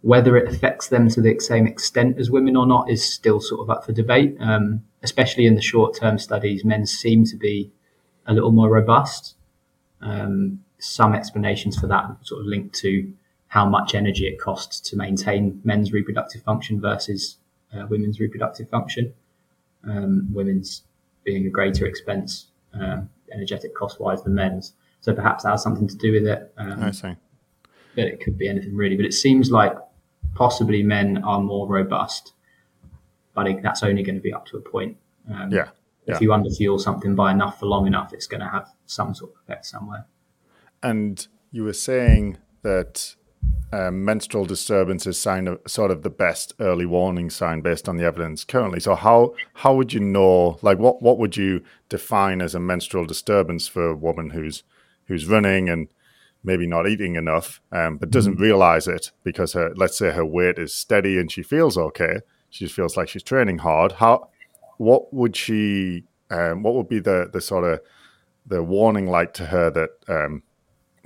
Whether 0.00 0.36
it 0.36 0.52
affects 0.52 0.88
them 0.88 1.08
to 1.10 1.20
the 1.20 1.38
same 1.40 1.66
extent 1.66 2.18
as 2.18 2.30
women 2.30 2.56
or 2.56 2.66
not 2.66 2.88
is 2.88 3.04
still 3.04 3.40
sort 3.40 3.60
of 3.60 3.70
up 3.70 3.84
for 3.84 3.92
debate. 3.92 4.36
Um, 4.40 4.84
especially 5.02 5.46
in 5.46 5.54
the 5.54 5.62
short 5.62 5.96
term 5.96 6.18
studies, 6.18 6.64
men 6.64 6.86
seem 6.86 7.24
to 7.24 7.36
be 7.36 7.70
a 8.26 8.34
little 8.34 8.52
more 8.52 8.68
robust. 8.68 9.34
Um, 10.00 10.64
some 10.78 11.14
explanations 11.14 11.78
for 11.78 11.86
that 11.88 12.04
sort 12.22 12.40
of 12.40 12.46
linked 12.46 12.74
to 12.76 13.12
how 13.48 13.66
much 13.66 13.94
energy 13.94 14.26
it 14.26 14.38
costs 14.38 14.78
to 14.90 14.96
maintain 14.96 15.60
men's 15.64 15.92
reproductive 15.92 16.42
function 16.42 16.80
versus 16.80 17.38
uh, 17.74 17.86
women's 17.88 18.20
reproductive 18.20 18.68
function. 18.68 19.12
Um, 19.84 20.28
women's 20.32 20.82
being 21.24 21.46
a 21.46 21.50
greater 21.50 21.86
expense, 21.86 22.48
um, 22.74 23.08
energetic 23.32 23.74
cost 23.74 24.00
wise 24.00 24.22
than 24.22 24.34
men's. 24.34 24.74
So 25.00 25.14
perhaps 25.14 25.44
that 25.44 25.50
has 25.50 25.62
something 25.62 25.88
to 25.88 25.96
do 25.96 26.12
with 26.12 26.26
it. 26.26 26.52
Um, 26.56 26.82
I 26.82 26.90
see. 26.90 27.14
But 27.94 28.06
it 28.06 28.20
could 28.20 28.36
be 28.36 28.48
anything 28.48 28.74
really. 28.76 28.96
But 28.96 29.06
it 29.06 29.14
seems 29.14 29.50
like 29.50 29.74
possibly 30.34 30.82
men 30.82 31.22
are 31.24 31.40
more 31.40 31.66
robust, 31.66 32.32
but 33.34 33.46
it, 33.46 33.62
that's 33.62 33.82
only 33.82 34.02
going 34.02 34.16
to 34.16 34.20
be 34.20 34.32
up 34.32 34.46
to 34.46 34.56
a 34.56 34.60
point. 34.60 34.96
Um, 35.32 35.50
yeah. 35.50 35.68
yeah. 36.06 36.14
If 36.14 36.20
you 36.20 36.30
underfuel 36.30 36.80
something 36.80 37.14
by 37.14 37.32
enough 37.32 37.58
for 37.60 37.66
long 37.66 37.86
enough, 37.86 38.12
it's 38.12 38.26
going 38.26 38.40
to 38.40 38.48
have 38.48 38.68
some 38.86 39.14
sort 39.14 39.32
of 39.32 39.38
effect 39.42 39.66
somewhere. 39.66 40.06
And 40.82 41.26
you 41.50 41.64
were 41.64 41.72
saying 41.72 42.38
that 42.62 43.16
um, 43.72 44.04
menstrual 44.04 44.44
disturbance 44.44 45.06
is 45.06 45.18
sign 45.18 45.46
of, 45.46 45.60
sort 45.66 45.90
of 45.90 46.02
the 46.02 46.10
best 46.10 46.54
early 46.58 46.86
warning 46.86 47.30
sign 47.30 47.60
based 47.60 47.88
on 47.88 47.96
the 47.96 48.04
evidence 48.04 48.44
currently. 48.44 48.80
So 48.80 48.94
how 48.94 49.34
how 49.54 49.74
would 49.74 49.92
you 49.92 50.00
know? 50.00 50.58
Like, 50.62 50.78
what 50.78 51.02
what 51.02 51.18
would 51.18 51.36
you 51.36 51.62
define 51.88 52.40
as 52.40 52.54
a 52.54 52.60
menstrual 52.60 53.04
disturbance 53.04 53.68
for 53.68 53.90
a 53.90 53.96
woman 53.96 54.30
who's 54.30 54.62
who's 55.08 55.26
running 55.26 55.68
and 55.68 55.88
maybe 56.44 56.66
not 56.66 56.88
eating 56.88 57.16
enough, 57.16 57.60
um, 57.72 57.96
but 57.96 58.10
doesn't 58.10 58.34
mm-hmm. 58.34 58.42
realize 58.42 58.86
it 58.86 59.10
because 59.24 59.52
her 59.54 59.72
let's 59.74 59.98
say 59.98 60.12
her 60.12 60.24
weight 60.24 60.58
is 60.58 60.74
steady 60.74 61.18
and 61.18 61.32
she 61.32 61.42
feels 61.42 61.76
okay. 61.76 62.20
She 62.50 62.64
just 62.64 62.74
feels 62.74 62.96
like 62.96 63.08
she's 63.08 63.22
training 63.22 63.58
hard. 63.58 63.92
How 63.92 64.28
what 64.76 65.12
would 65.12 65.36
she? 65.36 66.04
Um, 66.30 66.62
what 66.62 66.74
would 66.74 66.88
be 66.88 67.00
the 67.00 67.28
the 67.32 67.40
sort 67.40 67.64
of 67.64 67.80
the 68.46 68.62
warning 68.62 69.06
light 69.06 69.34
to 69.34 69.46
her 69.46 69.70
that 69.70 69.90
um, 70.08 70.42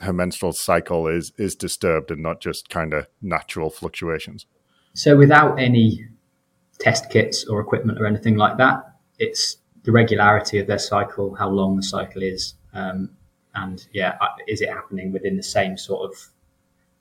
her 0.01 0.13
menstrual 0.13 0.53
cycle 0.53 1.07
is 1.09 1.33
is 1.39 1.55
disturbed 1.55 2.11
and 2.11 2.23
not 2.23 2.41
just 2.41 2.69
kind 2.69 2.93
of 2.93 3.07
natural 3.21 3.71
fluctuations. 3.71 4.47
So 4.95 5.17
without 5.17 5.59
any 5.59 6.07
test 6.79 7.11
kits 7.11 7.47
or 7.47 7.61
equipment 7.61 8.01
or 8.01 8.07
anything 8.07 8.37
like 8.37 8.59
that, 8.59 8.97
it's 9.19 9.57
the 9.85 9.93
regularity 9.93 10.59
of 10.59 10.67
their 10.67 10.79
cycle, 10.79 11.35
how 11.35 11.49
long 11.49 11.77
the 11.77 11.83
cycle 11.83 12.23
is, 12.23 12.55
um, 12.75 13.11
and 13.55 13.87
yeah, 13.93 14.17
uh, 14.21 14.29
is 14.47 14.61
it 14.61 14.69
happening 14.69 15.13
within 15.13 15.37
the 15.37 15.43
same 15.43 15.77
sort 15.77 16.11
of 16.11 16.29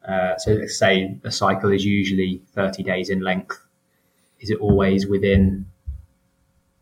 uh, 0.08 0.38
so 0.38 0.54
let's 0.54 0.78
say 0.78 1.18
a 1.24 1.32
cycle 1.32 1.72
is 1.72 1.86
usually 1.86 2.42
30 2.54 2.84
days 2.84 3.10
in 3.10 3.22
length. 3.22 3.60
Is 4.40 4.50
it 4.50 4.60
always 4.60 5.08
within 5.08 5.68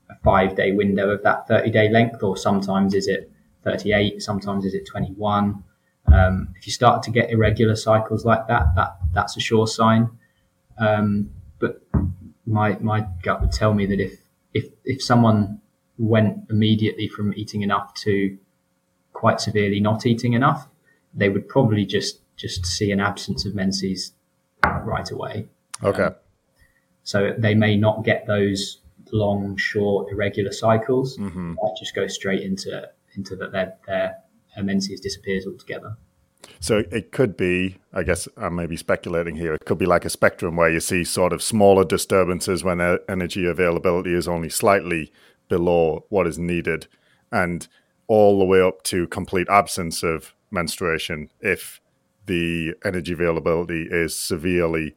a 0.10 0.16
five 0.24 0.56
day 0.56 0.72
window 0.72 1.10
of 1.10 1.24
that 1.24 1.48
30 1.48 1.70
day 1.72 1.90
length, 1.90 2.24
or 2.24 2.38
sometimes 2.38 2.94
is 2.94 3.08
it 3.08 3.32
38, 3.64 4.22
sometimes 4.22 4.66
is 4.66 4.74
it 4.74 4.86
21? 4.86 5.64
Um, 6.12 6.54
if 6.58 6.66
you 6.66 6.72
start 6.74 7.04
to 7.04 7.12
get 7.12 7.30
irregular 7.30 7.76
cycles 7.76 8.26
like 8.26 8.48
that, 8.48 8.68
that 8.76 8.98
that's 9.14 9.36
a 9.36 9.42
sure 9.42 9.68
sign. 9.68 10.10
Um, 10.78 11.32
but 11.60 11.82
my 12.46 12.78
my 12.80 13.06
gut 13.22 13.42
would 13.42 13.52
tell 13.52 13.74
me 13.74 13.86
that 13.86 14.00
if 14.00 14.20
if 14.54 14.66
if 14.86 15.04
someone 15.04 15.62
went 15.98 16.50
immediately 16.50 17.10
from 17.10 17.34
eating 17.36 17.62
enough 17.62 17.94
to 17.94 18.38
quite 19.20 19.42
severely 19.42 19.82
not 19.82 20.06
eating 20.06 20.32
enough, 20.32 20.70
they 21.14 21.28
would 21.28 21.48
probably 21.50 21.86
just 21.86 22.22
just 22.38 22.66
see 22.66 22.90
an 22.92 23.02
absence 23.02 23.46
of 23.46 23.54
menses 23.54 24.14
right 24.64 25.12
away. 25.12 25.46
Okay. 25.84 26.04
Um, 26.04 26.16
so 27.04 27.34
they 27.38 27.54
may 27.54 27.76
not 27.76 28.06
get 28.06 28.26
those 28.28 28.80
long, 29.12 29.58
short, 29.58 30.10
irregular 30.10 30.54
cycles. 30.54 31.18
Mm-hmm. 31.18 31.56
Might 31.62 31.76
just 31.78 31.94
go 31.94 32.08
straight 32.08 32.44
into 32.44 32.90
into 33.16 33.36
that 33.36 33.52
their 33.52 33.78
their 33.88 34.64
menses 34.64 35.02
disappears 35.02 35.46
altogether. 35.46 35.98
So 36.62 36.84
it 36.90 37.12
could 37.12 37.36
be, 37.36 37.78
I 37.94 38.04
guess 38.04 38.30
I'm 38.38 38.56
maybe 38.56 38.78
speculating 38.78 39.36
here, 39.36 39.54
it 39.54 39.66
could 39.66 39.78
be 39.78 39.86
like 39.86 40.06
a 40.06 40.10
spectrum 40.10 40.56
where 40.56 40.70
you 40.70 40.80
see 40.80 41.04
sort 41.04 41.34
of 41.34 41.44
smaller 41.44 41.84
disturbances 41.84 42.64
when 42.64 42.80
energy 43.10 43.46
availability 43.46 44.14
is 44.14 44.28
only 44.30 44.50
slightly 44.50 45.12
below 45.50 46.06
what 46.08 46.26
is 46.28 46.38
needed, 46.40 46.88
and 47.32 47.68
all 48.10 48.40
the 48.40 48.46
way 48.46 48.60
up 48.60 48.84
to 48.84 49.08
complete 49.08 49.48
absence 49.50 50.04
of 50.04 50.34
menstruation 50.52 51.30
if 51.40 51.80
the 52.26 52.74
energy 52.84 53.14
availability 53.14 53.88
is 53.90 54.18
severely 54.18 54.96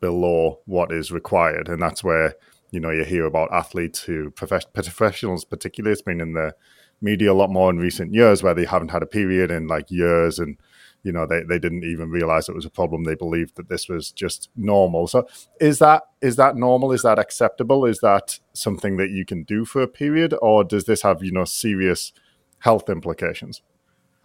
below 0.00 0.58
what 0.66 0.92
is 0.92 1.10
required. 1.12 1.68
And 1.68 1.80
that's 1.80 2.02
where, 2.02 2.34
you 2.70 2.80
know, 2.80 2.90
you 2.90 3.04
hear 3.04 3.24
about 3.26 3.52
athletes 3.52 4.02
who, 4.02 4.30
professionals 4.30 5.44
particularly, 5.44 5.92
it's 5.92 6.02
been 6.02 6.20
in 6.20 6.34
the 6.34 6.52
media 7.00 7.32
a 7.32 7.34
lot 7.34 7.50
more 7.50 7.70
in 7.70 7.78
recent 7.78 8.12
years 8.12 8.42
where 8.42 8.54
they 8.54 8.64
haven't 8.64 8.90
had 8.90 9.04
a 9.04 9.06
period 9.06 9.52
in 9.52 9.68
like 9.68 9.88
years 9.88 10.40
and 10.40 10.56
you 11.04 11.12
know 11.12 11.26
they, 11.26 11.44
they 11.44 11.60
didn't 11.60 11.84
even 11.84 12.10
realize 12.10 12.48
it 12.48 12.56
was 12.56 12.64
a 12.64 12.70
problem. 12.70 13.04
They 13.04 13.14
believed 13.14 13.54
that 13.54 13.68
this 13.68 13.88
was 13.88 14.10
just 14.10 14.50
normal. 14.56 15.06
So 15.06 15.28
is 15.60 15.78
that 15.78 16.02
is 16.20 16.34
that 16.36 16.56
normal? 16.56 16.90
Is 16.90 17.02
that 17.02 17.20
acceptable? 17.20 17.86
Is 17.86 18.00
that 18.00 18.40
something 18.52 18.96
that 18.96 19.10
you 19.10 19.24
can 19.24 19.44
do 19.44 19.64
for 19.64 19.80
a 19.80 19.86
period? 19.86 20.34
Or 20.42 20.64
does 20.64 20.86
this 20.86 21.02
have 21.02 21.22
you 21.22 21.30
know 21.30 21.44
serious 21.44 22.12
health 22.60 22.88
implications 22.88 23.62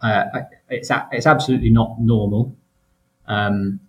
uh, 0.00 0.24
it's 0.68 0.90
it's 1.12 1.26
absolutely 1.26 1.70
not 1.70 2.00
normal 2.00 2.54
um, 3.26 3.80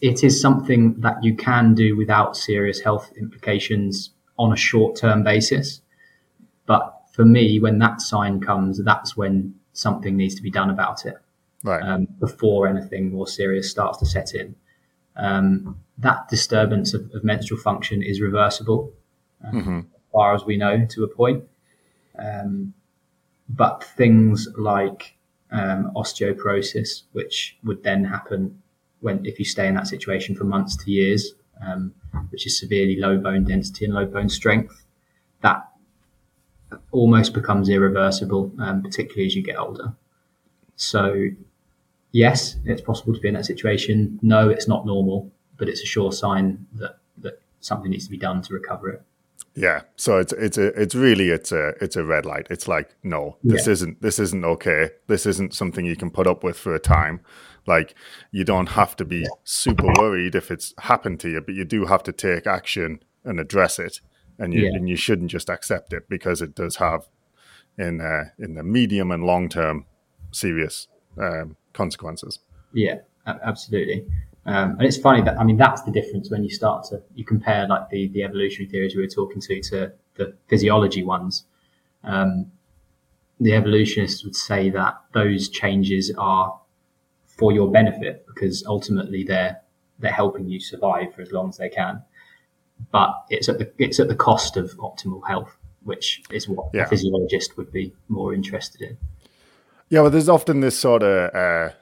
it 0.00 0.24
is 0.24 0.40
something 0.40 0.94
that 1.00 1.22
you 1.22 1.34
can 1.34 1.74
do 1.74 1.96
without 1.96 2.36
serious 2.36 2.80
health 2.80 3.12
implications 3.16 4.10
on 4.38 4.52
a 4.52 4.56
short 4.56 4.96
term 4.96 5.22
basis 5.22 5.82
but 6.66 6.98
for 7.18 7.24
me, 7.24 7.58
when 7.58 7.80
that 7.80 8.00
sign 8.00 8.40
comes, 8.40 8.80
that's 8.84 9.16
when 9.16 9.52
something 9.72 10.16
needs 10.16 10.36
to 10.36 10.42
be 10.42 10.52
done 10.52 10.70
about 10.70 11.04
it. 11.04 11.16
Right. 11.64 11.82
Um, 11.82 12.06
before 12.20 12.68
anything 12.68 13.10
more 13.10 13.26
serious 13.26 13.68
starts 13.68 13.98
to 13.98 14.06
set 14.06 14.34
in. 14.34 14.54
Um, 15.16 15.80
that 15.98 16.28
disturbance 16.28 16.94
of, 16.94 17.10
of, 17.12 17.24
menstrual 17.24 17.58
function 17.58 18.04
is 18.04 18.20
reversible, 18.20 18.92
um, 19.44 19.52
mm-hmm. 19.52 19.78
as 19.78 20.02
far 20.12 20.32
as 20.32 20.44
we 20.44 20.56
know, 20.56 20.86
to 20.90 21.02
a 21.02 21.08
point. 21.08 21.42
Um, 22.16 22.72
but 23.48 23.84
things 23.84 24.48
like 24.56 25.16
um, 25.50 25.90
osteoporosis, 25.96 27.02
which 27.12 27.56
would 27.64 27.82
then 27.82 28.04
happen 28.04 28.62
when 29.00 29.24
if 29.24 29.38
you 29.38 29.44
stay 29.44 29.66
in 29.66 29.74
that 29.74 29.86
situation 29.86 30.34
for 30.34 30.44
months 30.44 30.76
to 30.76 30.90
years, 30.90 31.34
um, 31.64 31.94
which 32.30 32.46
is 32.46 32.58
severely 32.58 32.96
low 32.96 33.16
bone 33.16 33.44
density 33.44 33.84
and 33.84 33.94
low 33.94 34.06
bone 34.06 34.28
strength, 34.28 34.84
that 35.42 35.68
almost 36.90 37.32
becomes 37.32 37.68
irreversible, 37.68 38.52
um, 38.58 38.82
particularly 38.82 39.26
as 39.26 39.34
you 39.34 39.42
get 39.42 39.58
older. 39.58 39.94
So 40.76 41.28
yes, 42.12 42.56
it's 42.64 42.82
possible 42.82 43.14
to 43.14 43.20
be 43.20 43.28
in 43.28 43.34
that 43.34 43.46
situation. 43.46 44.18
No, 44.22 44.48
it's 44.48 44.68
not 44.68 44.86
normal, 44.86 45.30
but 45.56 45.68
it's 45.68 45.82
a 45.82 45.86
sure 45.86 46.12
sign 46.12 46.66
that 46.74 46.98
that 47.18 47.40
something 47.60 47.90
needs 47.90 48.04
to 48.04 48.10
be 48.10 48.18
done 48.18 48.42
to 48.42 48.54
recover 48.54 48.90
it. 48.90 49.02
Yeah. 49.58 49.82
So 49.96 50.18
it's 50.18 50.32
it's 50.34 50.56
a 50.56 50.66
it's 50.80 50.94
really 50.94 51.30
it's 51.30 51.50
a 51.50 51.74
it's 51.80 51.96
a 51.96 52.04
red 52.04 52.24
light. 52.24 52.46
It's 52.48 52.68
like 52.68 52.94
no, 53.02 53.38
this 53.42 53.66
yeah. 53.66 53.72
isn't 53.72 54.00
this 54.00 54.20
isn't 54.20 54.44
okay. 54.44 54.90
This 55.08 55.26
isn't 55.26 55.52
something 55.52 55.84
you 55.84 55.96
can 55.96 56.10
put 56.10 56.28
up 56.28 56.44
with 56.44 56.56
for 56.56 56.74
a 56.74 56.78
time. 56.78 57.20
Like 57.66 57.94
you 58.30 58.44
don't 58.44 58.70
have 58.70 58.94
to 58.96 59.04
be 59.04 59.26
super 59.42 59.92
worried 59.98 60.36
if 60.36 60.52
it's 60.52 60.74
happened 60.78 61.18
to 61.20 61.28
you, 61.28 61.40
but 61.40 61.56
you 61.56 61.64
do 61.64 61.86
have 61.86 62.04
to 62.04 62.12
take 62.12 62.46
action 62.46 63.00
and 63.24 63.40
address 63.40 63.80
it. 63.80 64.00
And 64.38 64.54
you 64.54 64.62
yeah. 64.62 64.76
and 64.76 64.88
you 64.88 64.94
shouldn't 64.94 65.32
just 65.32 65.50
accept 65.50 65.92
it 65.92 66.08
because 66.08 66.40
it 66.40 66.54
does 66.54 66.76
have 66.76 67.08
in 67.76 68.00
uh, 68.00 68.26
in 68.38 68.54
the 68.54 68.62
medium 68.62 69.10
and 69.10 69.24
long 69.24 69.48
term 69.48 69.86
serious 70.30 70.86
um, 71.20 71.56
consequences. 71.72 72.38
Yeah, 72.72 72.98
absolutely. 73.26 74.06
Um, 74.46 74.72
and 74.72 74.82
it's 74.82 74.96
funny 74.96 75.22
that 75.22 75.38
I 75.38 75.44
mean 75.44 75.56
that's 75.56 75.82
the 75.82 75.90
difference 75.90 76.30
when 76.30 76.42
you 76.42 76.50
start 76.50 76.84
to 76.90 77.02
you 77.14 77.24
compare 77.24 77.66
like 77.68 77.90
the 77.90 78.08
the 78.08 78.22
evolutionary 78.22 78.70
theories 78.70 78.96
we 78.96 79.02
were 79.02 79.08
talking 79.08 79.40
to 79.42 79.60
to 79.62 79.92
the 80.14 80.34
physiology 80.48 81.02
ones. 81.02 81.44
Um, 82.04 82.50
the 83.40 83.54
evolutionists 83.54 84.24
would 84.24 84.34
say 84.34 84.70
that 84.70 85.00
those 85.12 85.48
changes 85.48 86.12
are 86.18 86.58
for 87.26 87.52
your 87.52 87.70
benefit 87.70 88.26
because 88.26 88.64
ultimately 88.66 89.22
they're 89.22 89.60
they're 89.98 90.12
helping 90.12 90.48
you 90.48 90.60
survive 90.60 91.14
for 91.14 91.22
as 91.22 91.32
long 91.32 91.48
as 91.48 91.56
they 91.56 91.68
can. 91.68 92.02
But 92.92 93.10
it's 93.30 93.48
at 93.48 93.58
the 93.58 93.70
it's 93.78 94.00
at 94.00 94.08
the 94.08 94.14
cost 94.14 94.56
of 94.56 94.70
optimal 94.78 95.26
health, 95.26 95.56
which 95.82 96.22
is 96.30 96.48
what 96.48 96.70
yeah. 96.72 96.82
a 96.82 96.86
physiologist 96.86 97.56
would 97.56 97.72
be 97.72 97.92
more 98.08 98.32
interested 98.34 98.82
in. 98.82 98.96
Yeah, 99.88 100.02
well, 100.02 100.10
there's 100.10 100.28
often 100.28 100.60
this 100.60 100.78
sort 100.78 101.02
of 101.02 101.34
uh, 101.34 101.74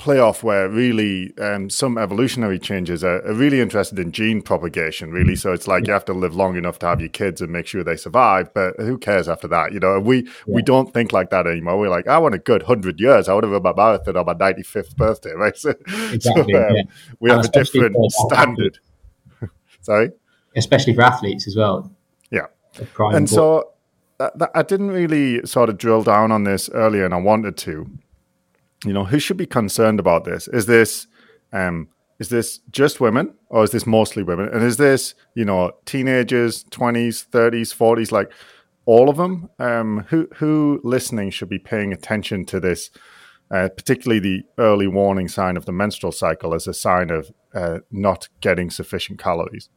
playoff 0.00 0.42
where 0.42 0.68
really 0.68 1.36
um, 1.38 1.68
some 1.68 1.98
evolutionary 1.98 2.58
changes 2.58 3.04
are, 3.04 3.24
are, 3.26 3.34
really 3.34 3.60
interested 3.60 3.98
in 3.98 4.10
gene 4.10 4.40
propagation 4.40 5.10
really. 5.12 5.36
So 5.36 5.52
it's 5.52 5.68
like 5.68 5.86
you 5.86 5.92
have 5.92 6.06
to 6.06 6.14
live 6.14 6.34
long 6.34 6.56
enough 6.56 6.78
to 6.80 6.86
have 6.86 7.00
your 7.00 7.10
kids 7.10 7.42
and 7.42 7.52
make 7.52 7.66
sure 7.66 7.84
they 7.84 7.96
survive 7.96 8.52
but 8.54 8.74
who 8.78 8.96
cares 8.96 9.28
after 9.28 9.46
that 9.48 9.72
you 9.72 9.78
know? 9.78 10.00
We 10.00 10.22
yeah. 10.22 10.30
we 10.46 10.62
don't 10.62 10.92
think 10.94 11.12
like 11.12 11.28
that 11.30 11.46
anymore. 11.46 11.78
We're 11.78 11.90
like 11.90 12.08
i 12.08 12.16
want 12.18 12.34
a 12.34 12.38
good 12.38 12.62
100 12.62 12.98
years. 12.98 13.28
I 13.28 13.34
want 13.34 13.44
to 13.44 13.48
run 13.48 13.62
my 13.62 13.74
marathon 13.74 14.16
on 14.16 14.26
my 14.26 14.34
95th 14.34 14.96
birthday 14.96 15.32
right? 15.36 15.56
So, 15.56 15.70
exactly, 16.12 16.20
so 16.22 16.40
um, 16.40 16.46
yeah. 16.74 16.82
we 17.20 17.30
and 17.30 17.36
have 17.36 17.46
a 17.46 17.48
different 17.50 17.96
standard. 18.10 18.78
Sorry? 19.82 20.10
Especially 20.56 20.94
for 20.94 21.02
athletes 21.02 21.46
as 21.46 21.56
well. 21.56 21.92
Yeah. 22.30 22.46
And 22.98 23.28
so 23.28 23.72
that, 24.18 24.38
that, 24.38 24.50
i 24.54 24.62
didn't 24.62 24.90
really 24.90 25.44
sort 25.46 25.68
of 25.68 25.78
drill 25.78 26.02
down 26.02 26.30
on 26.30 26.44
this 26.44 26.68
earlier 26.74 27.04
and 27.06 27.14
i 27.14 27.16
wanted 27.16 27.56
to 27.56 27.90
you 28.84 28.92
know, 28.92 29.04
who 29.04 29.18
should 29.18 29.36
be 29.36 29.46
concerned 29.46 30.00
about 30.00 30.24
this? 30.24 30.48
Is 30.48 30.66
this 30.66 31.06
um, 31.52 31.88
is 32.20 32.28
this 32.28 32.60
just 32.70 33.00
women 33.00 33.34
or 33.48 33.64
is 33.64 33.70
this 33.70 33.86
mostly 33.86 34.22
women? 34.22 34.50
And 34.50 34.62
is 34.62 34.76
this, 34.76 35.14
you 35.34 35.44
know, 35.44 35.72
teenagers, 35.86 36.64
20s, 36.64 37.26
30s, 37.26 37.74
40s, 37.74 38.12
like 38.12 38.30
all 38.84 39.08
of 39.08 39.16
them? 39.16 39.48
Um, 39.58 40.04
who, 40.08 40.28
who 40.36 40.80
listening 40.84 41.30
should 41.30 41.48
be 41.48 41.58
paying 41.58 41.94
attention 41.94 42.44
to 42.44 42.60
this, 42.60 42.90
uh, 43.50 43.70
particularly 43.74 44.20
the 44.20 44.42
early 44.58 44.86
warning 44.86 45.28
sign 45.28 45.56
of 45.56 45.64
the 45.64 45.72
menstrual 45.72 46.12
cycle 46.12 46.54
as 46.54 46.66
a 46.66 46.74
sign 46.74 47.10
of 47.10 47.32
uh, 47.54 47.78
not 47.90 48.28
getting 48.42 48.68
sufficient 48.68 49.18
calories? 49.18 49.70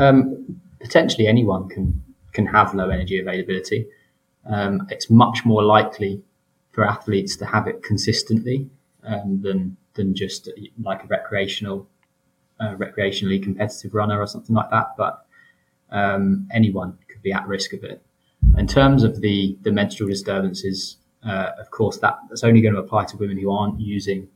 Um, 0.00 0.60
potentially 0.80 1.28
anyone 1.28 1.68
can, 1.68 2.02
can 2.32 2.46
have 2.46 2.74
low 2.74 2.90
energy 2.90 3.20
availability. 3.20 3.86
Um, 4.50 4.88
it's 4.90 5.08
much 5.08 5.44
more 5.44 5.62
likely 5.62 6.24
for 6.74 6.84
athletes 6.84 7.36
to 7.36 7.46
have 7.46 7.66
it 7.66 7.82
consistently 7.82 8.68
um, 9.04 9.40
than 9.42 9.76
than 9.94 10.14
just 10.14 10.50
like 10.82 11.04
a 11.04 11.06
recreational, 11.06 11.88
uh, 12.58 12.74
recreationally 12.74 13.40
competitive 13.40 13.94
runner 13.94 14.20
or 14.20 14.26
something 14.26 14.56
like 14.56 14.70
that. 14.70 14.88
But 14.96 15.24
um, 15.90 16.48
anyone 16.50 16.98
could 17.08 17.22
be 17.22 17.32
at 17.32 17.46
risk 17.46 17.72
of 17.72 17.84
it. 17.84 18.02
In 18.58 18.66
terms 18.66 19.04
of 19.04 19.20
the 19.20 19.56
the 19.62 19.72
menstrual 19.72 20.08
disturbances, 20.08 20.96
uh, 21.24 21.50
of 21.58 21.70
course, 21.70 21.98
that, 21.98 22.18
that's 22.28 22.44
only 22.44 22.60
going 22.60 22.74
to 22.74 22.80
apply 22.80 23.04
to 23.06 23.16
women 23.16 23.38
who 23.38 23.50
aren't 23.50 23.80
using 23.80 24.28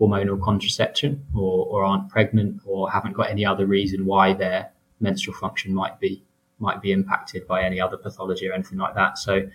hormonal 0.00 0.40
contraception 0.42 1.22
or, 1.34 1.66
or 1.66 1.84
aren't 1.84 2.08
pregnant 2.08 2.60
or 2.64 2.90
haven't 2.90 3.12
got 3.12 3.28
any 3.28 3.44
other 3.44 3.66
reason 3.66 4.06
why 4.06 4.32
their 4.32 4.70
menstrual 5.00 5.36
function 5.36 5.74
might 5.74 5.98
be 6.00 6.22
might 6.58 6.82
be 6.82 6.92
impacted 6.92 7.46
by 7.46 7.62
any 7.62 7.80
other 7.80 7.96
pathology 7.96 8.46
or 8.48 8.52
anything 8.52 8.76
like 8.78 8.94
that. 8.94 9.16
So 9.16 9.48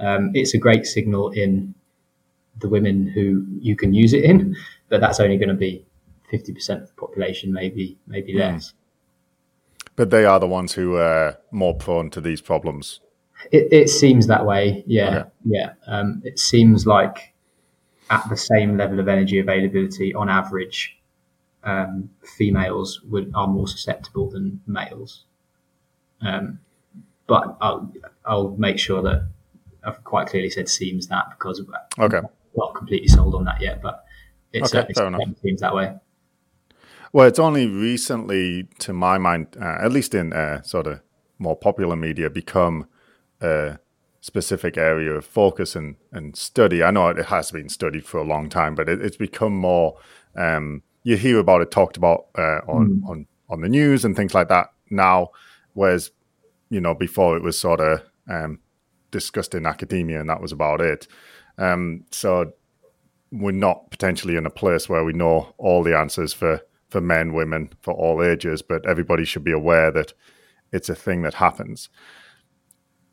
um, 0.00 0.30
it's 0.34 0.54
a 0.54 0.58
great 0.58 0.86
signal 0.86 1.30
in 1.30 1.74
the 2.58 2.68
women 2.68 3.06
who 3.06 3.46
you 3.60 3.76
can 3.76 3.94
use 3.94 4.12
it 4.12 4.24
in, 4.24 4.56
but 4.88 5.00
that's 5.00 5.20
only 5.20 5.36
going 5.36 5.48
to 5.48 5.54
be 5.54 5.84
50% 6.32 6.82
of 6.82 6.88
the 6.88 6.94
population, 6.94 7.52
maybe, 7.52 7.98
maybe 8.06 8.34
mm. 8.34 8.38
less. 8.38 8.74
But 9.96 10.10
they 10.10 10.24
are 10.24 10.40
the 10.40 10.46
ones 10.46 10.74
who 10.74 10.96
are 10.96 11.38
more 11.50 11.74
prone 11.74 12.10
to 12.10 12.20
these 12.20 12.40
problems. 12.40 13.00
It, 13.52 13.68
it 13.72 13.88
seems 13.88 14.26
that 14.26 14.46
way. 14.46 14.84
Yeah. 14.86 15.08
Okay. 15.08 15.28
Yeah. 15.44 15.72
Um, 15.86 16.22
it 16.24 16.38
seems 16.38 16.86
like 16.86 17.34
at 18.08 18.28
the 18.28 18.36
same 18.36 18.76
level 18.76 19.00
of 19.00 19.08
energy 19.08 19.38
availability 19.38 20.14
on 20.14 20.28
average, 20.28 20.98
um, 21.64 22.10
females 22.24 23.02
would, 23.08 23.30
are 23.34 23.46
more 23.46 23.68
susceptible 23.68 24.30
than 24.30 24.60
males. 24.66 25.24
Um, 26.22 26.60
but 27.26 27.56
I'll, 27.60 27.92
I'll 28.24 28.50
make 28.56 28.78
sure 28.78 29.02
that 29.02 29.28
I've 29.84 30.02
quite 30.04 30.28
clearly 30.28 30.50
said 30.50 30.68
seems 30.68 31.06
that 31.08 31.26
because 31.30 31.60
okay. 31.98 32.18
I'm 32.18 32.28
not 32.56 32.74
completely 32.74 33.08
sold 33.08 33.34
on 33.34 33.44
that 33.44 33.60
yet, 33.60 33.82
but 33.82 34.04
it 34.52 34.62
okay, 34.62 34.86
certainly 34.92 35.34
seems 35.42 35.60
that 35.60 35.74
way. 35.74 35.94
Well, 37.12 37.26
it's 37.26 37.38
only 37.38 37.66
recently, 37.66 38.68
to 38.80 38.92
my 38.92 39.18
mind, 39.18 39.56
uh, 39.60 39.78
at 39.80 39.90
least 39.90 40.14
in 40.14 40.32
uh, 40.32 40.62
sort 40.62 40.86
of 40.86 41.00
more 41.38 41.56
popular 41.56 41.96
media, 41.96 42.30
become 42.30 42.86
a 43.40 43.78
specific 44.20 44.76
area 44.76 45.12
of 45.12 45.24
focus 45.24 45.74
and, 45.74 45.96
and 46.12 46.36
study. 46.36 46.82
I 46.82 46.90
know 46.90 47.08
it 47.08 47.26
has 47.26 47.50
been 47.50 47.68
studied 47.68 48.04
for 48.04 48.18
a 48.18 48.24
long 48.24 48.48
time, 48.48 48.74
but 48.74 48.88
it, 48.88 49.00
it's 49.00 49.16
become 49.16 49.56
more. 49.56 49.98
Um, 50.36 50.82
you 51.02 51.16
hear 51.16 51.38
about 51.38 51.62
it 51.62 51.70
talked 51.70 51.96
about 51.96 52.26
uh, 52.36 52.60
on, 52.68 53.00
mm. 53.02 53.08
on 53.08 53.26
on 53.48 53.60
the 53.62 53.68
news 53.68 54.04
and 54.04 54.14
things 54.14 54.34
like 54.34 54.48
that 54.48 54.68
now, 54.90 55.30
whereas 55.72 56.10
you 56.68 56.80
know 56.80 56.94
before 56.94 57.36
it 57.36 57.42
was 57.42 57.58
sort 57.58 57.80
of 57.80 58.02
um, 58.28 58.60
discussed 59.10 59.54
in 59.54 59.66
academia, 59.66 60.20
and 60.20 60.28
that 60.28 60.40
was 60.40 60.52
about 60.52 60.80
it. 60.80 61.06
Um, 61.58 62.04
so 62.10 62.52
we're 63.32 63.52
not 63.52 63.90
potentially 63.90 64.36
in 64.36 64.46
a 64.46 64.50
place 64.50 64.88
where 64.88 65.04
we 65.04 65.12
know 65.12 65.54
all 65.58 65.82
the 65.82 65.96
answers 65.96 66.32
for 66.32 66.62
for 66.88 67.00
men, 67.00 67.32
women, 67.32 67.70
for 67.80 67.94
all 67.94 68.20
ages, 68.22 68.62
but 68.62 68.84
everybody 68.84 69.24
should 69.24 69.44
be 69.44 69.52
aware 69.52 69.92
that 69.92 70.12
it's 70.72 70.88
a 70.88 70.94
thing 70.94 71.22
that 71.22 71.34
happens. 71.34 71.88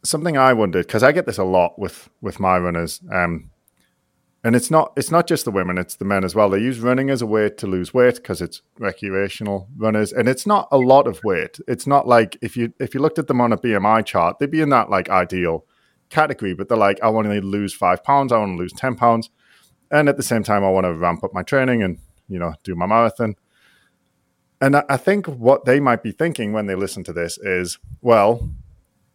Something 0.03 0.36
I 0.36 0.53
wondered 0.53 0.88
because 0.88 1.03
I 1.03 1.12
get 1.12 1.27
this 1.27 1.38
a 1.38 1.43
lot 1.43 1.77
with 1.77 2.10
with 2.21 2.39
my 2.39 2.57
runners, 2.57 3.01
um, 3.12 3.51
and 4.43 4.55
it's 4.55 4.71
not 4.71 4.93
it's 4.95 5.12
not 5.12 5.27
just 5.27 5.45
the 5.45 5.51
women, 5.51 5.77
it's 5.77 5.95
the 5.95 6.05
men 6.05 6.23
as 6.23 6.33
well. 6.33 6.49
They 6.49 6.60
use 6.60 6.79
running 6.79 7.10
as 7.10 7.21
a 7.21 7.27
way 7.27 7.49
to 7.49 7.67
lose 7.67 7.93
weight 7.93 8.15
because 8.15 8.41
it's 8.41 8.62
recreational 8.79 9.67
runners, 9.75 10.12
and 10.12 10.27
it's 10.27 10.47
not 10.47 10.67
a 10.71 10.77
lot 10.77 11.07
of 11.07 11.23
weight. 11.23 11.60
It's 11.67 11.86
not 11.86 12.07
like 12.07 12.38
if 12.41 12.57
you 12.57 12.73
if 12.79 12.93
you 12.93 13.01
looked 13.01 13.19
at 13.19 13.27
them 13.27 13.41
on 13.41 13.53
a 13.53 13.57
BMI 13.57 14.05
chart, 14.05 14.39
they'd 14.39 14.49
be 14.49 14.62
in 14.62 14.69
that 14.69 14.89
like 14.89 15.10
ideal 15.10 15.65
category, 16.10 16.54
but 16.54 16.70
they're 16.70 16.78
like, 16.78 17.00
I 17.02 17.10
want 17.10 17.28
to 17.28 17.41
lose 17.41 17.74
five 17.74 18.04
pounds, 18.04 18.32
I 18.32 18.38
want 18.38 18.54
to 18.54 18.58
lose 18.58 18.74
10 18.74 18.96
pounds. 18.96 19.30
And 19.91 20.10
at 20.10 20.17
the 20.17 20.24
same 20.24 20.43
time, 20.43 20.63
I 20.63 20.70
want 20.70 20.86
to 20.86 20.93
ramp 20.93 21.24
up 21.24 21.34
my 21.34 21.43
training 21.43 21.84
and, 21.84 22.00
you 22.28 22.39
know, 22.39 22.54
do 22.63 22.76
my 22.76 22.86
marathon. 22.86 23.36
And 24.60 24.76
I 24.76 24.98
think 24.98 25.28
what 25.28 25.65
they 25.65 25.80
might 25.80 26.02
be 26.02 26.12
thinking 26.12 26.52
when 26.52 26.65
they 26.65 26.76
listen 26.76 27.04
to 27.06 27.13
this 27.13 27.38
is, 27.38 27.78
well, 28.02 28.50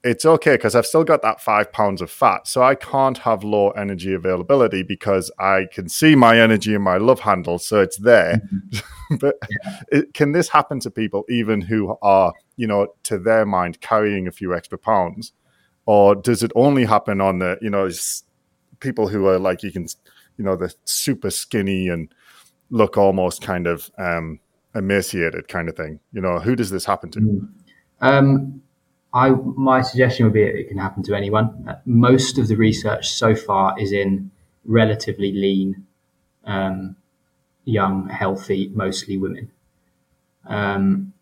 it's 0.05 0.25
okay 0.25 0.53
because 0.53 0.75
I've 0.75 0.87
still 0.87 1.05
got 1.05 1.23
that 1.23 1.41
five 1.41 1.73
pounds 1.73 2.01
of 2.01 2.11
fat. 2.11 2.49
So 2.49 2.63
I 2.63 2.75
can't 2.75 3.19
have 3.19 3.45
low 3.45 3.71
energy 3.71 4.15
availability 4.15 4.83
because 4.83 5.31
I 5.39 5.67
can 5.73 5.89
see 5.89 6.17
my 6.17 6.39
energy 6.39 6.75
in 6.75 6.83
my 6.83 6.97
love 6.97 7.21
handle. 7.21 7.59
So 7.59 7.81
it's 7.81 7.99
there. 7.99 8.43
Mm-hmm. 8.53 9.17
but 9.21 9.37
yeah. 9.65 9.81
it, 9.91 10.15
can 10.15 10.33
this 10.33 10.49
happen 10.49 10.81
to 10.81 10.91
people 10.91 11.25
even 11.29 11.61
who 11.61 11.97
are, 12.03 12.33
you 12.57 12.67
know, 12.67 12.89
to 13.05 13.19
their 13.19 13.47
mind 13.47 13.81
carrying 13.81 14.27
a 14.27 14.33
few 14.33 14.55
extra 14.55 14.79
pounds? 14.79 15.33
Or 15.87 16.15
does 16.15 16.43
it 16.43 16.53
only 16.55 16.85
happen 16.85 17.21
on 17.21 17.39
the 17.39 17.59
you 17.61 17.71
know 17.71 17.89
people 18.81 19.09
who 19.09 19.27
are 19.27 19.39
like 19.39 19.63
you 19.63 19.73
can 19.73 19.87
you 20.37 20.45
know 20.45 20.57
the 20.57 20.75
super 20.85 21.31
skinny 21.31 21.89
and 21.89 22.13
look 22.71 22.97
almost 22.97 23.43
kind 23.43 23.67
of 23.67 23.91
um, 23.99 24.41
emaciated 24.75 25.49
kind 25.49 25.69
of 25.69 25.77
thing? 25.77 26.01
You 26.13 26.21
know 26.21 26.39
who 26.39 26.57
does 26.57 26.71
this 26.71 26.85
happen 26.85 27.11
to? 27.13 27.21
Hmm. 27.21 27.47
um, 28.01 28.63
I 29.15 29.31
my 29.31 29.83
suggestion 29.83 30.25
would 30.25 30.33
be 30.33 30.43
it 30.43 30.69
can 30.69 30.79
happen 30.79 31.03
to 31.05 31.15
anyone. 31.15 31.65
Uh, 31.69 31.75
most 31.85 32.39
of 32.39 32.49
the 32.49 32.57
research 32.57 33.11
so 33.11 33.35
far 33.35 33.79
is 33.79 33.93
in 33.93 34.31
relatively 34.65 35.33
lean 35.33 35.87
um, 36.45 36.97
young 37.65 38.09
healthy 38.09 38.71
mostly 38.75 39.17
women. 39.17 39.51
Um, 40.47 41.13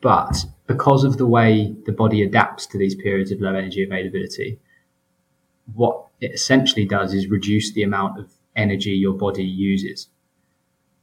but 0.00 0.44
because 0.66 1.04
of 1.04 1.16
the 1.16 1.26
way 1.26 1.74
the 1.84 1.92
body 1.92 2.22
adapts 2.22 2.66
to 2.66 2.78
these 2.78 2.94
periods 2.94 3.30
of 3.30 3.40
low 3.40 3.54
energy 3.54 3.84
availability, 3.84 4.58
what 5.74 6.06
it 6.20 6.32
essentially 6.32 6.84
does 6.84 7.14
is 7.14 7.28
reduce 7.28 7.72
the 7.72 7.82
amount 7.82 8.18
of 8.18 8.32
energy 8.54 8.90
your 8.90 9.14
body 9.14 9.44
uses. 9.44 10.08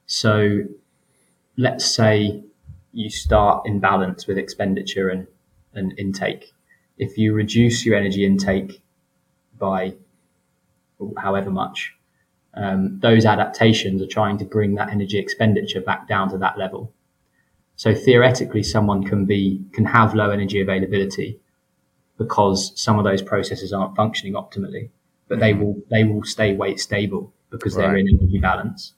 So 0.05 0.59
let's 1.57 1.85
say 1.85 2.43
you 2.91 3.09
start 3.09 3.65
in 3.65 3.79
balance 3.79 4.27
with 4.27 4.37
expenditure 4.37 5.09
and, 5.09 5.27
and 5.73 5.93
intake. 5.97 6.53
If 6.97 7.17
you 7.17 7.33
reduce 7.33 7.85
your 7.85 7.95
energy 7.95 8.25
intake 8.25 8.83
by 9.57 9.95
however 11.17 11.49
much, 11.49 11.95
um, 12.53 12.99
those 12.99 13.25
adaptations 13.25 14.01
are 14.01 14.07
trying 14.07 14.37
to 14.37 14.45
bring 14.45 14.75
that 14.75 14.89
energy 14.89 15.17
expenditure 15.17 15.81
back 15.81 16.07
down 16.07 16.29
to 16.29 16.37
that 16.37 16.57
level. 16.57 16.93
So 17.75 17.93
theoretically, 17.93 18.63
someone 18.63 19.03
can 19.03 19.25
be 19.25 19.63
can 19.73 19.85
have 19.85 20.13
low 20.13 20.29
energy 20.29 20.61
availability 20.61 21.39
because 22.17 22.71
some 22.79 22.99
of 22.99 23.05
those 23.05 23.21
processes 23.21 23.73
aren't 23.73 23.95
functioning 23.95 24.33
optimally, 24.33 24.89
but 25.27 25.39
they 25.39 25.53
mm-hmm. 25.53 25.61
will 25.61 25.81
they 25.89 26.03
will 26.03 26.23
stay 26.23 26.53
weight 26.53 26.79
stable 26.79 27.33
because 27.49 27.75
right. 27.75 27.87
they're 27.87 27.97
in 27.97 28.07
energy 28.07 28.39
balance, 28.39 28.93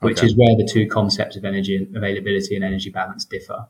which 0.00 0.18
okay. 0.18 0.26
is 0.26 0.36
where 0.36 0.56
the 0.56 0.68
two 0.70 0.86
concepts 0.86 1.36
of 1.36 1.44
energy 1.44 1.88
availability 1.94 2.54
and 2.54 2.64
energy 2.64 2.90
balance 2.90 3.24
differ. 3.24 3.66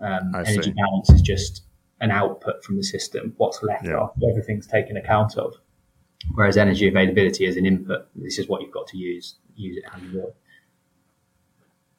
Um, 0.00 0.32
energy 0.34 0.62
see. 0.62 0.72
balance 0.72 1.10
is 1.10 1.22
just 1.22 1.62
an 2.00 2.10
output 2.10 2.62
from 2.62 2.76
the 2.76 2.84
system, 2.84 3.34
what's 3.38 3.62
left 3.62 3.84
yeah. 3.84 4.00
after 4.00 4.30
everything's 4.30 4.66
taken 4.66 4.96
account 4.96 5.36
of. 5.36 5.54
Whereas 6.34 6.56
energy 6.56 6.88
availability 6.88 7.44
is 7.44 7.56
an 7.56 7.66
input. 7.66 8.06
This 8.14 8.38
is 8.38 8.48
what 8.48 8.62
you've 8.62 8.70
got 8.70 8.86
to 8.88 8.96
use. 8.96 9.36
Use 9.56 9.76
it 9.76 9.84
how 9.90 9.98
you 9.98 10.20
will. 10.20 10.34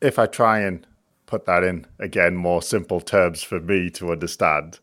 If 0.01 0.17
I 0.17 0.27
try 0.27 0.59
and 0.59 0.85
put 1.30 1.46
that 1.46 1.63
in 1.63 1.86
again 2.00 2.36
more 2.36 2.62
simple 2.62 3.00
terms 3.00 3.44
for 3.44 3.60
me 3.60 3.89
to 3.92 4.12
understand, 4.12 4.80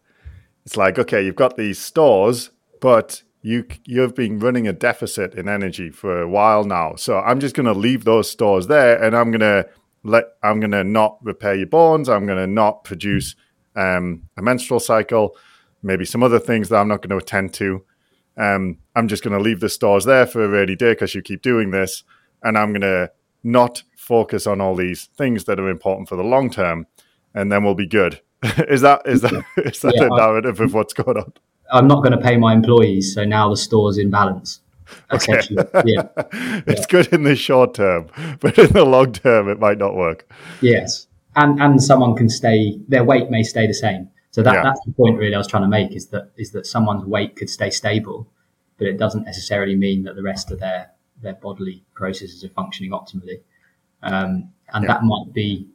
it's 0.64 0.76
like 0.76 0.98
okay, 0.98 1.24
you've 1.24 1.36
got 1.36 1.56
these 1.56 1.78
stores, 1.78 2.50
but 2.80 3.22
you 3.42 3.66
you've 3.84 4.14
been 4.14 4.38
running 4.38 4.68
a 4.68 4.72
deficit 4.72 5.34
in 5.34 5.48
energy 5.48 5.90
for 5.90 6.22
a 6.22 6.28
while 6.28 6.64
now. 6.64 6.94
So 6.96 7.18
I'm 7.18 7.40
just 7.40 7.54
going 7.54 7.66
to 7.66 7.72
leave 7.72 8.04
those 8.04 8.30
stores 8.30 8.68
there, 8.68 9.02
and 9.02 9.16
I'm 9.16 9.30
going 9.30 9.40
to 9.40 9.68
let 10.04 10.24
I'm 10.42 10.60
going 10.60 10.70
to 10.70 10.84
not 10.84 11.18
repair 11.22 11.54
your 11.54 11.66
bones. 11.66 12.08
I'm 12.08 12.26
going 12.26 12.38
to 12.38 12.46
not 12.46 12.84
produce 12.84 13.34
um, 13.74 14.22
a 14.36 14.42
menstrual 14.42 14.80
cycle, 14.80 15.36
maybe 15.82 16.04
some 16.04 16.22
other 16.22 16.38
things 16.38 16.68
that 16.68 16.76
I'm 16.76 16.88
not 16.88 17.02
going 17.02 17.10
to 17.10 17.24
attend 17.24 17.52
to. 17.54 17.84
Um, 18.36 18.78
I'm 18.94 19.08
just 19.08 19.22
going 19.22 19.36
to 19.36 19.42
leave 19.42 19.60
the 19.60 19.68
stores 19.68 20.04
there 20.04 20.26
for 20.26 20.44
a 20.44 20.48
rainy 20.48 20.76
day 20.76 20.92
because 20.92 21.14
you 21.14 21.22
keep 21.22 21.42
doing 21.42 21.70
this, 21.70 22.04
and 22.42 22.56
I'm 22.56 22.72
going 22.72 22.82
to 22.82 23.10
not 23.42 23.82
focus 23.96 24.46
on 24.46 24.60
all 24.60 24.74
these 24.74 25.06
things 25.16 25.44
that 25.44 25.58
are 25.58 25.68
important 25.68 26.08
for 26.08 26.16
the 26.16 26.22
long 26.22 26.50
term, 26.50 26.86
and 27.34 27.50
then 27.50 27.64
we'll 27.64 27.74
be 27.74 27.86
good. 27.86 28.20
is 28.68 28.80
that 28.82 29.02
is 29.06 29.22
that 29.22 29.44
is 29.56 29.80
that 29.80 29.94
yeah, 29.96 30.04
the 30.04 30.16
narrative 30.16 30.60
of 30.60 30.74
what's 30.74 30.92
going 30.92 31.18
on? 31.18 31.32
I'm 31.72 31.88
not 31.88 32.02
going 32.02 32.12
to 32.12 32.24
pay 32.24 32.36
my 32.36 32.54
employees, 32.54 33.14
so 33.14 33.24
now 33.24 33.50
the 33.50 33.56
store's 33.56 33.98
in 33.98 34.10
balance. 34.10 34.60
Okay. 35.12 35.42
Yeah. 35.84 36.08
it's 36.66 36.80
yeah. 36.80 36.86
good 36.88 37.08
in 37.12 37.24
the 37.24 37.34
short 37.34 37.74
term, 37.74 38.08
but 38.40 38.58
in 38.58 38.72
the 38.72 38.84
long 38.84 39.12
term, 39.12 39.48
it 39.48 39.58
might 39.58 39.78
not 39.78 39.94
work. 39.94 40.30
Yes, 40.60 41.06
and 41.34 41.60
and 41.60 41.82
someone 41.82 42.14
can 42.14 42.28
stay; 42.28 42.78
their 42.88 43.04
weight 43.04 43.30
may 43.30 43.42
stay 43.42 43.66
the 43.66 43.74
same. 43.74 44.08
So 44.30 44.42
that, 44.42 44.54
yeah. 44.54 44.62
that's 44.62 44.80
the 44.84 44.92
point 44.92 45.18
really 45.18 45.34
I 45.34 45.38
was 45.38 45.46
trying 45.46 45.62
to 45.62 45.68
make 45.68 45.92
is 45.92 46.08
that 46.08 46.30
is 46.36 46.52
that 46.52 46.66
someone's 46.66 47.04
weight 47.04 47.36
could 47.36 47.50
stay 47.50 47.70
stable, 47.70 48.30
but 48.78 48.86
it 48.86 48.98
doesn't 48.98 49.24
necessarily 49.24 49.74
mean 49.74 50.04
that 50.04 50.14
the 50.14 50.22
rest 50.22 50.50
of 50.50 50.60
their 50.60 50.90
their 51.22 51.34
bodily 51.34 51.82
processes 51.94 52.44
are 52.44 52.50
functioning 52.50 52.90
optimally, 52.92 53.40
um, 54.02 54.50
and 54.72 54.84
yeah. 54.84 54.92
that 54.92 55.02
might 55.02 55.32
be 55.32 55.68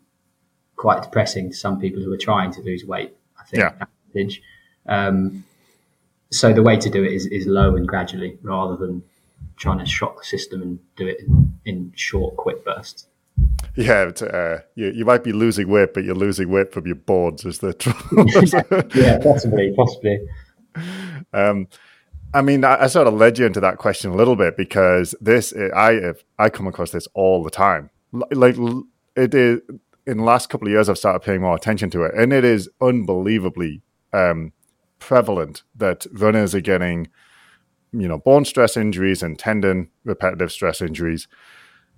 quite 0.76 1.04
depressing 1.04 1.52
to 1.52 1.56
some 1.56 1.80
people 1.80 2.02
who 2.02 2.12
are 2.12 2.18
trying 2.18 2.52
to 2.54 2.62
lose 2.62 2.86
weight. 2.86 3.16
I 3.40 3.44
think. 3.44 3.64
Yeah. 4.14 5.08
Um, 5.08 5.44
so 6.32 6.54
the 6.54 6.64
way 6.64 6.78
to 6.78 6.90
do 6.90 7.04
it 7.04 7.12
is, 7.12 7.26
is 7.28 7.46
low 7.46 7.76
and 7.76 7.88
gradually 7.88 8.38
rather 8.42 8.76
than 8.76 9.04
trying 9.58 9.80
to 9.80 9.86
shock 9.86 10.18
the 10.18 10.24
system 10.26 10.62
and 10.62 10.80
do 10.96 11.08
it 11.08 11.20
in, 11.20 11.60
in 11.66 11.94
short, 11.96 12.38
quick 12.38 12.64
bursts. 12.64 13.08
Yeah, 13.76 14.12
uh, 14.22 14.60
you, 14.76 14.92
you 14.92 15.06
might 15.06 15.24
be 15.24 15.34
losing 15.34 15.70
weight, 15.70 15.94
but 15.94 16.04
you're 16.04 16.16
losing 16.16 16.50
weight 16.50 16.74
from 16.74 16.86
your 16.86 16.96
boards, 16.96 17.46
is 17.46 17.60
the 17.60 17.74
trouble. 17.74 18.26
yeah, 18.96 19.20
possibly, 19.20 19.74
possibly. 19.76 20.20
Um, 21.34 21.68
I 22.34 22.42
mean, 22.42 22.64
I, 22.64 22.84
I, 22.84 22.88
sort 22.88 23.08
of 23.08 23.14
led 23.14 23.38
you 23.38 23.46
into 23.46 23.60
that 23.60 23.78
question 23.78 24.12
a 24.12 24.16
little 24.16 24.36
bit 24.36 24.56
because 24.56 25.14
this, 25.20 25.54
I, 25.76 26.14
I 26.40 26.50
come 26.50 26.68
across 26.68 26.92
this 26.92 27.08
all 27.14 27.44
the 27.44 27.50
time. 27.50 27.90
Like 28.32 28.56
it 29.16 29.34
is 29.34 29.62
in 30.06 30.18
the 30.18 30.24
last 30.24 30.50
couple 30.50 30.68
of 30.68 30.72
years, 30.72 30.90
I've 30.90 30.98
started 30.98 31.22
paying 31.22 31.42
more 31.42 31.56
attention 31.56 31.90
to 31.92 32.04
it, 32.04 32.14
and 32.16 32.34
it 32.34 32.44
is 32.44 32.70
unbelievably 32.82 33.82
um, 34.14 34.54
prevalent 35.00 35.64
that 35.76 36.08
runners 36.12 36.56
are 36.56 36.62
getting, 36.62 37.08
you 37.92 38.08
know, 38.08 38.18
bone 38.18 38.46
stress 38.46 38.76
injuries 38.76 39.22
and 39.22 39.38
tendon 39.38 39.90
repetitive 40.04 40.52
stress 40.52 40.82
injuries 40.82 41.28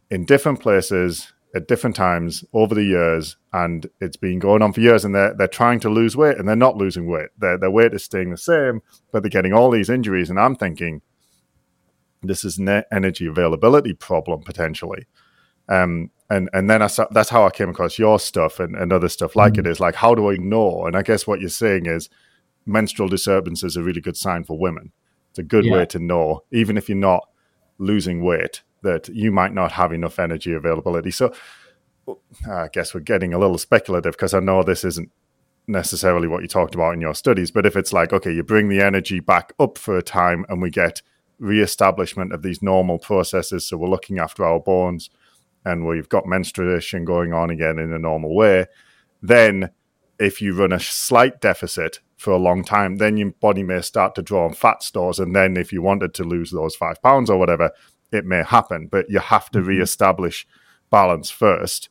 in 0.09 0.25
different 0.25 0.59
places 0.59 1.33
at 1.55 1.67
different 1.67 1.95
times 1.95 2.43
over 2.53 2.73
the 2.73 2.83
years, 2.83 3.37
and 3.51 3.87
it's 4.01 4.17
been 4.17 4.39
going 4.39 4.61
on 4.61 4.73
for 4.73 4.81
years. 4.81 5.05
And 5.05 5.13
they're 5.13 5.33
they're 5.33 5.47
trying 5.47 5.79
to 5.81 5.89
lose 5.89 6.17
weight, 6.17 6.37
and 6.37 6.47
they're 6.47 6.55
not 6.55 6.77
losing 6.77 7.07
weight. 7.07 7.29
Their 7.37 7.57
their 7.57 7.71
weight 7.71 7.93
is 7.93 8.03
staying 8.03 8.31
the 8.31 8.37
same, 8.37 8.81
but 9.11 9.23
they're 9.23 9.29
getting 9.29 9.53
all 9.53 9.69
these 9.69 9.89
injuries. 9.89 10.29
And 10.29 10.39
I'm 10.39 10.55
thinking, 10.55 11.01
this 12.21 12.43
is 12.43 12.57
an 12.57 12.83
energy 12.91 13.27
availability 13.27 13.93
problem 13.93 14.41
potentially. 14.41 15.07
Um, 15.69 16.11
and 16.29 16.49
and 16.53 16.69
then 16.69 16.81
I 16.81 16.87
saw, 16.87 17.05
that's 17.11 17.29
how 17.29 17.45
I 17.45 17.49
came 17.49 17.69
across 17.69 17.99
your 17.99 18.19
stuff 18.19 18.59
and, 18.59 18.75
and 18.75 18.91
other 18.91 19.09
stuff 19.09 19.35
like 19.35 19.53
mm-hmm. 19.53 19.67
it 19.67 19.69
is 19.69 19.79
like 19.79 19.95
how 19.95 20.15
do 20.15 20.31
I 20.31 20.35
know? 20.37 20.85
And 20.85 20.95
I 20.95 21.03
guess 21.03 21.27
what 21.27 21.39
you're 21.39 21.49
saying 21.49 21.85
is 21.85 22.09
menstrual 22.65 23.09
disturbance 23.09 23.63
is 23.63 23.75
a 23.75 23.83
really 23.83 24.01
good 24.01 24.17
sign 24.17 24.43
for 24.43 24.57
women. 24.57 24.91
It's 25.29 25.39
a 25.39 25.43
good 25.43 25.65
yeah. 25.65 25.73
way 25.73 25.85
to 25.87 25.99
know, 25.99 26.43
even 26.51 26.77
if 26.77 26.89
you're 26.89 26.97
not 26.97 27.27
losing 27.77 28.23
weight, 28.23 28.61
that 28.83 29.09
you 29.09 29.31
might 29.31 29.53
not 29.53 29.73
have 29.73 29.91
enough 29.91 30.19
energy 30.19 30.53
availability. 30.53 31.11
So 31.11 31.33
I 32.49 32.67
guess 32.71 32.93
we're 32.93 33.01
getting 33.01 33.33
a 33.33 33.39
little 33.39 33.57
speculative 33.57 34.13
because 34.13 34.33
I 34.33 34.39
know 34.39 34.61
this 34.63 34.83
isn't 34.83 35.11
necessarily 35.67 36.27
what 36.27 36.41
you 36.41 36.47
talked 36.47 36.75
about 36.75 36.93
in 36.93 37.01
your 37.01 37.15
studies, 37.15 37.49
but 37.49 37.65
if 37.65 37.75
it's 37.75 37.93
like, 37.93 38.13
okay, 38.13 38.31
you 38.31 38.43
bring 38.43 38.69
the 38.69 38.81
energy 38.81 39.19
back 39.19 39.53
up 39.59 39.77
for 39.77 39.97
a 39.97 40.03
time 40.03 40.45
and 40.49 40.61
we 40.61 40.69
get 40.69 41.01
re-establishment 41.39 42.33
of 42.33 42.41
these 42.41 42.61
normal 42.61 42.99
processes, 42.99 43.65
so 43.65 43.77
we're 43.77 43.89
looking 43.89 44.19
after 44.19 44.45
our 44.45 44.59
bones 44.59 45.09
and 45.65 45.87
we've 45.87 46.09
got 46.09 46.25
menstruation 46.25 47.05
going 47.05 47.33
on 47.33 47.49
again 47.49 47.79
in 47.79 47.93
a 47.93 47.99
normal 47.99 48.35
way, 48.35 48.65
then 49.21 49.69
if 50.19 50.41
you 50.41 50.53
run 50.53 50.73
a 50.73 50.79
slight 50.79 51.39
deficit 51.39 51.99
for 52.17 52.31
a 52.31 52.37
long 52.37 52.63
time, 52.63 52.97
then 52.97 53.17
your 53.17 53.31
body 53.31 53.63
may 53.63 53.81
start 53.81 54.15
to 54.15 54.21
draw 54.21 54.45
on 54.45 54.53
fat 54.53 54.83
stores. 54.83 55.19
And 55.19 55.35
then 55.35 55.57
if 55.57 55.73
you 55.73 55.81
wanted 55.81 56.13
to 56.15 56.23
lose 56.23 56.51
those 56.51 56.75
five 56.75 57.01
pounds 57.01 57.29
or 57.29 57.37
whatever, 57.37 57.71
it 58.13 58.25
may 58.25 58.43
happen. 58.43 58.87
But 58.87 59.09
you 59.09 59.19
have 59.19 59.49
to 59.51 59.59
mm-hmm. 59.59 59.69
reestablish 59.69 60.47
balance 60.89 61.29
first. 61.29 61.89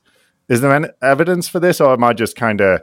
Is 0.48 0.60
there 0.60 0.74
any 0.74 0.88
evidence 1.00 1.48
for 1.48 1.60
this, 1.60 1.80
or 1.80 1.92
am 1.92 2.04
I 2.04 2.12
just 2.12 2.36
kind 2.36 2.60
of 2.60 2.80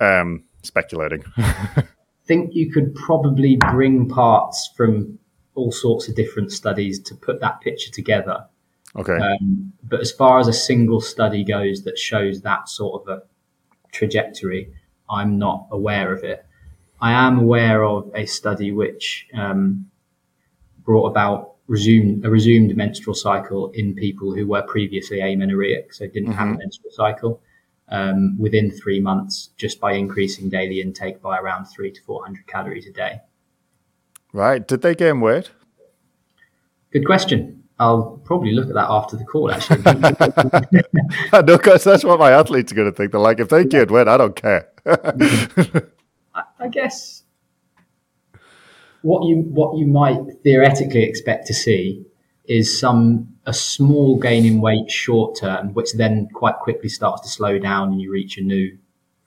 um, 0.00 0.44
speculating? 0.62 1.24
I 1.36 1.84
think 2.26 2.54
you 2.54 2.70
could 2.70 2.94
probably 2.94 3.56
bring 3.56 4.08
parts 4.08 4.70
from 4.76 5.18
all 5.54 5.72
sorts 5.72 6.08
of 6.08 6.14
different 6.14 6.52
studies 6.52 7.00
to 7.00 7.14
put 7.14 7.40
that 7.40 7.60
picture 7.60 7.90
together. 7.90 8.44
Okay. 8.96 9.16
Um, 9.16 9.72
but 9.82 10.00
as 10.00 10.12
far 10.12 10.38
as 10.38 10.48
a 10.48 10.52
single 10.52 11.00
study 11.00 11.44
goes 11.44 11.84
that 11.84 11.98
shows 11.98 12.42
that 12.42 12.68
sort 12.68 13.02
of 13.02 13.08
a 13.08 13.22
trajectory, 13.92 14.72
I'm 15.10 15.38
not 15.38 15.68
aware 15.70 16.12
of 16.12 16.24
it. 16.24 16.44
I 17.00 17.12
am 17.12 17.38
aware 17.38 17.84
of 17.84 18.10
a 18.14 18.26
study 18.26 18.72
which 18.72 19.26
um, 19.34 19.90
brought 20.84 21.06
about 21.06 21.54
resumed, 21.68 22.24
a 22.24 22.30
resumed 22.30 22.76
menstrual 22.76 23.14
cycle 23.14 23.70
in 23.70 23.94
people 23.94 24.34
who 24.34 24.46
were 24.46 24.62
previously 24.62 25.20
amenorrheic, 25.20 25.92
so 25.92 26.06
didn't 26.06 26.30
mm-hmm. 26.30 26.32
have 26.32 26.48
a 26.48 26.50
mm-hmm. 26.52 26.58
menstrual 26.58 26.90
cycle, 26.90 27.40
um, 27.90 28.36
within 28.38 28.70
three 28.70 29.00
months 29.00 29.50
just 29.56 29.80
by 29.80 29.92
increasing 29.92 30.48
daily 30.48 30.80
intake 30.80 31.22
by 31.22 31.38
around 31.38 31.66
three 31.66 31.92
to 31.92 32.00
400 32.02 32.46
calories 32.46 32.86
a 32.86 32.92
day. 32.92 33.20
Right. 34.32 34.66
Did 34.66 34.82
they 34.82 34.94
gain 34.94 35.20
weight? 35.20 35.50
Good 36.90 37.06
question. 37.06 37.62
I'll 37.80 38.20
probably 38.24 38.52
look 38.52 38.68
at 38.68 38.74
that 38.74 38.88
after 38.90 39.16
the 39.16 39.24
call. 39.24 39.52
Actually, 39.52 39.82
no, 41.32 41.42
because 41.42 41.84
that's 41.84 42.02
what 42.02 42.18
my 42.18 42.32
athletes 42.32 42.72
are 42.72 42.74
going 42.74 42.90
to 42.90 42.96
think. 42.96 43.12
They're 43.12 43.20
like, 43.20 43.38
if 43.38 43.50
they 43.50 43.64
can't 43.64 43.90
win, 43.90 44.08
I 44.08 44.16
don't 44.16 44.34
care. 44.34 44.68
I, 46.34 46.42
I 46.58 46.68
guess 46.68 47.17
what 49.02 49.26
you 49.26 49.36
what 49.36 49.76
you 49.76 49.86
might 49.86 50.20
theoretically 50.42 51.02
expect 51.02 51.46
to 51.46 51.54
see 51.54 52.04
is 52.46 52.78
some 52.78 53.28
a 53.46 53.52
small 53.52 54.18
gain 54.18 54.44
in 54.44 54.60
weight 54.60 54.90
short 54.90 55.38
term, 55.38 55.72
which 55.74 55.94
then 55.94 56.28
quite 56.32 56.56
quickly 56.56 56.88
starts 56.88 57.22
to 57.22 57.28
slow 57.28 57.58
down, 57.58 57.92
and 57.92 58.00
you 58.00 58.10
reach 58.10 58.38
a 58.38 58.42
new 58.42 58.78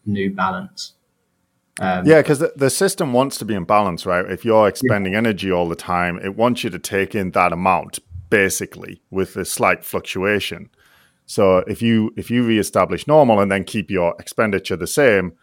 new 0.05 0.34
balance. 0.34 0.93
Um, 1.80 2.05
yeah, 2.05 2.22
because 2.22 2.39
the, 2.39 2.53
the, 2.55 2.69
system 2.69 3.13
wants 3.13 3.38
to 3.38 3.45
be 3.45 3.55
in 3.55 3.63
balance, 3.63 4.05
right? 4.05 4.30
If 4.30 4.43
you're 4.43 4.67
expending 4.67 5.13
yeah. 5.13 5.19
energy 5.19 5.51
all 5.51 5.69
the 5.69 5.76
time, 5.76 6.19
it 6.19 6.36
wants 6.36 6.63
you 6.63 6.69
to 6.69 6.78
take 6.78 7.15
in 7.15 7.32
that 7.32 7.53
amount 7.53 7.99
basically 8.30 9.01
with 9.09 9.36
a 9.36 9.45
slight 9.45 9.84
fluctuation. 9.84 10.69
So 11.26 11.59
if 11.59 11.82
you 11.82 12.13
if 12.17 12.30
you 12.30 12.43
reestablish 12.43 13.07
normal 13.07 13.39
and 13.39 13.51
then 13.51 13.63
keep 13.63 13.89
your 13.89 14.15
expenditure 14.19 14.76
the 14.76 14.88
same, 14.88 15.34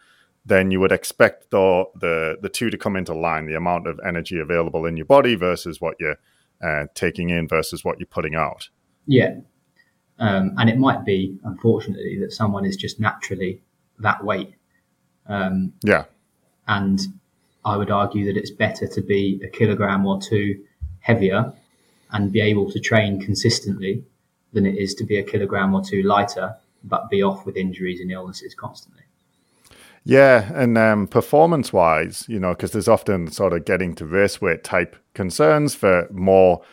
then 0.45 0.71
you 0.71 0.79
would 0.79 0.91
expect 0.91 1.51
the 1.51 1.85
the 1.95 2.37
the 2.41 2.49
two 2.49 2.69
to 2.69 2.77
come 2.77 2.95
into 2.95 3.13
line, 3.13 3.45
the 3.45 3.55
amount 3.55 3.87
of 3.87 3.99
energy 4.05 4.39
available 4.39 4.85
in 4.85 4.97
your 4.97 5.05
body 5.05 5.35
versus 5.35 5.79
what 5.79 5.95
you're 5.99 6.17
uh, 6.63 6.85
taking 6.95 7.29
in 7.29 7.47
versus 7.47 7.83
what 7.83 7.99
you're 7.99 8.07
putting 8.07 8.35
out. 8.35 8.69
Yeah. 9.05 9.37
Um, 10.19 10.53
and 10.57 10.69
it 10.69 10.77
might 10.77 11.05
be, 11.05 11.37
unfortunately, 11.43 12.19
that 12.19 12.33
someone 12.33 12.65
is 12.65 12.75
just 12.75 12.99
naturally 12.99 13.61
that 13.99 14.23
weight. 14.23 14.53
Um, 15.27 15.73
yeah. 15.83 16.05
And 16.67 16.99
I 17.63 17.77
would 17.77 17.89
argue 17.89 18.25
that 18.25 18.37
it's 18.37 18.51
better 18.51 18.87
to 18.87 19.01
be 19.01 19.39
a 19.43 19.47
kilogram 19.47 20.05
or 20.05 20.21
two 20.21 20.61
heavier 20.99 21.53
and 22.11 22.31
be 22.31 22.41
able 22.41 22.69
to 22.71 22.79
train 22.79 23.21
consistently 23.21 24.03
than 24.51 24.65
it 24.65 24.77
is 24.77 24.93
to 24.95 25.05
be 25.05 25.17
a 25.17 25.23
kilogram 25.23 25.73
or 25.73 25.83
two 25.83 26.03
lighter, 26.03 26.55
but 26.83 27.09
be 27.09 27.21
off 27.23 27.45
with 27.45 27.55
injuries 27.55 28.01
and 28.01 28.11
illnesses 28.11 28.53
constantly. 28.53 29.03
Yeah, 30.03 30.51
and 30.53 30.77
um, 30.77 31.07
performance 31.07 31.73
wise, 31.73 32.25
you 32.27 32.39
know, 32.39 32.51
because 32.51 32.71
there's 32.71 32.87
often 32.87 33.31
sort 33.31 33.53
of 33.53 33.65
getting 33.65 33.93
to 33.95 34.05
race 34.05 34.41
weight 34.41 34.63
type 34.63 34.95
concerns 35.13 35.75
for 35.75 36.07
more 36.11 36.63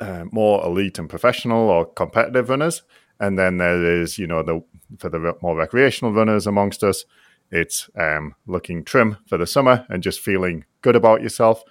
uh, 0.00 0.24
more 0.32 0.64
elite 0.64 0.98
and 0.98 1.08
professional 1.08 1.68
or 1.68 1.86
competitive 1.86 2.48
runners, 2.48 2.82
and 3.20 3.38
then 3.38 3.58
there 3.58 4.00
is, 4.00 4.18
you 4.18 4.26
know, 4.26 4.42
the 4.42 4.62
for 4.98 5.08
the 5.08 5.36
more 5.42 5.56
recreational 5.56 6.12
runners 6.12 6.46
amongst 6.46 6.82
us, 6.82 7.04
it's 7.50 7.88
um, 7.96 8.34
looking 8.46 8.82
trim 8.82 9.18
for 9.26 9.38
the 9.38 9.46
summer 9.46 9.86
and 9.88 10.02
just 10.02 10.20
feeling 10.20 10.64
good 10.80 10.96
about 10.96 11.22
yourself. 11.22 11.62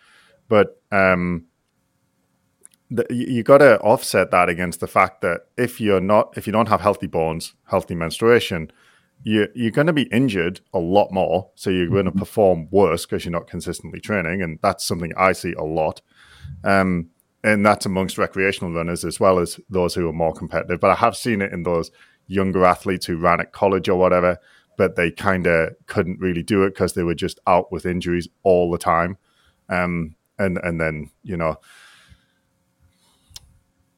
But 0.48 0.82
um, 0.92 1.46
the, 2.90 3.06
you 3.10 3.44
got 3.44 3.60
to 3.60 3.80
offset 3.82 4.32
that 4.32 4.50
against 4.50 4.80
the 4.80 4.88
fact 4.88 5.22
that 5.22 5.42
if 5.58 5.82
you're 5.82 6.02
not, 6.02 6.38
if 6.38 6.48
you 6.48 6.54
don't 6.54 6.70
have 6.70 6.82
healthy 6.82 7.08
bones, 7.08 7.54
healthy 7.66 7.96
menstruation, 7.96 8.72
you, 9.24 9.48
you're 9.54 9.72
going 9.72 9.88
to 9.88 9.94
be 9.94 10.04
injured 10.04 10.62
a 10.74 10.80
lot 10.80 11.12
more. 11.12 11.50
So 11.56 11.70
you're 11.70 11.88
going 11.88 12.06
to 12.06 12.12
mm-hmm. 12.12 12.20
perform 12.20 12.68
worse 12.72 13.06
because 13.06 13.26
you're 13.26 13.32
not 13.32 13.48
consistently 13.48 14.00
training, 14.00 14.42
and 14.42 14.60
that's 14.62 14.86
something 14.86 15.12
I 15.18 15.34
see 15.34 15.54
a 15.54 15.64
lot. 15.64 16.02
Um, 16.64 17.10
and 17.44 17.66
that's 17.66 17.86
amongst 17.86 18.18
recreational 18.18 18.74
runners 18.74 19.04
as 19.04 19.20
well 19.20 19.40
as 19.40 19.60
those 19.70 19.96
who 19.96 20.08
are 20.08 20.14
more 20.14 20.34
competitive. 20.34 20.80
But 20.80 20.92
I 20.92 20.96
have 20.96 21.16
seen 21.16 21.42
it 21.42 21.52
in 21.52 21.64
those 21.64 21.92
younger 22.28 22.66
athletes 22.66 23.06
who 23.06 23.18
ran 23.18 23.40
at 23.40 23.52
college 23.52 23.90
or 23.90 23.98
whatever, 23.98 24.38
but 24.78 24.96
they 24.96 25.12
kind 25.12 25.48
of 25.48 25.74
couldn't 25.88 26.20
really 26.20 26.44
do 26.44 26.64
it 26.64 26.70
because 26.70 26.94
they 26.94 27.04
were 27.04 27.16
just 27.16 27.40
out 27.48 27.72
with 27.72 27.86
injuries 27.86 28.28
all 28.44 28.72
the 28.72 28.78
time. 28.78 29.18
Um, 29.70 30.16
and 30.38 30.60
and 30.64 30.80
then 30.80 31.10
you 31.24 31.38
know, 31.38 31.58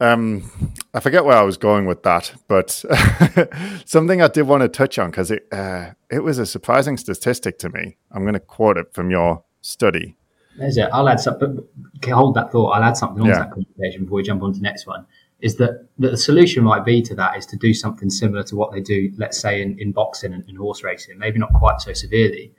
um, 0.03 0.51
I 0.93 0.99
forget 0.99 1.25
where 1.25 1.37
I 1.37 1.43
was 1.43 1.57
going 1.57 1.85
with 1.85 2.03
that, 2.03 2.33
but 2.47 2.69
something 3.85 4.21
I 4.21 4.27
did 4.27 4.43
want 4.43 4.61
to 4.61 4.69
touch 4.69 4.99
on 4.99 5.09
because 5.11 5.31
it 5.31 5.47
uh, 5.51 5.91
it 6.09 6.19
was 6.19 6.39
a 6.39 6.45
surprising 6.45 6.97
statistic 6.97 7.57
to 7.59 7.69
me. 7.69 7.97
I'm 8.11 8.23
going 8.23 8.33
to 8.33 8.39
quote 8.39 8.77
it 8.77 8.93
from 8.93 9.09
your 9.09 9.43
study. 9.61 10.15
There's 10.57 10.77
it. 10.77 10.89
I'll 10.93 11.09
add 11.09 11.19
something. 11.19 11.65
Hold 12.05 12.35
that 12.35 12.51
thought. 12.51 12.71
I'll 12.71 12.83
add 12.83 12.97
something 12.97 13.21
on 13.21 13.29
yeah. 13.29 13.39
that 13.39 13.51
conversation 13.51 14.03
before 14.03 14.17
we 14.17 14.23
jump 14.23 14.43
on 14.43 14.53
to 14.53 14.59
the 14.59 14.63
next 14.63 14.85
one 14.85 15.05
is 15.43 15.57
that, 15.57 15.85
that 15.99 16.11
the 16.11 16.17
solution 16.17 16.63
might 16.63 16.85
be 16.85 17.01
to 17.01 17.13
that 17.13 17.37
is 17.37 17.45
to 17.45 17.57
do 17.57 17.73
something 17.73 18.09
similar 18.09 18.43
to 18.43 18.55
what 18.55 18.71
they 18.71 18.79
do, 18.79 19.11
let's 19.17 19.37
say 19.37 19.61
in, 19.61 19.77
in 19.77 19.91
boxing 19.91 20.33
and 20.33 20.47
in 20.47 20.55
horse 20.55 20.83
racing, 20.83 21.19
maybe 21.19 21.37
not 21.37 21.51
quite 21.51 21.81
so 21.81 21.91
severely, 21.91 22.49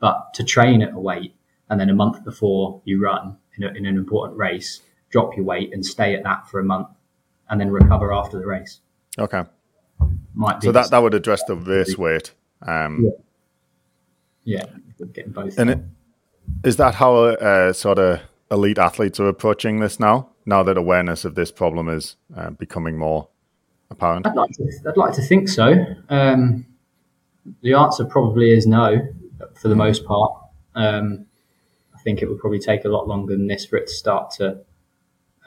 but 0.00 0.32
to 0.32 0.42
train 0.42 0.80
at 0.80 0.94
a 0.94 0.98
weight 0.98 1.34
and 1.68 1.78
then 1.78 1.90
a 1.90 1.94
month 1.94 2.24
before 2.24 2.80
you 2.86 2.98
run 2.98 3.36
in, 3.58 3.64
a, 3.64 3.68
in 3.74 3.84
an 3.84 3.94
important 3.94 4.38
race, 4.38 4.80
drop 5.10 5.36
your 5.36 5.44
weight 5.44 5.72
and 5.72 5.84
stay 5.84 6.14
at 6.14 6.22
that 6.24 6.48
for 6.48 6.60
a 6.60 6.64
month 6.64 6.88
and 7.48 7.60
then 7.60 7.70
recover 7.70 8.12
after 8.12 8.38
the 8.38 8.46
race. 8.46 8.80
Okay. 9.18 9.42
Might 10.34 10.62
so 10.62 10.72
that, 10.72 10.90
that 10.90 11.02
would 11.02 11.14
address 11.14 11.42
the 11.44 11.56
race 11.56 11.98
weight. 11.98 12.32
Um, 12.62 13.10
yeah. 14.44 14.64
yeah, 14.98 15.06
getting 15.12 15.32
both. 15.32 15.58
And 15.58 15.70
it, 15.70 15.78
is 16.64 16.76
that 16.76 16.94
how 16.94 17.16
uh, 17.16 17.72
sort 17.72 17.98
of 17.98 18.20
elite 18.50 18.78
athletes 18.78 19.20
are 19.20 19.28
approaching 19.28 19.80
this 19.80 20.00
now? 20.00 20.30
now 20.46 20.62
that 20.62 20.76
awareness 20.76 21.24
of 21.24 21.34
this 21.34 21.50
problem 21.50 21.88
is 21.88 22.16
uh, 22.36 22.50
becoming 22.50 22.98
more 22.98 23.28
apparent? 23.90 24.26
I'd 24.26 24.34
like 24.34 24.50
to, 24.52 24.70
I'd 24.86 24.96
like 24.96 25.14
to 25.14 25.22
think 25.22 25.48
so. 25.48 25.74
Um, 26.08 26.66
the 27.62 27.74
answer 27.74 28.04
probably 28.04 28.50
is 28.50 28.66
no, 28.66 29.00
for 29.54 29.68
the 29.68 29.76
most 29.76 30.04
part. 30.04 30.32
Um, 30.74 31.26
I 31.94 32.02
think 32.02 32.22
it 32.22 32.28
would 32.28 32.38
probably 32.38 32.58
take 32.58 32.84
a 32.84 32.88
lot 32.88 33.08
longer 33.08 33.34
than 33.34 33.46
this 33.46 33.64
for 33.64 33.76
it 33.76 33.86
to 33.86 33.94
start 33.94 34.30
to 34.32 34.60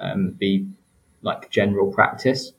um, 0.04 0.32
be 0.32 0.68
like 1.22 1.50
general 1.50 1.92
practice. 1.92 2.52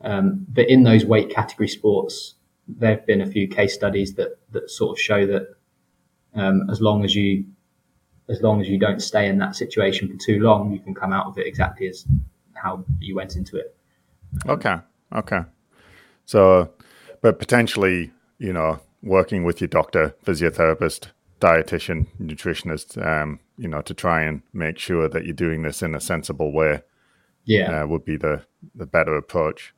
Um, 0.00 0.44
but 0.48 0.68
in 0.68 0.82
those 0.82 1.04
weight 1.04 1.30
category 1.30 1.68
sports, 1.68 2.34
there 2.68 2.90
have 2.90 3.06
been 3.06 3.20
a 3.20 3.26
few 3.26 3.48
case 3.48 3.74
studies 3.74 4.14
that 4.14 4.38
that 4.52 4.70
sort 4.70 4.96
of 4.96 5.00
show 5.00 5.26
that 5.26 5.56
um, 6.34 6.68
as 6.70 6.80
long 6.80 7.04
as 7.04 7.14
you 7.14 7.44
as 8.28 8.42
long 8.42 8.60
as 8.60 8.68
you 8.68 8.78
don't 8.78 9.00
stay 9.00 9.28
in 9.28 9.38
that 9.38 9.54
situation 9.54 10.08
for 10.08 10.16
too 10.16 10.40
long, 10.40 10.72
you 10.72 10.78
can 10.78 10.94
come 10.94 11.12
out 11.12 11.26
of 11.26 11.38
it 11.38 11.46
exactly 11.46 11.88
as 11.88 12.06
how 12.54 12.84
you 12.98 13.14
went 13.14 13.36
into 13.36 13.56
it. 13.56 13.76
Okay. 14.46 14.76
Okay. 15.14 15.40
So, 16.24 16.70
but 17.20 17.38
potentially, 17.38 18.10
you 18.38 18.52
know, 18.52 18.80
working 19.02 19.44
with 19.44 19.60
your 19.60 19.68
doctor, 19.68 20.14
physiotherapist, 20.24 21.08
dietitian, 21.40 22.06
nutritionist, 22.20 23.04
um, 23.04 23.40
you 23.56 23.68
know, 23.68 23.82
to 23.82 23.94
try 23.94 24.22
and 24.22 24.42
make 24.52 24.78
sure 24.78 25.08
that 25.08 25.24
you're 25.24 25.34
doing 25.34 25.62
this 25.62 25.82
in 25.82 25.94
a 25.94 26.00
sensible 26.00 26.52
way. 26.52 26.82
Yeah, 27.44 27.82
uh, 27.82 27.86
would 27.86 28.04
be 28.04 28.16
the 28.16 28.44
the 28.74 28.86
better 28.86 29.16
approach. 29.16 29.74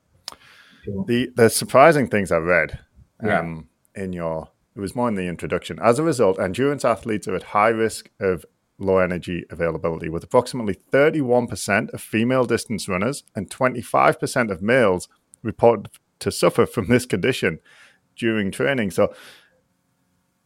Sure. 0.85 1.05
The 1.07 1.31
the 1.35 1.51
surprising 1.51 2.09
things 2.09 2.31
I 2.31 2.39
read 2.39 2.79
um, 3.21 3.69
yeah. 3.97 4.03
in 4.03 4.13
your 4.13 4.51
it 4.77 4.81
was 4.81 4.95
more 4.95 5.09
in 5.09 5.15
the 5.15 5.27
introduction. 5.27 5.79
As 5.83 5.99
a 5.99 6.03
result, 6.03 6.39
endurance 6.39 6.85
athletes 6.85 7.27
are 7.27 7.35
at 7.35 7.43
high 7.43 7.71
risk 7.71 8.11
of 8.21 8.45
low 8.79 8.99
energy 8.99 9.45
availability, 9.51 10.11
with 10.11 10.23
approximately 10.23 10.75
31% 10.75 11.91
of 11.95 12.01
female 12.01 12.45
distance 12.45 12.87
runners 12.87 13.25
and 13.35 13.49
25% 13.49 14.51
of 14.51 14.61
males 14.61 15.09
reported 15.43 15.89
to 16.19 16.31
suffer 16.31 16.67
from 16.75 16.89
this 16.89 17.07
condition 17.07 17.59
during 18.17 18.51
training. 18.51 18.91
So, 18.91 19.15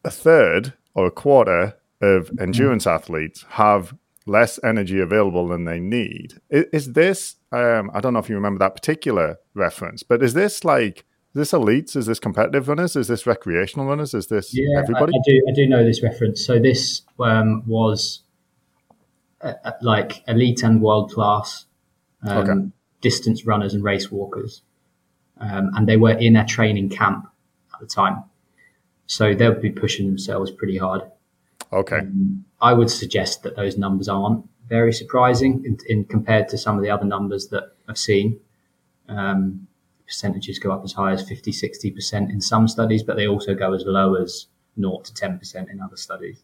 a 0.04 0.10
third 0.10 0.74
or 0.94 1.06
a 1.06 1.10
quarter 1.10 1.76
of 2.00 2.26
mm-hmm. 2.26 2.42
endurance 2.42 2.86
athletes 2.86 3.44
have 3.50 3.94
less 4.26 4.60
energy 4.62 5.00
available 5.00 5.48
than 5.48 5.64
they 5.64 5.80
need. 5.80 6.40
Is, 6.50 6.92
this, 6.92 7.36
um, 7.52 7.90
I 7.92 8.00
don't 8.00 8.12
know 8.12 8.18
if 8.18 8.28
you 8.28 8.34
remember 8.34 8.58
that 8.60 8.74
particular 8.74 9.38
reference, 9.54 10.02
but 10.02 10.22
is 10.22 10.34
this 10.34 10.64
like 10.64 11.04
is 11.32 11.38
this 11.38 11.52
elites? 11.52 11.94
Is 11.94 12.06
this 12.06 12.18
competitive 12.18 12.66
runners? 12.66 12.96
Is 12.96 13.06
this 13.06 13.24
recreational 13.24 13.86
runners? 13.86 14.14
Is 14.14 14.26
this 14.26 14.50
yeah, 14.52 14.80
everybody? 14.80 15.12
I, 15.14 15.16
I 15.16 15.22
do. 15.24 15.46
I 15.48 15.52
do 15.54 15.66
know 15.68 15.84
this 15.84 16.02
reference. 16.02 16.44
So 16.44 16.58
this 16.58 17.02
um, 17.20 17.62
was 17.68 18.22
uh, 19.40 19.52
uh 19.64 19.72
like 19.80 20.24
elite 20.26 20.64
and 20.64 20.82
world 20.82 21.12
class 21.12 21.66
um, 22.26 22.38
okay. 22.38 22.68
distance 23.00 23.46
runners 23.46 23.74
and 23.74 23.84
race 23.84 24.10
walkers, 24.10 24.62
um, 25.38 25.70
and 25.76 25.88
they 25.88 25.96
were 25.96 26.18
in 26.18 26.34
a 26.34 26.44
training 26.44 26.88
camp 26.88 27.28
at 27.72 27.78
the 27.78 27.86
time. 27.86 28.24
So 29.06 29.32
they 29.32 29.48
would 29.48 29.62
be 29.62 29.70
pushing 29.70 30.08
themselves 30.08 30.50
pretty 30.50 30.78
hard. 30.78 31.02
Okay. 31.72 31.98
Um, 31.98 32.44
I 32.60 32.72
would 32.72 32.90
suggest 32.90 33.42
that 33.42 33.56
those 33.56 33.78
numbers 33.78 34.08
aren't 34.08 34.48
very 34.68 34.92
surprising 34.92 35.64
in, 35.64 35.78
in 35.88 36.04
compared 36.04 36.48
to 36.48 36.58
some 36.58 36.76
of 36.76 36.82
the 36.82 36.90
other 36.90 37.04
numbers 37.04 37.48
that 37.48 37.72
I've 37.88 37.98
seen. 37.98 38.40
Um, 39.08 39.66
percentages 40.06 40.58
go 40.58 40.72
up 40.72 40.84
as 40.84 40.92
high 40.92 41.12
as 41.12 41.28
50, 41.28 41.52
60% 41.52 42.30
in 42.30 42.40
some 42.40 42.66
studies, 42.66 43.02
but 43.02 43.16
they 43.16 43.28
also 43.28 43.54
go 43.54 43.72
as 43.72 43.84
low 43.86 44.14
as 44.14 44.46
0 44.78 45.00
to 45.00 45.12
10% 45.12 45.70
in 45.70 45.80
other 45.80 45.96
studies. 45.96 46.42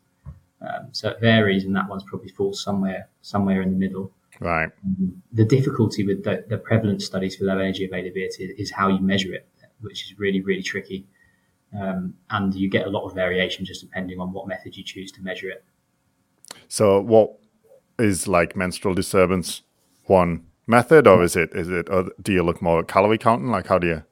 Um, 0.60 0.88
so 0.92 1.10
it 1.10 1.20
varies, 1.20 1.64
and 1.64 1.74
that 1.76 1.88
one's 1.88 2.04
probably 2.04 2.30
falls 2.30 2.62
somewhere 2.62 3.08
somewhere 3.22 3.62
in 3.62 3.70
the 3.70 3.76
middle. 3.76 4.10
Right. 4.40 4.70
Um, 4.84 5.22
the 5.32 5.44
difficulty 5.44 6.04
with 6.04 6.24
the, 6.24 6.44
the 6.48 6.58
prevalence 6.58 7.04
studies 7.04 7.36
for 7.36 7.44
low 7.44 7.58
energy 7.58 7.84
availability 7.84 8.44
is, 8.44 8.58
is, 8.58 8.70
how 8.70 8.88
you 8.88 9.00
measure 9.00 9.32
it, 9.34 9.46
which 9.80 10.04
is 10.04 10.18
really 10.18 10.40
really 10.40 10.62
tricky, 10.62 11.06
um, 11.74 12.14
and 12.30 12.54
you 12.54 12.68
get 12.68 12.86
a 12.86 12.90
lot 12.90 13.04
of 13.04 13.14
variation 13.14 13.64
just 13.64 13.80
depending 13.80 14.20
on 14.20 14.32
what 14.32 14.46
method 14.46 14.76
you 14.76 14.84
choose 14.84 15.10
to 15.12 15.22
measure 15.22 15.48
it. 15.48 15.64
So, 16.68 17.00
what 17.00 17.38
is 17.98 18.28
like 18.28 18.56
menstrual 18.56 18.94
disturbance 18.94 19.62
one 20.04 20.46
method, 20.66 21.06
or 21.06 21.22
is 21.22 21.36
it 21.36 21.50
is 21.54 21.68
it? 21.68 21.88
Or 21.90 22.10
do 22.22 22.32
you 22.32 22.42
look 22.42 22.62
more 22.62 22.80
at 22.80 22.88
calorie 22.88 23.18
counting? 23.18 23.50
Like, 23.50 23.66
how 23.66 23.78
do 23.78 23.86
you? 23.86 24.02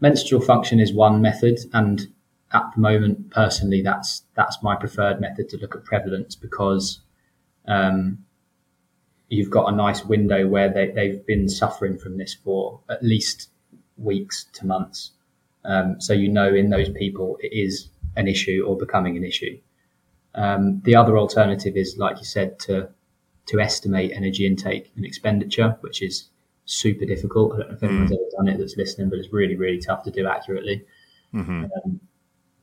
Menstrual 0.00 0.40
function 0.40 0.80
is 0.80 0.92
one 0.92 1.20
method, 1.20 1.58
and 1.72 2.08
at 2.52 2.64
the 2.74 2.80
moment, 2.80 3.30
personally, 3.30 3.82
that's 3.82 4.22
that's 4.34 4.62
my 4.62 4.76
preferred 4.76 5.20
method 5.20 5.48
to 5.50 5.56
look 5.58 5.74
at 5.74 5.84
prevalence 5.84 6.34
because 6.34 7.00
um, 7.66 8.18
you've 9.28 9.50
got 9.50 9.72
a 9.72 9.76
nice 9.76 10.04
window 10.04 10.46
where 10.46 10.68
they, 10.68 10.90
they've 10.90 11.24
been 11.26 11.48
suffering 11.48 11.96
from 11.98 12.18
this 12.18 12.34
for 12.34 12.80
at 12.88 13.02
least 13.02 13.48
weeks 13.96 14.44
to 14.52 14.66
months. 14.66 15.12
Um, 15.64 16.00
so 16.00 16.12
you 16.12 16.28
know 16.28 16.52
in 16.54 16.70
those 16.70 16.88
people 16.88 17.38
it 17.40 17.52
is 17.52 17.88
an 18.16 18.28
issue 18.28 18.64
or 18.66 18.76
becoming 18.76 19.16
an 19.16 19.24
issue. 19.24 19.58
Um, 20.34 20.80
the 20.84 20.96
other 20.96 21.18
alternative 21.18 21.76
is, 21.76 21.96
like 21.98 22.18
you 22.18 22.24
said, 22.24 22.58
to 22.60 22.88
to 23.46 23.60
estimate 23.60 24.12
energy 24.14 24.46
intake 24.46 24.92
and 24.96 25.04
expenditure, 25.04 25.76
which 25.80 26.00
is 26.00 26.28
super 26.64 27.04
difficult. 27.04 27.54
I 27.54 27.56
don't 27.58 27.68
know 27.68 27.74
if 27.74 27.82
anyone's 27.82 28.10
mm. 28.12 28.14
ever 28.14 28.24
done 28.36 28.48
it 28.48 28.58
that's 28.58 28.76
listening, 28.76 29.10
but 29.10 29.18
it's 29.18 29.32
really, 29.32 29.56
really 29.56 29.80
tough 29.80 30.04
to 30.04 30.10
do 30.10 30.26
accurately. 30.28 30.84
Mm-hmm. 31.34 31.64
Um, 31.64 32.00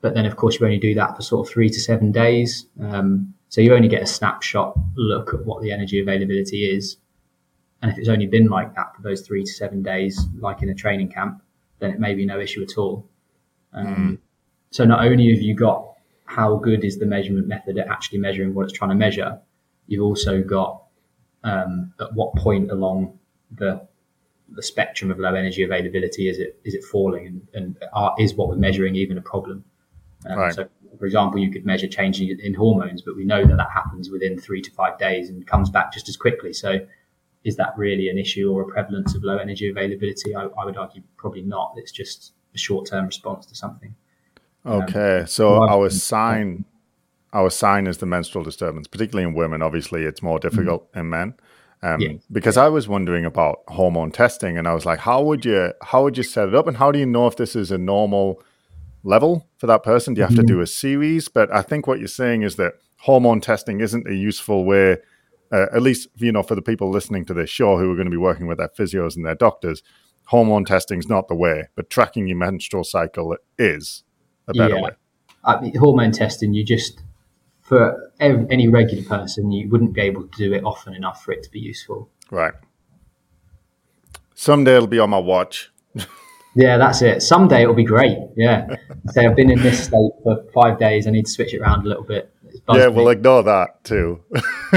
but 0.01 0.13
then, 0.13 0.25
of 0.25 0.37
course, 0.37 0.59
you 0.59 0.65
only 0.65 0.79
do 0.79 0.93
that 0.95 1.15
for 1.15 1.21
sort 1.21 1.45
of 1.45 1.51
three 1.51 1.69
to 1.69 1.79
seven 1.79 2.11
days. 2.11 2.65
Um, 2.81 3.33
so 3.49 3.59
you 3.61 3.73
only 3.75 3.89
get 3.89 4.01
a 4.01 4.07
snapshot 4.07 4.77
look 4.95 5.33
at 5.33 5.45
what 5.45 5.61
the 5.61 5.71
energy 5.71 5.99
availability 5.99 6.65
is. 6.65 6.97
And 7.81 7.91
if 7.91 7.97
it's 7.97 8.09
only 8.09 8.27
been 8.27 8.47
like 8.47 8.75
that 8.75 8.95
for 8.95 9.01
those 9.01 9.21
three 9.21 9.43
to 9.43 9.51
seven 9.51 9.83
days, 9.83 10.27
like 10.39 10.61
in 10.61 10.69
a 10.69 10.75
training 10.75 11.09
camp, 11.09 11.41
then 11.79 11.91
it 11.91 11.99
may 11.99 12.13
be 12.13 12.25
no 12.25 12.39
issue 12.39 12.61
at 12.61 12.77
all. 12.77 13.07
Um, 13.73 13.85
mm. 13.85 14.17
So 14.71 14.85
not 14.85 15.05
only 15.05 15.33
have 15.33 15.41
you 15.41 15.55
got 15.55 15.85
how 16.25 16.57
good 16.57 16.83
is 16.83 16.99
the 16.99 17.05
measurement 17.05 17.47
method 17.47 17.77
at 17.77 17.87
actually 17.87 18.19
measuring 18.19 18.53
what 18.53 18.63
it's 18.63 18.73
trying 18.73 18.91
to 18.91 18.95
measure, 18.95 19.39
you've 19.87 20.03
also 20.03 20.43
got 20.43 20.83
um, 21.43 21.93
at 21.99 22.13
what 22.13 22.35
point 22.35 22.71
along 22.71 23.17
the 23.51 23.87
the 24.51 24.63
spectrum 24.63 25.11
of 25.11 25.19
low 25.19 25.33
energy 25.35 25.63
availability 25.63 26.27
is 26.27 26.39
it 26.39 26.59
is 26.63 26.73
it 26.73 26.83
falling 26.83 27.27
and, 27.27 27.47
and 27.53 27.77
are, 27.93 28.15
is 28.17 28.33
what 28.33 28.49
we're 28.49 28.55
measuring 28.55 28.95
even 28.95 29.17
a 29.17 29.21
problem? 29.21 29.63
Um, 30.27 30.37
right. 30.37 30.53
So, 30.53 30.67
for 30.97 31.05
example, 31.05 31.39
you 31.39 31.51
could 31.51 31.65
measure 31.65 31.87
changes 31.87 32.39
in 32.41 32.53
hormones, 32.53 33.01
but 33.01 33.15
we 33.15 33.23
know 33.23 33.45
that 33.45 33.55
that 33.55 33.69
happens 33.71 34.09
within 34.09 34.39
three 34.39 34.61
to 34.61 34.71
five 34.71 34.97
days 34.97 35.29
and 35.29 35.45
comes 35.47 35.69
back 35.69 35.93
just 35.93 36.09
as 36.09 36.17
quickly. 36.17 36.51
So, 36.51 36.79
is 37.43 37.55
that 37.55 37.73
really 37.77 38.09
an 38.09 38.17
issue 38.17 38.51
or 38.51 38.63
a 38.63 38.67
prevalence 38.67 39.15
of 39.15 39.23
low 39.23 39.37
energy 39.37 39.69
availability? 39.69 40.35
I, 40.35 40.43
I 40.43 40.65
would 40.65 40.77
argue 40.77 41.01
probably 41.17 41.41
not. 41.41 41.73
It's 41.77 41.91
just 41.91 42.33
a 42.53 42.57
short 42.57 42.87
term 42.87 43.05
response 43.05 43.45
to 43.47 43.55
something. 43.55 43.95
Okay, 44.65 45.21
um, 45.21 45.27
so 45.27 45.67
our 45.67 45.89
sign, 45.89 46.65
our 47.31 47.49
sign 47.49 47.87
is 47.87 47.99
the 47.99 48.05
menstrual 48.05 48.43
disturbance, 48.43 48.87
particularly 48.87 49.27
in 49.27 49.33
women. 49.33 49.61
Obviously, 49.61 50.03
it's 50.03 50.21
more 50.21 50.39
difficult 50.39 50.89
mm-hmm. 50.89 50.99
in 50.99 51.09
men. 51.09 51.33
Um, 51.81 52.01
yeah. 52.01 52.13
Because 52.29 52.57
I 52.57 52.67
was 52.67 52.89
wondering 52.89 53.23
about 53.23 53.59
hormone 53.69 54.11
testing, 54.11 54.57
and 54.57 54.67
I 54.67 54.73
was 54.73 54.85
like, 54.85 54.99
how 54.99 55.23
would 55.23 55.45
you 55.45 55.73
how 55.81 56.03
would 56.03 56.17
you 56.17 56.23
set 56.23 56.49
it 56.49 56.55
up, 56.55 56.67
and 56.67 56.77
how 56.77 56.91
do 56.91 56.99
you 56.99 57.05
know 57.05 57.27
if 57.27 57.37
this 57.37 57.55
is 57.55 57.71
a 57.71 57.77
normal 57.77 58.43
level 59.03 59.47
for 59.57 59.67
that 59.67 59.83
person? 59.83 60.13
Do 60.13 60.19
you 60.19 60.23
have 60.23 60.31
mm-hmm. 60.31 60.41
to 60.41 60.53
do 60.53 60.59
a 60.61 60.67
series? 60.67 61.29
But 61.29 61.53
I 61.53 61.61
think 61.61 61.87
what 61.87 61.99
you're 61.99 62.09
saying 62.09 62.41
is 62.41 62.57
that 62.57 62.73
hormone 62.97 63.39
testing 63.39 63.79
isn't 63.79 64.07
a 64.07 64.13
useful 64.13 64.65
way, 64.65 64.97
uh, 65.51 65.67
at 65.73 65.81
least 65.81 66.07
you 66.15 66.31
know 66.31 66.43
for 66.43 66.55
the 66.55 66.61
people 66.61 66.89
listening 66.89 67.25
to 67.25 67.33
this 67.33 67.49
show 67.49 67.77
who 67.77 67.91
are 67.91 67.95
going 67.95 68.05
to 68.05 68.11
be 68.11 68.17
working 68.17 68.47
with 68.47 68.57
their 68.57 68.69
physios 68.69 69.15
and 69.15 69.25
their 69.25 69.35
doctors. 69.35 69.83
Hormone 70.25 70.65
testing 70.65 70.99
is 70.99 71.09
not 71.09 71.27
the 71.27 71.35
way, 71.35 71.69
but 71.75 71.89
tracking 71.89 72.27
your 72.27 72.37
menstrual 72.37 72.83
cycle 72.83 73.35
is 73.57 74.03
a 74.47 74.53
better 74.53 74.75
yeah. 74.75 74.81
way. 74.81 74.91
I 75.43 75.59
mean, 75.59 75.75
hormone 75.75 76.11
testing, 76.11 76.53
you 76.53 76.63
just 76.63 77.01
for 77.61 78.11
any 78.19 78.67
regular 78.67 79.03
person, 79.03 79.51
you 79.51 79.69
wouldn't 79.69 79.93
be 79.93 80.01
able 80.01 80.23
to 80.23 80.37
do 80.37 80.53
it 80.53 80.63
often 80.63 80.95
enough 80.95 81.23
for 81.23 81.31
it 81.31 81.43
to 81.43 81.51
be 81.51 81.59
useful. 81.59 82.09
Right. 82.31 82.53
Someday 84.33 84.75
it'll 84.75 84.87
be 84.87 84.99
on 84.99 85.11
my 85.11 85.19
watch. 85.19 85.71
yeah, 86.55 86.77
that's 86.77 87.01
it. 87.03 87.21
Someday 87.21 87.61
it'll 87.61 87.75
be 87.75 87.83
great. 87.83 88.17
Yeah. 88.35 88.75
Say 89.09 89.25
I've 89.25 89.35
been 89.35 89.51
in 89.51 89.61
this 89.61 89.83
state 89.83 90.11
for 90.23 90.43
five 90.51 90.79
days. 90.79 91.05
I 91.05 91.11
need 91.11 91.25
to 91.25 91.31
switch 91.31 91.53
it 91.53 91.61
around 91.61 91.85
a 91.85 91.89
little 91.89 92.03
bit. 92.03 92.33
Yeah, 92.71 92.87
we'll 92.87 93.09
ignore 93.09 93.43
that 93.43 93.83
too. 93.83 94.23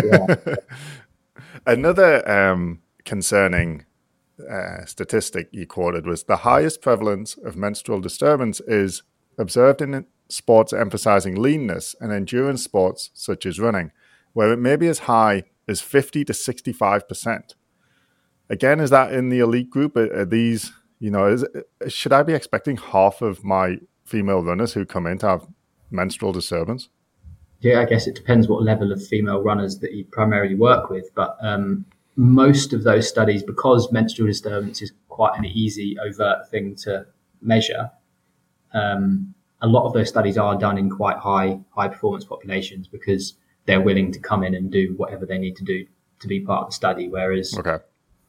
yeah. 0.02 0.36
Another 1.66 2.28
um, 2.28 2.80
concerning 3.04 3.84
uh, 4.50 4.84
statistic 4.84 5.48
you 5.52 5.66
quoted 5.66 6.06
was 6.06 6.24
the 6.24 6.38
highest 6.38 6.80
prevalence 6.80 7.36
of 7.36 7.56
menstrual 7.56 8.00
disturbance 8.00 8.60
is 8.60 9.02
observed 9.38 9.80
in 9.80 10.06
sports 10.28 10.72
emphasizing 10.72 11.40
leanness 11.40 11.94
and 12.00 12.12
endurance 12.12 12.64
sports 12.64 13.10
such 13.14 13.46
as 13.46 13.60
running, 13.60 13.92
where 14.32 14.52
it 14.52 14.58
may 14.58 14.76
be 14.76 14.88
as 14.88 15.00
high 15.00 15.44
as 15.68 15.80
50 15.80 16.24
to 16.24 16.32
65%. 16.32 17.54
Again, 18.50 18.80
is 18.80 18.90
that 18.90 19.12
in 19.12 19.28
the 19.28 19.38
elite 19.38 19.70
group? 19.70 19.96
Are, 19.96 20.12
are 20.20 20.24
these, 20.24 20.72
you 20.98 21.10
know, 21.10 21.26
is, 21.26 21.44
should 21.88 22.12
I 22.12 22.22
be 22.22 22.34
expecting 22.34 22.76
half 22.76 23.22
of 23.22 23.44
my 23.44 23.78
female 24.04 24.42
runners 24.42 24.72
who 24.72 24.84
come 24.84 25.06
in 25.06 25.18
to 25.18 25.28
have 25.28 25.46
menstrual 25.90 26.32
disturbance? 26.32 26.88
Yeah, 27.62 27.80
I 27.80 27.84
guess 27.84 28.08
it 28.08 28.16
depends 28.16 28.48
what 28.48 28.62
level 28.62 28.90
of 28.90 29.04
female 29.06 29.40
runners 29.40 29.78
that 29.78 29.92
you 29.92 30.04
primarily 30.04 30.56
work 30.56 30.90
with. 30.90 31.14
But 31.14 31.36
um, 31.40 31.86
most 32.16 32.72
of 32.72 32.82
those 32.82 33.08
studies, 33.08 33.42
because 33.42 33.92
menstrual 33.92 34.26
disturbance 34.26 34.82
is 34.82 34.92
quite 35.08 35.38
an 35.38 35.44
easy, 35.44 35.96
overt 35.98 36.50
thing 36.50 36.74
to 36.82 37.06
measure, 37.40 37.92
um, 38.74 39.34
a 39.60 39.68
lot 39.68 39.86
of 39.86 39.92
those 39.92 40.08
studies 40.08 40.36
are 40.36 40.58
done 40.58 40.76
in 40.76 40.90
quite 40.90 41.18
high 41.18 41.60
high 41.70 41.86
performance 41.86 42.24
populations 42.24 42.88
because 42.88 43.34
they're 43.66 43.80
willing 43.80 44.10
to 44.10 44.18
come 44.18 44.42
in 44.42 44.54
and 44.56 44.72
do 44.72 44.94
whatever 44.96 45.24
they 45.24 45.38
need 45.38 45.54
to 45.56 45.64
do 45.64 45.86
to 46.18 46.26
be 46.26 46.40
part 46.40 46.64
of 46.64 46.68
the 46.70 46.74
study. 46.74 47.08
Whereas 47.08 47.56
okay. 47.56 47.78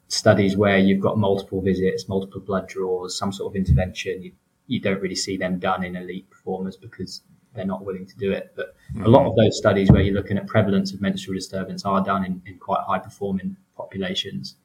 studies 0.10 0.56
where 0.56 0.78
you've 0.78 1.02
got 1.02 1.18
multiple 1.18 1.60
visits, 1.60 2.08
multiple 2.08 2.42
blood 2.42 2.68
draws, 2.68 3.18
some 3.18 3.32
sort 3.32 3.52
of 3.52 3.56
intervention, 3.56 4.22
you, 4.22 4.32
you 4.68 4.80
don't 4.80 5.02
really 5.02 5.16
see 5.16 5.38
them 5.38 5.58
done 5.58 5.84
in 5.84 5.96
elite 5.96 6.30
performers 6.30 6.78
because 6.78 7.22
they're 7.54 7.66
not 7.66 7.86
willing 7.86 8.06
to 8.06 8.16
do 8.18 8.32
it. 8.32 8.54
But 8.56 8.76
mm-hmm. 8.94 9.06
a 9.06 9.10
lot 9.10 9.26
of 9.26 9.36
those 9.36 9.58
studies 9.58 9.92
where 9.92 10.02
you're 10.02 10.16
looking 10.16 10.38
at 10.38 10.48
prevalence 10.48 10.94
of 10.94 11.02
menstrual 11.02 11.36
disturbance 11.36 11.86
are 11.86 12.04
done 12.04 12.26
in, 12.26 12.42
in 12.46 12.58
quite 12.58 12.82
high 12.82 13.00
performing 13.00 13.58
populations. 13.76 14.56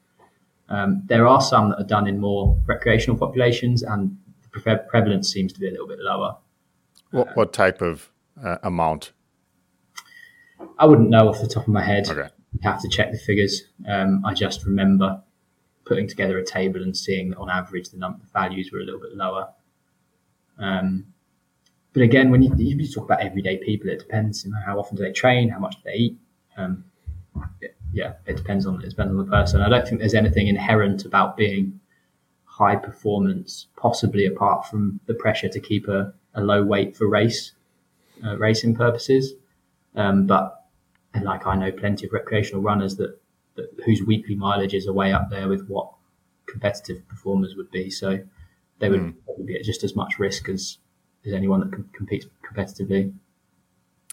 Um, 0.68 1.02
there 1.06 1.26
are 1.26 1.40
some 1.40 1.70
that 1.70 1.80
are 1.80 1.86
done 1.86 2.06
in 2.06 2.18
more 2.18 2.58
recreational 2.66 3.18
populations, 3.18 3.82
and 3.82 4.18
the 4.42 4.84
prevalence 4.88 5.32
seems 5.32 5.52
to 5.54 5.60
be 5.60 5.68
a 5.68 5.70
little 5.70 5.88
bit 5.88 5.98
lower. 6.00 6.36
What, 7.10 7.36
what 7.36 7.52
type 7.52 7.80
of 7.80 8.10
uh, 8.42 8.58
amount? 8.62 9.12
I 10.78 10.86
wouldn't 10.86 11.08
know 11.08 11.28
off 11.28 11.40
the 11.40 11.48
top 11.48 11.62
of 11.62 11.72
my 11.72 11.82
head. 11.82 12.08
Okay. 12.08 12.28
You'd 12.52 12.64
have 12.64 12.82
to 12.82 12.88
check 12.88 13.12
the 13.12 13.18
figures. 13.18 13.62
Um, 13.86 14.24
I 14.24 14.34
just 14.34 14.64
remember 14.64 15.22
putting 15.84 16.06
together 16.06 16.38
a 16.38 16.44
table 16.44 16.82
and 16.82 16.96
seeing 16.96 17.30
that 17.30 17.38
on 17.38 17.48
average 17.48 17.88
the 17.88 17.96
number 17.96 18.22
of 18.22 18.30
values 18.32 18.70
were 18.70 18.80
a 18.80 18.84
little 18.84 19.00
bit 19.00 19.14
lower. 19.14 19.48
Um, 20.58 21.06
but 21.92 22.02
again, 22.02 22.30
when 22.30 22.42
you, 22.42 22.54
you, 22.56 22.86
talk 22.86 23.04
about 23.04 23.20
everyday 23.20 23.56
people, 23.56 23.88
it 23.88 23.98
depends. 23.98 24.44
You 24.44 24.50
know, 24.50 24.58
how 24.64 24.78
often 24.78 24.96
do 24.96 25.02
they 25.02 25.12
train? 25.12 25.48
How 25.48 25.58
much 25.58 25.76
do 25.76 25.80
they 25.84 25.94
eat? 25.94 26.18
Um, 26.56 26.84
it, 27.60 27.76
yeah, 27.92 28.14
it 28.26 28.36
depends 28.36 28.66
on 28.66 28.82
it 28.82 28.90
depends 28.90 29.10
on 29.10 29.16
the 29.16 29.24
person. 29.24 29.60
I 29.60 29.68
don't 29.68 29.86
think 29.86 30.00
there's 30.00 30.14
anything 30.14 30.48
inherent 30.48 31.04
about 31.04 31.36
being 31.36 31.80
high 32.44 32.76
performance, 32.76 33.66
possibly 33.76 34.26
apart 34.26 34.66
from 34.66 35.00
the 35.06 35.14
pressure 35.14 35.48
to 35.48 35.60
keep 35.60 35.88
a 35.88 36.12
a 36.34 36.42
low 36.42 36.62
weight 36.62 36.96
for 36.96 37.08
race 37.08 37.52
uh, 38.24 38.36
racing 38.36 38.74
purposes. 38.74 39.34
Um, 39.94 40.26
but 40.26 40.66
and 41.14 41.24
like 41.24 41.46
I 41.46 41.56
know 41.56 41.72
plenty 41.72 42.06
of 42.06 42.12
recreational 42.12 42.62
runners 42.62 42.96
that, 42.96 43.18
that 43.56 43.70
whose 43.84 44.02
weekly 44.02 44.34
mileage 44.34 44.74
is 44.74 44.88
way 44.88 45.12
up 45.12 45.30
there 45.30 45.48
with 45.48 45.66
what 45.68 45.90
competitive 46.46 47.06
performers 47.08 47.56
would 47.56 47.70
be. 47.70 47.90
So 47.90 48.20
they 48.78 48.88
would 48.88 49.00
mm. 49.00 49.46
be 49.46 49.56
at 49.56 49.64
just 49.64 49.84
as 49.84 49.96
much 49.96 50.18
risk 50.18 50.48
as 50.48 50.78
as 51.28 51.34
anyone 51.34 51.60
that 51.60 51.72
com- 51.72 51.88
competes 51.92 52.26
competitively. 52.44 53.12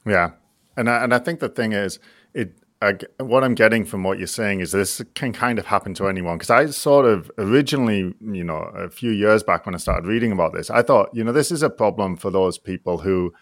Yeah, 0.06 0.32
and 0.78 0.90
I, 0.90 1.04
and 1.04 1.14
I 1.14 1.20
think 1.20 1.40
the 1.40 1.50
thing 1.50 1.74
is, 1.74 2.00
it 2.34 2.56
I, 2.82 2.98
what 3.20 3.44
I'm 3.44 3.56
getting 3.56 3.86
from 3.86 4.04
what 4.04 4.18
you're 4.18 4.28
saying 4.28 4.60
is 4.60 4.72
this 4.72 5.02
can 5.16 5.32
kind 5.34 5.58
of 5.58 5.66
happen 5.66 5.94
to 5.96 6.08
anyone. 6.08 6.38
Because 6.38 6.50
I 6.50 6.66
sort 6.68 7.06
of 7.06 7.32
originally, 7.38 8.14
you 8.22 8.44
know, 8.44 8.58
a 8.76 8.90
few 8.90 9.12
years 9.12 9.44
back 9.44 9.66
when 9.66 9.74
I 9.74 9.78
started 9.78 10.08
reading 10.08 10.32
about 10.32 10.54
this, 10.54 10.70
I 10.70 10.82
thought, 10.82 11.10
you 11.14 11.24
know, 11.24 11.32
this 11.32 11.52
is 11.52 11.64
a 11.64 11.70
problem 11.70 12.18
for 12.18 12.30
those 12.30 12.58
people 12.58 13.00
who 13.00 13.34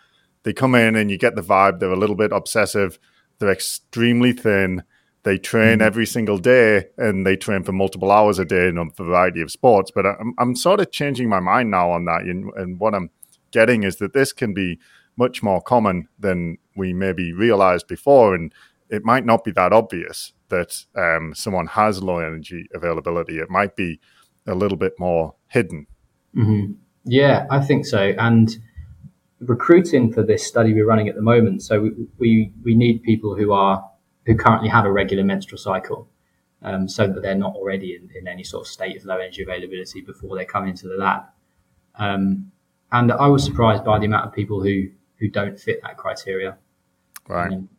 they 0.44 0.54
come 0.54 0.76
in 0.76 0.96
and 0.96 1.10
you 1.10 1.18
get 1.18 1.36
the 1.36 1.42
vibe 1.42 1.80
they're 1.80 1.92
a 1.92 1.98
little 1.98 2.16
bit 2.16 2.32
obsessive, 2.32 3.00
they're 3.40 3.52
extremely 3.52 4.34
thin, 4.34 4.84
they 5.24 5.38
train 5.38 5.80
mm-hmm. 5.80 5.88
every 5.88 6.06
single 6.06 6.38
day 6.38 6.86
and 6.98 7.26
they 7.26 7.36
train 7.36 7.64
for 7.64 7.72
multiple 7.72 8.12
hours 8.12 8.40
a 8.40 8.46
day 8.46 8.68
in 8.68 8.78
a 8.78 8.86
variety 8.96 9.42
of 9.42 9.52
sports. 9.52 9.90
But 9.90 10.06
I'm, 10.06 10.36
I'm 10.38 10.56
sort 10.56 10.80
of 10.80 10.92
changing 10.92 11.28
my 11.28 11.40
mind 11.40 11.72
now 11.72 11.92
on 11.92 12.06
that. 12.06 12.22
And, 12.22 12.52
and 12.56 12.80
what 12.80 12.94
I'm 12.94 13.10
getting 13.54 13.84
is 13.84 13.96
that 13.98 14.14
this 14.14 14.34
can 14.34 14.54
be 14.54 14.80
much 15.16 15.42
more 15.42 15.62
common 15.62 16.10
than 16.20 16.58
we 16.76 16.92
maybe 16.92 17.32
realized 17.32 17.88
before. 17.88 18.36
And 18.36 18.54
it 18.90 19.06
might 19.06 19.26
not 19.26 19.44
be 19.44 19.52
that 19.52 19.72
obvious 19.72 20.34
that 20.50 20.86
um, 20.96 21.34
someone 21.34 21.68
has 21.68 22.04
low 22.04 22.20
energy 22.20 22.68
availability. 22.74 23.40
It 23.40 23.50
might 23.50 23.76
be 23.76 24.00
a 24.46 24.56
little 24.56 24.78
bit 24.78 24.94
more 25.00 25.36
hidden. 25.48 25.88
Mm-hmm. 26.36 26.74
Yeah, 27.06 27.46
I 27.50 27.60
think 27.60 27.86
so. 27.86 28.14
And 28.18 28.56
recruiting 29.40 30.12
for 30.12 30.24
this 30.24 30.46
study 30.46 30.74
we're 30.74 30.86
running 30.86 31.10
at 31.10 31.16
the 31.16 31.22
moment, 31.22 31.64
so 31.64 31.82
we, 31.82 31.92
we, 32.18 32.54
we 32.64 32.76
need 32.76 33.04
people 33.04 33.36
who 33.36 33.52
are 33.52 33.90
who 34.26 34.36
currently 34.36 34.70
have 34.70 34.86
a 34.86 34.92
regular 34.92 35.24
menstrual 35.24 35.58
cycle, 35.58 36.08
um, 36.62 36.88
so 36.88 37.08
that 37.08 37.22
they're 37.22 37.36
not 37.36 37.54
already 37.56 37.96
in, 37.96 38.10
in, 38.18 38.26
any 38.26 38.44
sort 38.44 38.66
of 38.66 38.72
state 38.72 38.96
of 38.96 39.04
low 39.04 39.18
energy 39.18 39.44
availability 39.44 40.00
before 40.00 40.38
they 40.38 40.46
come 40.46 40.66
into 40.66 40.88
the 40.88 40.96
lab. 40.96 41.24
Um, 41.96 42.53
and 42.94 43.12
I 43.12 43.28
was 43.28 43.44
surprised 43.44 43.84
by 43.84 44.00
the 44.00 44.06
amount 44.06 44.28
of 44.28 44.34
people 44.34 44.64
who 44.64 44.88
who 45.18 45.28
don't 45.28 45.60
fit 45.60 45.82
that 45.82 45.98
criteria. 45.98 46.58
Right. 47.28 47.52
Um, 47.52 47.70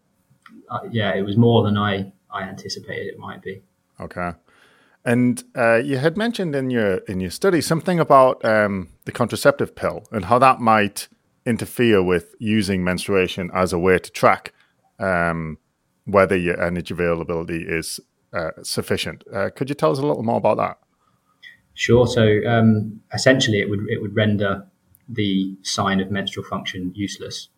uh, 0.70 0.80
yeah, 0.90 1.14
it 1.14 1.22
was 1.22 1.36
more 1.36 1.62
than 1.62 1.78
I 1.78 2.12
I 2.30 2.42
anticipated 2.42 3.06
it 3.06 3.18
might 3.18 3.40
be. 3.42 3.62
Okay. 4.00 4.32
And 5.06 5.44
uh, 5.56 5.76
you 5.76 5.98
had 5.98 6.16
mentioned 6.16 6.56
in 6.56 6.70
your 6.70 6.96
in 7.08 7.20
your 7.20 7.30
study 7.30 7.60
something 7.60 8.00
about 8.00 8.44
um, 8.44 8.88
the 9.04 9.12
contraceptive 9.12 9.74
pill 9.74 10.04
and 10.10 10.26
how 10.26 10.38
that 10.38 10.60
might 10.60 11.08
interfere 11.46 12.02
with 12.02 12.34
using 12.38 12.82
menstruation 12.82 13.50
as 13.54 13.72
a 13.72 13.78
way 13.78 13.98
to 13.98 14.10
track 14.10 14.52
um, 14.98 15.58
whether 16.06 16.36
your 16.36 16.60
energy 16.60 16.94
availability 16.94 17.62
is 17.62 18.00
uh, 18.32 18.50
sufficient. 18.62 19.22
Uh, 19.32 19.50
could 19.54 19.68
you 19.68 19.74
tell 19.74 19.92
us 19.92 19.98
a 19.98 20.06
little 20.06 20.22
more 20.22 20.38
about 20.38 20.56
that? 20.56 20.78
Sure. 21.74 22.06
So 22.06 22.40
um, 22.46 23.00
essentially, 23.12 23.60
it 23.60 23.68
would 23.68 23.86
it 23.88 24.00
would 24.00 24.16
render 24.16 24.66
the 25.08 25.54
sign 25.62 26.00
of 26.00 26.10
menstrual 26.10 26.44
function 26.46 26.92
useless 26.94 27.48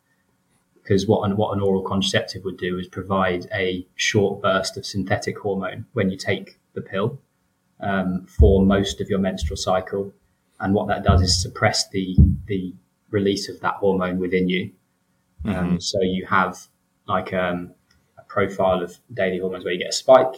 because 0.87 1.07
what 1.09 1.29
an, 1.29 1.37
what 1.37 1.53
an 1.53 1.61
oral 1.61 1.83
contraceptive 1.83 2.45
would 2.45 2.57
do 2.57 2.79
is 2.79 2.87
provide 2.87 3.49
a 3.53 3.85
short 3.97 4.41
burst 4.41 4.77
of 4.77 4.87
synthetic 4.87 5.37
hormone 5.37 5.85
when 5.95 6.11
you 6.11 6.17
take 6.17 6.61
the 6.75 6.81
pill 6.81 7.19
um, 7.81 8.25
for 8.27 8.65
most 8.65 9.01
of 9.01 9.11
your 9.11 9.19
menstrual 9.19 9.57
cycle. 9.57 10.13
And 10.61 10.75
what 10.75 10.87
that 10.87 11.03
does 11.03 11.23
is 11.23 11.43
suppress 11.43 11.89
the, 11.89 12.17
the 12.47 12.73
release 13.11 13.49
of 13.49 13.59
that 13.61 13.75
hormone 13.75 14.21
within 14.21 14.49
you. 14.49 14.71
Um, 15.45 15.55
mm-hmm. 15.55 15.79
so 15.79 15.99
you 16.03 16.25
have 16.27 16.57
like 17.09 17.33
um, 17.33 17.73
a 18.17 18.23
profile 18.23 18.81
of 18.81 18.97
daily 19.13 19.41
hormones 19.41 19.65
where 19.65 19.73
you 19.73 19.81
get 19.81 19.89
a 19.89 19.93
spike 19.93 20.35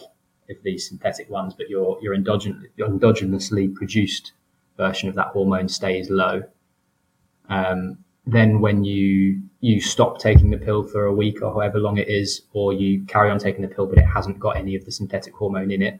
of 0.49 0.57
these 0.63 0.89
synthetic 0.89 1.29
ones, 1.29 1.53
but 1.53 1.69
your, 1.69 1.99
your, 2.01 2.15
endogen- 2.15 2.63
your 2.75 2.89
endogenously 2.89 3.73
produced 3.75 4.33
version 4.77 5.09
of 5.09 5.15
that 5.15 5.27
hormone 5.27 5.69
stays 5.69 6.09
low. 6.09 6.41
Um, 7.49 7.97
then 8.25 8.61
when 8.61 8.83
you 8.83 9.41
you 9.61 9.81
stop 9.81 10.19
taking 10.19 10.51
the 10.51 10.57
pill 10.57 10.83
for 10.83 11.05
a 11.05 11.13
week 11.13 11.41
or 11.41 11.51
however 11.51 11.79
long 11.79 11.97
it 11.97 12.07
is, 12.07 12.43
or 12.53 12.71
you 12.73 13.03
carry 13.05 13.29
on 13.29 13.39
taking 13.39 13.61
the 13.61 13.67
pill 13.67 13.87
but 13.87 13.97
it 13.97 14.05
hasn't 14.05 14.39
got 14.39 14.55
any 14.55 14.75
of 14.75 14.85
the 14.85 14.91
synthetic 14.91 15.33
hormone 15.33 15.71
in 15.71 15.81
it, 15.81 15.99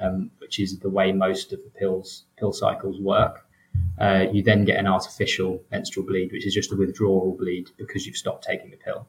um, 0.00 0.30
which 0.38 0.58
is 0.58 0.78
the 0.78 0.88
way 0.88 1.12
most 1.12 1.52
of 1.52 1.62
the 1.62 1.70
pills 1.70 2.24
pill 2.36 2.52
cycles 2.52 3.00
work. 3.00 3.44
Uh, 4.00 4.26
you 4.32 4.42
then 4.42 4.64
get 4.64 4.78
an 4.78 4.86
artificial 4.86 5.62
menstrual 5.70 6.06
bleed, 6.06 6.32
which 6.32 6.46
is 6.46 6.54
just 6.54 6.72
a 6.72 6.76
withdrawal 6.76 7.36
bleed 7.38 7.70
because 7.76 8.06
you've 8.06 8.16
stopped 8.16 8.44
taking 8.44 8.70
the 8.70 8.76
pill. 8.76 9.06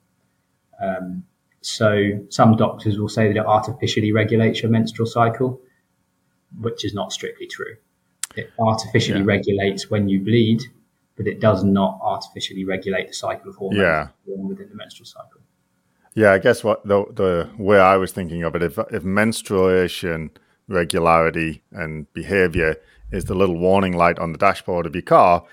Um, 0.81 1.23
so 1.61 2.25
some 2.29 2.55
doctors 2.55 2.99
will 2.99 3.09
say 3.09 3.27
that 3.27 3.37
it 3.37 3.45
artificially 3.45 4.11
regulates 4.11 4.61
your 4.61 4.71
menstrual 4.71 5.05
cycle, 5.05 5.61
which 6.59 6.85
is 6.85 6.93
not 6.93 7.11
strictly 7.11 7.47
true. 7.47 7.75
It 8.35 8.51
artificially 8.59 9.19
yeah. 9.19 9.25
regulates 9.25 9.89
when 9.89 10.07
you 10.07 10.21
bleed, 10.21 10.61
but 11.19 11.27
it 11.27 11.41
does 11.41 11.65
not 11.65 11.99
artificially 12.01 12.63
regulate 12.63 13.09
the 13.09 13.13
cycle 13.13 13.49
of 13.49 13.57
hormones 13.57 13.81
yeah. 13.81 14.07
within 14.25 14.69
the 14.69 14.75
menstrual 14.75 15.05
cycle. 15.05 15.41
Yeah, 16.15 16.31
I 16.31 16.37
guess 16.37 16.63
what 16.63 16.87
the 16.87 17.05
the 17.11 17.49
way 17.57 17.77
I 17.77 17.97
was 17.97 18.13
thinking 18.13 18.43
of 18.43 18.55
it, 18.55 18.63
if 18.63 18.79
if 18.89 19.03
menstruation 19.03 20.31
regularity 20.69 21.61
and 21.73 22.11
behavior 22.13 22.77
is 23.11 23.25
the 23.25 23.35
little 23.35 23.57
warning 23.57 23.97
light 23.97 24.17
on 24.17 24.31
the 24.31 24.37
dashboard 24.37 24.85
of 24.85 24.95
your 24.95 25.01
car, 25.01 25.43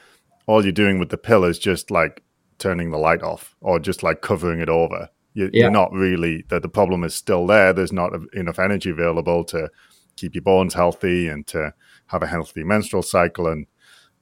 all 0.47 0.63
you're 0.63 0.73
doing 0.73 1.01
with 1.01 1.09
the 1.09 1.19
pill 1.19 1.45
is 1.45 1.59
just 1.59 1.91
like 1.91 2.23
turning 2.59 2.93
the 2.93 2.99
light 2.99 3.23
off 3.23 3.57
or 3.61 3.81
just 3.81 4.05
like 4.05 4.23
covering 4.23 4.61
it 4.61 4.69
over. 4.69 5.11
You, 5.35 5.51
are 5.67 5.71
not 5.71 5.93
really 5.93 6.45
that 6.49 6.63
the 6.63 6.69
problem 6.69 7.03
is 7.03 7.15
still 7.15 7.47
there. 7.47 7.73
There's 7.73 7.93
not 7.93 8.13
enough 8.33 8.59
energy 8.59 8.91
available 8.91 9.45
to 9.47 9.69
keep 10.17 10.35
your 10.35 10.43
bones 10.43 10.75
healthy 10.75 11.29
and 11.29 11.47
to 11.49 11.75
have 12.07 12.23
a 12.23 12.27
healthy 12.27 12.63
menstrual 12.63 13.03
cycle 13.03 13.47
and 13.49 13.67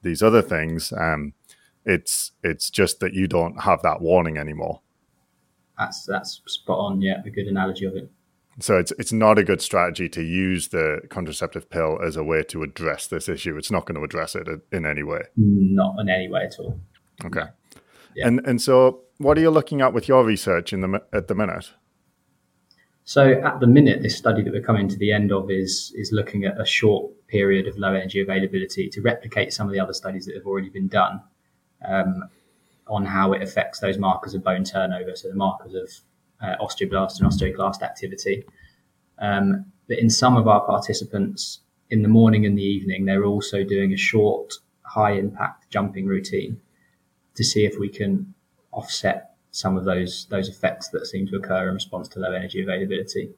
these 0.05 0.23
other 0.23 0.41
things. 0.41 0.93
Um, 0.93 1.33
it's 1.83 2.31
it's 2.43 2.69
just 2.69 3.01
that 3.01 3.13
you 3.13 3.27
don't 3.27 3.61
have 3.63 3.81
that 3.81 4.01
warning 4.01 4.37
anymore. 4.37 4.79
That's 5.77 6.05
that's 6.05 6.41
spot 6.45 6.79
on. 6.79 7.01
Yeah, 7.01 7.21
a 7.25 7.29
good 7.29 7.47
analogy 7.47 7.85
of 7.85 7.95
it. 7.95 8.09
So 8.59 8.77
it's 8.77 8.93
it's 8.97 9.11
not 9.11 9.37
a 9.37 9.43
good 9.43 9.61
strategy 9.61 10.07
to 10.09 10.23
use 10.23 10.69
the 10.69 11.01
contraceptive 11.09 11.69
pill 11.69 11.99
as 12.01 12.15
a 12.15 12.23
way 12.23 12.43
to 12.43 12.63
address 12.63 13.07
this 13.07 13.27
issue. 13.27 13.57
It's 13.57 13.71
not 13.71 13.85
going 13.85 13.97
to 13.97 14.03
address 14.03 14.35
it 14.35 14.47
in 14.71 14.85
any 14.85 15.03
way. 15.03 15.21
Not 15.35 15.99
in 15.99 16.07
any 16.07 16.29
way 16.29 16.45
at 16.45 16.57
all. 16.59 16.79
Okay. 17.25 17.47
Yeah. 18.15 18.27
And 18.27 18.47
and 18.47 18.61
so 18.61 19.01
what 19.17 19.37
are 19.37 19.41
you 19.41 19.49
looking 19.49 19.81
at 19.81 19.93
with 19.93 20.07
your 20.07 20.23
research 20.23 20.71
in 20.71 20.81
the 20.81 21.03
at 21.11 21.27
the 21.27 21.35
minute? 21.35 21.71
So 23.07 23.33
at 23.33 23.59
the 23.59 23.67
minute, 23.67 24.01
this 24.01 24.17
study 24.17 24.41
that 24.41 24.51
we're 24.51 24.63
coming 24.63 24.87
to 24.89 24.97
the 24.97 25.11
end 25.11 25.31
of 25.31 25.51
is 25.51 25.93
is 25.95 26.11
looking 26.11 26.43
at 26.43 26.59
a 26.59 26.65
short 26.65 27.11
period 27.27 27.67
of 27.67 27.77
low 27.77 27.93
energy 27.93 28.19
availability 28.19 28.89
to 28.89 29.01
replicate 29.01 29.53
some 29.53 29.67
of 29.67 29.73
the 29.73 29.79
other 29.79 29.93
studies 29.93 30.25
that 30.25 30.35
have 30.35 30.47
already 30.47 30.69
been 30.69 30.87
done 30.87 31.21
um, 31.87 32.23
on 32.87 33.05
how 33.05 33.33
it 33.33 33.43
affects 33.43 33.79
those 33.79 33.99
markers 33.99 34.33
of 34.33 34.43
bone 34.43 34.63
turnover. 34.63 35.15
So 35.15 35.29
the 35.29 35.35
markers 35.35 35.75
of 35.75 35.89
uh, 36.41 36.55
osteoblast 36.59 37.19
and 37.19 37.29
osteoclast 37.29 37.83
activity. 37.83 38.43
Um, 39.19 39.65
but 39.87 39.99
in 39.99 40.09
some 40.09 40.35
of 40.35 40.47
our 40.47 40.65
participants, 40.65 41.59
in 41.91 42.01
the 42.01 42.09
morning 42.09 42.43
and 42.47 42.57
the 42.57 42.63
evening, 42.63 43.05
they're 43.05 43.25
also 43.25 43.63
doing 43.63 43.93
a 43.93 43.97
short, 43.97 44.55
high 44.81 45.11
impact 45.11 45.69
jumping 45.69 46.07
routine 46.07 46.59
to 47.35 47.43
see 47.43 47.65
if 47.65 47.77
we 47.77 47.87
can 47.87 48.33
offset 48.71 49.34
some 49.55 49.77
of 49.77 49.85
those 49.85 50.27
those 50.29 50.49
effects 50.49 50.89
that 50.89 51.07
seem 51.07 51.25
to 51.27 51.37
occur 51.37 51.69
in 51.69 51.73
response 51.73 52.09
to 52.09 52.19
low 52.19 52.33
energy 52.33 52.61
availability. 52.61 53.29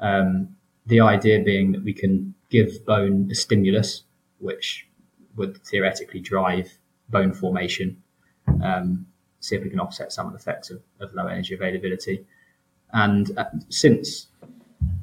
Um, 0.00 0.56
the 0.86 1.00
idea 1.00 1.42
being 1.42 1.72
that 1.72 1.84
we 1.84 1.92
can 1.92 2.34
give 2.48 2.84
bone 2.86 3.28
a 3.30 3.34
stimulus, 3.34 4.04
which 4.38 4.88
would 5.36 5.62
theoretically 5.64 6.20
drive 6.20 6.78
bone 7.10 7.34
formation, 7.34 8.02
um, 8.64 9.06
see 9.40 9.54
if 9.54 9.62
we 9.62 9.68
can 9.68 9.80
offset 9.80 10.12
some 10.12 10.26
of 10.26 10.32
the 10.32 10.38
effects 10.38 10.70
of, 10.70 10.80
of 10.98 11.12
low 11.12 11.26
energy 11.26 11.54
availability. 11.54 12.24
And 12.94 13.36
uh, 13.36 13.44
since 13.68 14.28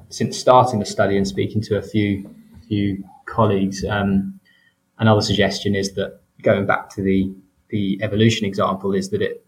since 0.09 0.39
starting 0.39 0.79
the 0.79 0.85
study 0.85 1.17
and 1.17 1.27
speaking 1.27 1.61
to 1.63 1.77
a 1.77 1.83
few 1.83 2.33
few 2.67 3.03
colleagues, 3.25 3.85
um, 3.85 4.39
another 4.97 5.21
suggestion 5.21 5.75
is 5.75 5.93
that 5.93 6.19
going 6.41 6.65
back 6.65 6.89
to 6.95 7.03
the 7.03 7.31
the 7.69 7.99
evolution 8.01 8.47
example 8.47 8.95
is 8.95 9.11
that 9.11 9.21
it 9.21 9.46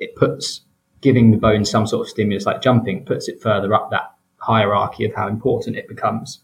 it 0.00 0.16
puts 0.16 0.62
giving 1.00 1.30
the 1.30 1.36
bone 1.36 1.64
some 1.64 1.86
sort 1.86 2.06
of 2.06 2.10
stimulus 2.10 2.44
like 2.44 2.60
jumping 2.60 3.04
puts 3.04 3.28
it 3.28 3.40
further 3.40 3.72
up 3.72 3.90
that 3.90 4.14
hierarchy 4.36 5.04
of 5.04 5.14
how 5.14 5.28
important 5.28 5.76
it 5.76 5.88
becomes. 5.88 6.40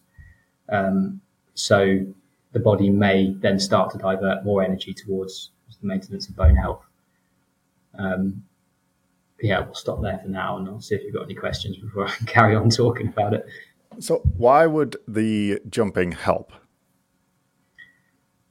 Um, 0.69 1.21
so 1.55 2.07
the 2.53 2.61
body 2.61 2.91
may 2.91 3.35
then 3.41 3.59
start 3.59 3.91
to 3.93 3.99
divert 3.99 4.45
more 4.45 4.63
energy 4.63 4.95
towards 4.95 5.51
the 5.81 5.87
maintenance 5.87 6.29
of 6.29 6.37
bone 6.37 6.57
health. 6.57 6.83
Um, 7.99 8.45
yeah, 9.41 9.61
we'll 9.61 9.75
stop 9.75 10.01
there 10.01 10.19
for 10.19 10.29
now, 10.29 10.57
and 10.57 10.67
I'll 10.69 10.81
see 10.81 10.95
if 10.95 11.03
you've 11.03 11.15
got 11.15 11.25
any 11.25 11.35
questions 11.35 11.77
before 11.77 12.09
I 12.09 12.11
carry 12.27 12.57
on 12.57 12.71
talking 12.71 13.09
about 13.09 13.35
it. 13.35 13.47
So, 13.99 14.23
why 14.37 14.67
would 14.67 14.97
the 15.07 15.61
jumping 15.69 16.13
help? 16.13 16.53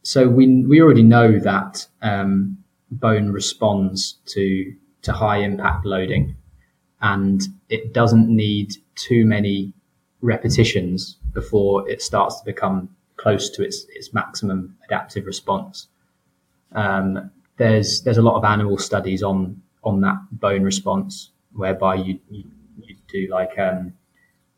So 0.04 0.28
we 0.28 0.64
we 0.64 0.82
already 0.82 1.02
know 1.02 1.40
that 1.40 1.88
um, 2.04 2.58
bone 2.92 3.32
responds 3.32 4.20
to 4.28 4.72
to 5.06 5.14
high 5.14 5.38
impact 5.38 5.86
loading, 5.86 6.36
and 7.02 7.42
it 7.70 7.94
doesn't 7.94 8.28
need 8.28 8.76
too 8.96 9.26
many 9.26 9.74
repetitions 10.22 11.18
before 11.34 11.88
it 11.90 12.02
starts 12.02 12.40
to 12.40 12.46
become 12.46 12.90
close 13.18 13.50
to 13.52 13.64
its 13.64 13.86
its 13.96 14.14
maximum 14.14 14.76
adaptive 14.86 15.26
response. 15.26 15.88
Um, 16.74 17.32
there's 17.58 18.02
there's 18.02 18.18
a 18.18 18.22
lot 18.22 18.36
of 18.36 18.44
animal 18.44 18.78
studies 18.78 19.24
on 19.24 19.62
on 19.84 20.02
that 20.02 20.18
bone 20.32 20.64
response, 20.64 21.32
whereby 21.54 21.96
you 21.96 22.20
you, 22.30 22.44
you 22.82 22.96
do 23.08 23.28
like 23.32 23.58
um, 23.60 23.94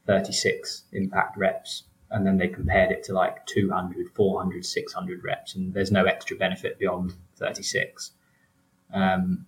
36 0.05 0.83
impact 0.93 1.37
reps, 1.37 1.83
and 2.11 2.25
then 2.25 2.37
they 2.37 2.47
compared 2.47 2.91
it 2.91 3.03
to 3.03 3.13
like 3.13 3.45
200, 3.45 4.09
400, 4.15 4.65
600 4.65 5.23
reps, 5.23 5.55
and 5.55 5.73
there's 5.73 5.91
no 5.91 6.05
extra 6.05 6.37
benefit 6.37 6.79
beyond 6.79 7.13
36. 7.35 8.11
Um, 8.93 9.45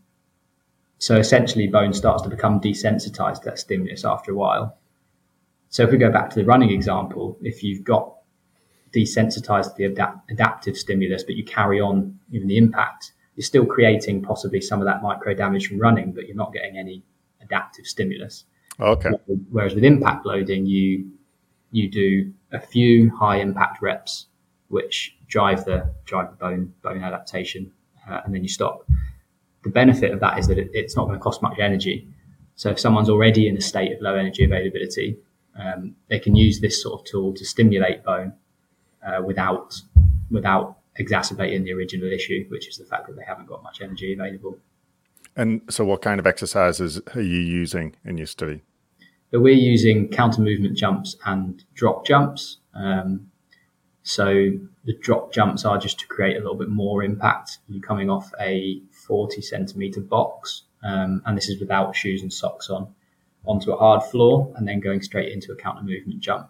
so 1.00 1.16
essentially, 1.16 1.68
bone 1.68 1.94
starts 1.94 2.24
to 2.24 2.30
become 2.30 2.60
desensitized 2.60 3.40
to 3.40 3.46
that 3.46 3.60
stimulus 3.60 4.04
after 4.04 4.34
a 4.34 4.36
while. 4.36 4.78
So 5.70 5.84
if 5.84 5.92
we 5.92 5.98
go 5.98 6.12
back 6.12 6.30
to 6.32 6.36
the 6.36 6.46
running 6.46 6.72
example, 6.72 7.38
if 7.42 7.64
you've 7.64 7.84
got 7.84 8.16
desensitized 8.94 9.76
to 9.76 9.78
the 9.78 9.86
adapt- 9.86 10.30
adaptive 10.30 10.78
stimulus, 10.78 11.24
but 11.24 11.36
you 11.36 11.46
carry 11.46 11.80
on 11.80 12.20
even 12.32 12.48
the 12.48 12.58
impact, 12.58 13.14
you're 13.36 13.46
still 13.46 13.66
creating 13.66 14.22
possibly 14.22 14.60
some 14.60 14.82
of 14.82 14.86
that 14.86 15.02
micro 15.02 15.34
damage 15.34 15.68
from 15.68 15.80
running, 15.80 16.12
but 16.12 16.28
you're 16.28 16.36
not 16.36 16.52
getting 16.52 16.78
any 16.78 17.02
adaptive 17.42 17.86
stimulus. 17.86 18.44
Okay. 18.80 19.12
Whereas 19.52 19.76
with 19.76 19.86
impact 19.86 20.26
loading, 20.26 20.66
you 20.66 21.12
you 21.72 21.90
do 21.90 22.34
a 22.52 22.60
few 22.60 23.16
high 23.16 23.38
impact 23.38 23.82
reps, 23.82 24.28
which 24.68 25.16
drive 25.28 25.64
the 25.64 25.94
drive 26.06 26.32
the 26.32 26.36
bone 26.36 26.74
bone 26.82 27.04
adaptation, 27.04 27.72
uh, 28.10 28.22
and 28.26 28.34
then 28.34 28.44
you 28.44 28.50
stop. 28.50 28.86
The 29.64 29.70
benefit 29.70 30.12
of 30.12 30.20
that 30.22 30.40
is 30.40 30.48
that 30.48 30.58
it, 30.58 30.70
it's 30.74 30.96
not 30.96 31.06
going 31.06 31.18
to 31.18 31.24
cost 31.24 31.42
much 31.42 31.60
energy. 31.60 32.08
So 32.56 32.70
if 32.70 32.80
someone's 32.80 33.10
already 33.10 33.48
in 33.48 33.58
a 33.58 33.62
state 33.62 33.94
of 33.94 34.02
low 34.02 34.16
energy 34.16 34.44
availability, 34.44 35.18
um, 35.58 35.96
they 36.08 36.20
can 36.20 36.36
use 36.36 36.60
this 36.60 36.82
sort 36.82 37.00
of 37.00 37.06
tool 37.06 37.34
to 37.34 37.46
stimulate 37.46 38.04
bone 38.04 38.34
uh, 39.06 39.22
without 39.22 39.76
without 40.32 40.78
exacerbating 40.96 41.64
the 41.64 41.74
original 41.74 42.12
issue, 42.12 42.46
which 42.50 42.68
is 42.68 42.78
the 42.78 42.86
fact 42.86 43.08
that 43.08 43.16
they 43.16 43.24
haven't 43.26 43.48
got 43.48 43.64
much 43.64 43.82
energy 43.82 44.14
available. 44.14 44.58
And 45.36 45.62
so, 45.70 45.86
what 45.86 46.02
kind 46.02 46.20
of 46.20 46.28
exercises 46.28 47.02
are 47.16 47.22
you 47.22 47.40
using 47.40 47.96
in 48.04 48.18
your 48.18 48.28
study? 48.28 48.62
So 49.32 49.40
we're 49.40 49.54
using 49.54 50.10
counter 50.10 50.42
movement 50.42 50.76
jumps 50.76 51.16
and 51.26 51.64
drop 51.76 52.06
jumps. 52.06 52.58
Um, 52.74 53.32
so 54.02 54.52
the 54.86 54.94
drop 55.00 55.32
jumps 55.32 55.66
are 55.66 55.78
just 55.78 56.00
to 56.00 56.08
create 56.08 56.36
a 56.36 56.40
little 56.40 56.56
bit 56.56 56.70
more 56.70 57.04
impact. 57.04 57.60
You're 57.68 57.82
coming 57.82 58.10
off 58.10 58.32
a 58.40 58.82
40 59.10 59.42
centimeter 59.42 60.02
box, 60.02 60.64
um, 60.84 61.22
and 61.26 61.36
this 61.36 61.50
is 61.50 61.60
without 61.60 61.96
shoes 61.96 62.22
and 62.22 62.32
socks 62.32 62.70
on, 62.70 62.88
onto 63.46 63.72
a 63.72 63.78
hard 63.78 64.04
floor, 64.04 64.54
and 64.56 64.68
then 64.68 64.80
going 64.80 65.02
straight 65.02 65.34
into 65.34 65.52
a 65.52 65.56
counter 65.56 65.82
movement 65.82 66.20
jump. 66.20 66.50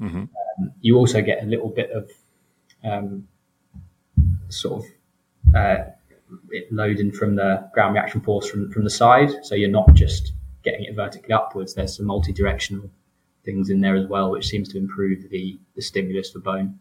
Mm-hmm. 0.00 0.24
Um, 0.24 0.72
you 0.80 0.96
also 0.96 1.22
get 1.22 1.42
a 1.42 1.46
little 1.46 1.68
bit 1.68 1.90
of 1.92 2.10
um, 2.84 3.28
sort 4.48 4.84
of 4.84 5.54
uh, 5.54 5.84
loading 6.72 7.12
from 7.12 7.36
the 7.36 7.70
ground 7.72 7.94
reaction 7.94 8.20
force 8.20 8.50
from, 8.50 8.70
from 8.72 8.82
the 8.82 8.90
side. 8.90 9.30
So 9.44 9.54
you're 9.54 9.70
not 9.70 9.94
just 9.94 10.32
getting 10.64 10.84
it 10.84 10.96
vertically 10.96 11.32
upwards. 11.32 11.74
There's 11.74 11.96
some 11.96 12.06
multi-directional 12.06 12.90
things 13.44 13.70
in 13.70 13.80
there 13.80 13.94
as 13.94 14.08
well, 14.08 14.30
which 14.30 14.48
seems 14.48 14.68
to 14.70 14.78
improve 14.78 15.30
the, 15.30 15.58
the 15.76 15.82
stimulus 15.82 16.30
for 16.30 16.40
bone. 16.40 16.80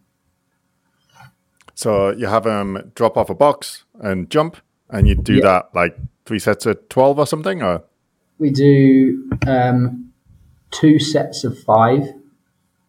So 1.73 2.11
you 2.11 2.27
have 2.27 2.43
them 2.43 2.91
drop 2.95 3.17
off 3.17 3.29
a 3.29 3.35
box 3.35 3.85
and 3.99 4.29
jump, 4.29 4.57
and 4.91 5.07
you 5.07 5.15
do 5.15 5.35
yeah. 5.35 5.41
that 5.41 5.69
like 5.73 5.97
three 6.25 6.39
sets 6.39 6.65
of 6.65 6.87
12 6.89 7.19
or 7.19 7.27
something? 7.27 7.63
or 7.63 7.83
We 8.37 8.49
do 8.49 9.29
um, 9.47 10.11
two 10.71 10.99
sets 10.99 11.43
of 11.43 11.57
five 11.59 12.07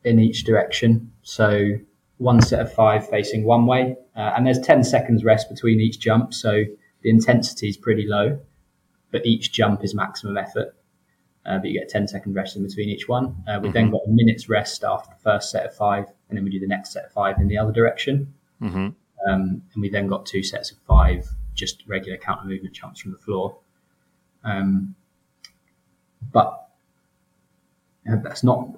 in 0.05 0.18
each 0.18 0.44
direction. 0.44 1.12
So 1.22 1.78
one 2.18 2.40
set 2.40 2.61
of 2.61 2.72
five 2.72 3.09
facing 3.09 3.44
one 3.44 3.66
way, 3.66 3.96
uh, 4.16 4.32
and 4.36 4.46
there's 4.46 4.61
10 4.61 4.84
seconds 4.84 5.24
rest 5.24 5.48
between 5.48 5.80
each 5.80 5.98
jump. 5.98 6.34
So 6.34 6.64
the 7.03 7.11
intensity 7.11 7.68
is 7.68 7.76
pretty 7.76 8.07
low, 8.07 8.40
but 9.11 9.26
each 9.26 9.53
jump 9.53 9.84
is 9.84 9.94
maximum 9.94 10.36
effort. 10.36 10.74
Uh, 11.44 11.59
but 11.59 11.68
you 11.68 11.78
get 11.78 11.88
10 11.88 12.07
second 12.07 12.34
rest 12.34 12.57
in 12.57 12.62
between 12.62 12.88
each 12.88 13.09
one. 13.09 13.34
Uh, 13.48 13.59
we've 13.61 13.72
mm-hmm. 13.72 13.72
then 13.72 13.90
got 13.90 14.03
a 14.07 14.11
minute's 14.11 14.48
rest 14.48 14.84
after 14.84 15.11
the 15.11 15.20
first 15.22 15.50
set 15.50 15.66
of 15.66 15.74
five, 15.74 16.07
and 16.28 16.38
then 16.38 16.44
we 16.44 16.50
do 16.50 16.61
the 16.61 16.68
next 16.68 16.92
set 16.92 17.07
of 17.07 17.12
five 17.12 17.38
in 17.38 17.48
the 17.48 17.59
other 17.59 17.72
direction. 17.72 18.32
Mm-hmm. 18.61 18.88
Um, 19.28 19.62
and 19.72 19.80
we 19.80 19.88
then 19.88 20.07
got 20.07 20.24
two 20.24 20.44
sets 20.44 20.70
of 20.70 20.78
five, 20.86 21.28
just 21.55 21.82
regular 21.86 22.18
counter 22.18 22.46
movement 22.46 22.74
jumps 22.74 23.00
from 23.00 23.12
the 23.12 23.18
floor. 23.18 23.57
Um, 24.44 24.94
but 26.32 26.68
that's 28.05 28.42
not, 28.42 28.68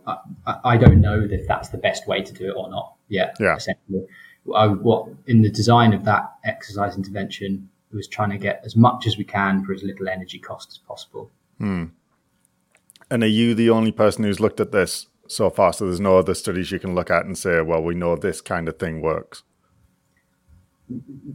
I, 0.47 0.59
I, 0.65 0.77
don't 0.77 1.01
know 1.01 1.27
if 1.31 1.47
that's 1.47 1.71
the 1.71 1.79
best 1.79 2.07
way 2.07 2.21
to 2.23 2.33
do 2.33 2.49
it 2.49 2.55
or 2.57 2.69
not 2.69 2.95
yet. 3.09 3.37
Yeah. 3.41 3.57
Essentially, 3.57 4.07
I, 4.55 4.67
what 4.67 5.09
in 5.27 5.41
the 5.41 5.51
design 5.51 5.95
of 5.95 6.05
that 6.05 6.35
exercise 6.45 6.97
intervention 6.97 7.71
was 7.95 8.09
trying 8.09 8.31
to 8.31 8.39
get 8.39 8.61
as 8.65 8.77
much 8.77 9.07
as 9.07 9.17
we 9.17 9.25
can 9.25 9.65
for 9.65 9.73
as 9.73 9.83
little 9.83 10.09
energy 10.09 10.39
cost 10.39 10.71
as 10.73 10.79
possible. 10.79 11.31
Hmm. 11.59 11.85
And 13.11 13.23
are 13.23 13.29
you 13.29 13.55
the 13.55 13.71
only 13.71 13.93
person 13.93 14.25
who's 14.25 14.41
looked 14.41 14.61
at 14.61 14.73
this 14.73 15.07
so 15.29 15.49
far? 15.51 15.73
So 15.73 15.87
there's 15.87 16.01
no 16.01 16.19
other 16.19 16.35
studies 16.35 16.71
you 16.71 16.79
can 16.79 16.95
look 16.95 17.11
at 17.11 17.25
and 17.25 17.39
say, 17.39 17.61
well, 17.61 17.83
we 17.83 17.95
know 17.95 18.17
this 18.17 18.41
kind 18.41 18.69
of 18.69 18.79
thing 18.79 19.01
works. 19.01 19.43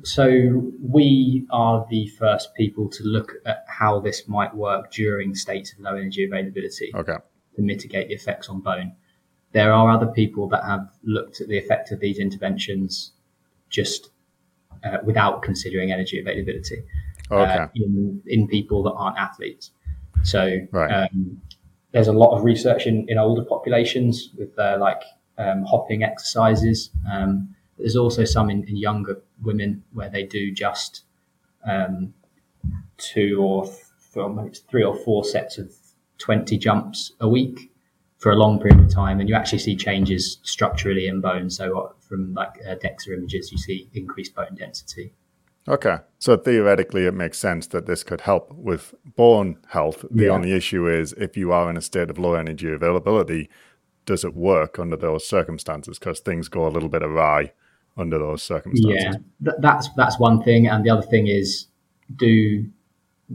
So 0.04 0.72
we 0.82 1.48
are 1.50 1.86
the 1.90 2.08
first 2.08 2.54
people 2.56 2.88
to 2.90 3.04
look 3.04 3.34
at 3.46 3.66
how 3.68 4.00
this 4.00 4.28
might 4.28 4.54
work 4.56 4.92
during 4.92 5.34
states 5.34 5.74
of 5.74 5.80
low 5.80 5.96
energy 5.96 6.24
availability 6.24 6.92
okay. 6.94 7.16
to 7.56 7.62
mitigate 7.62 8.10
the 8.10 8.14
effects 8.14 8.48
on 8.50 8.62
bone. 8.62 8.94
There 9.52 9.74
are 9.74 9.90
other 9.90 10.08
people 10.08 10.48
that 10.50 10.64
have 10.64 10.88
looked 11.04 11.42
at 11.42 11.48
the 11.48 11.58
effect 11.58 11.92
of 11.92 12.00
these 12.00 12.20
interventions 12.20 13.12
just 13.70 14.12
uh, 14.84 14.98
without 15.04 15.42
considering 15.42 15.92
energy 15.92 16.20
availability 16.20 16.84
okay. 17.32 17.54
uh, 17.54 17.68
in, 17.76 18.22
in 18.28 18.48
people 18.48 18.84
that 18.84 18.92
aren't 18.92 19.18
athletes. 19.18 19.72
So 20.24 20.60
right. 20.72 20.92
um, 20.92 21.42
there's 21.92 22.08
a 22.08 22.14
lot 22.14 22.36
of 22.36 22.44
research 22.44 22.86
in, 22.88 23.06
in 23.10 23.18
older 23.18 23.44
populations 23.44 24.30
with 24.38 24.58
uh, 24.60 24.78
like 24.80 25.02
um, 25.38 25.64
hopping 25.64 26.04
exercises. 26.04 26.92
Um, 27.12 27.56
there's 27.78 27.96
also 27.96 28.26
some 28.26 28.50
in, 28.50 28.64
in, 28.66 28.76
younger 28.76 29.22
women 29.44 29.84
where 29.94 30.10
they 30.10 30.24
do 30.24 30.52
just 30.52 31.04
um, 31.66 32.14
two 32.98 33.38
or 33.42 33.66
th- 34.14 34.62
three 34.70 34.84
or 34.84 34.96
four 34.96 35.24
sets 35.24 35.58
of 35.58 35.74
20 36.20 36.58
jumps 36.58 37.14
a 37.20 37.28
week 37.28 37.72
for 38.18 38.32
a 38.32 38.36
long 38.36 38.60
period 38.60 38.80
of 38.80 38.90
time, 38.90 39.20
and 39.20 39.30
you 39.30 39.36
actually 39.36 39.60
see 39.60 39.76
changes 39.76 40.40
structurally 40.44 41.08
in 41.08 41.22
bone. 41.22 41.50
So 41.50 41.80
uh, 41.80 41.94
from 42.02 42.34
like 42.34 42.60
uh, 42.68 42.76
DEXA 42.76 43.14
images, 43.18 43.52
you 43.52 43.58
see 43.58 43.90
increased 43.94 44.36
bone 44.36 44.56
density. 44.56 45.14
Okay. 45.68 46.00
So 46.18 46.36
theoretically, 46.36 47.06
it 47.06 47.14
makes 47.14 47.38
sense 47.38 47.68
that 47.68 47.86
this 47.86 48.04
could 48.04 48.22
help 48.22 48.52
with 48.54 48.94
bone 49.16 49.58
health. 49.70 50.04
The 50.12 50.26
yeah. 50.26 50.32
only 50.32 50.52
issue 50.52 50.88
is 50.88 51.14
if 51.14 51.38
you 51.38 51.52
are 51.52 51.70
in 51.70 51.78
a 51.78 51.82
state 51.82 52.10
of 52.10 52.18
low 52.18 52.34
energy 52.34 52.70
availability, 52.72 53.50
does 54.06 54.26
it 54.26 54.36
work 54.36 54.80
under 54.80 54.98
those 54.98 55.28
circumstances? 55.28 55.98
Because 55.98 56.20
things 56.20 56.50
go 56.50 56.68
a 56.68 56.70
little 56.70 56.90
bit 56.90 57.04
awry 57.04 57.54
under 57.98 58.18
those 58.18 58.44
circumstances. 58.44 59.04
Yeah, 59.04 59.12
th- 59.44 59.58
that's 59.60 59.90
that's 59.96 60.20
one 60.20 60.42
thing, 60.44 60.68
and 60.68 60.86
the 60.86 60.90
other 60.90 61.06
thing 61.06 61.28
is, 61.28 61.68
do 62.16 62.66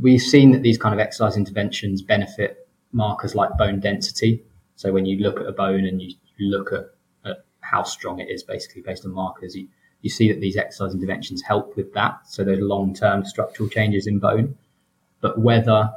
we've 0.01 0.21
seen 0.21 0.51
that 0.53 0.63
these 0.63 0.79
kind 0.79 0.95
of 0.95 1.01
exercise 1.01 1.37
interventions 1.37 2.03
benefit 2.03 2.69
markers 2.93 3.35
like 3.35 3.57
bone 3.57 3.81
density. 3.81 4.43
So 4.77 4.93
when 4.93 5.07
you 5.07 5.19
look 5.19 5.41
at 5.41 5.47
a 5.47 5.53
bone 5.53 5.85
and 5.85 6.03
you, 6.03 6.15
look 6.41 6.73
at, 6.73 6.87
at 7.25 7.45
how 7.61 7.85
strong 7.85 8.19
it 8.19 8.29
is, 8.29 8.43
basically 8.43 8.83
based 8.83 9.05
on 9.05 9.13
markers, 9.13 9.55
you 9.55 9.69
you 10.01 10.11
see 10.11 10.31
that 10.31 10.41
these 10.41 10.57
exercise 10.57 10.93
interventions 10.93 11.43
help 11.43 11.77
with 11.77 11.95
that. 11.95 12.21
So 12.27 12.45
there's 12.45 12.61
long-term 12.61 13.25
structural 13.25 13.71
changes 13.71 14.07
in 14.07 14.19
bone, 14.19 14.57
but 15.21 15.39
whether 15.39 15.93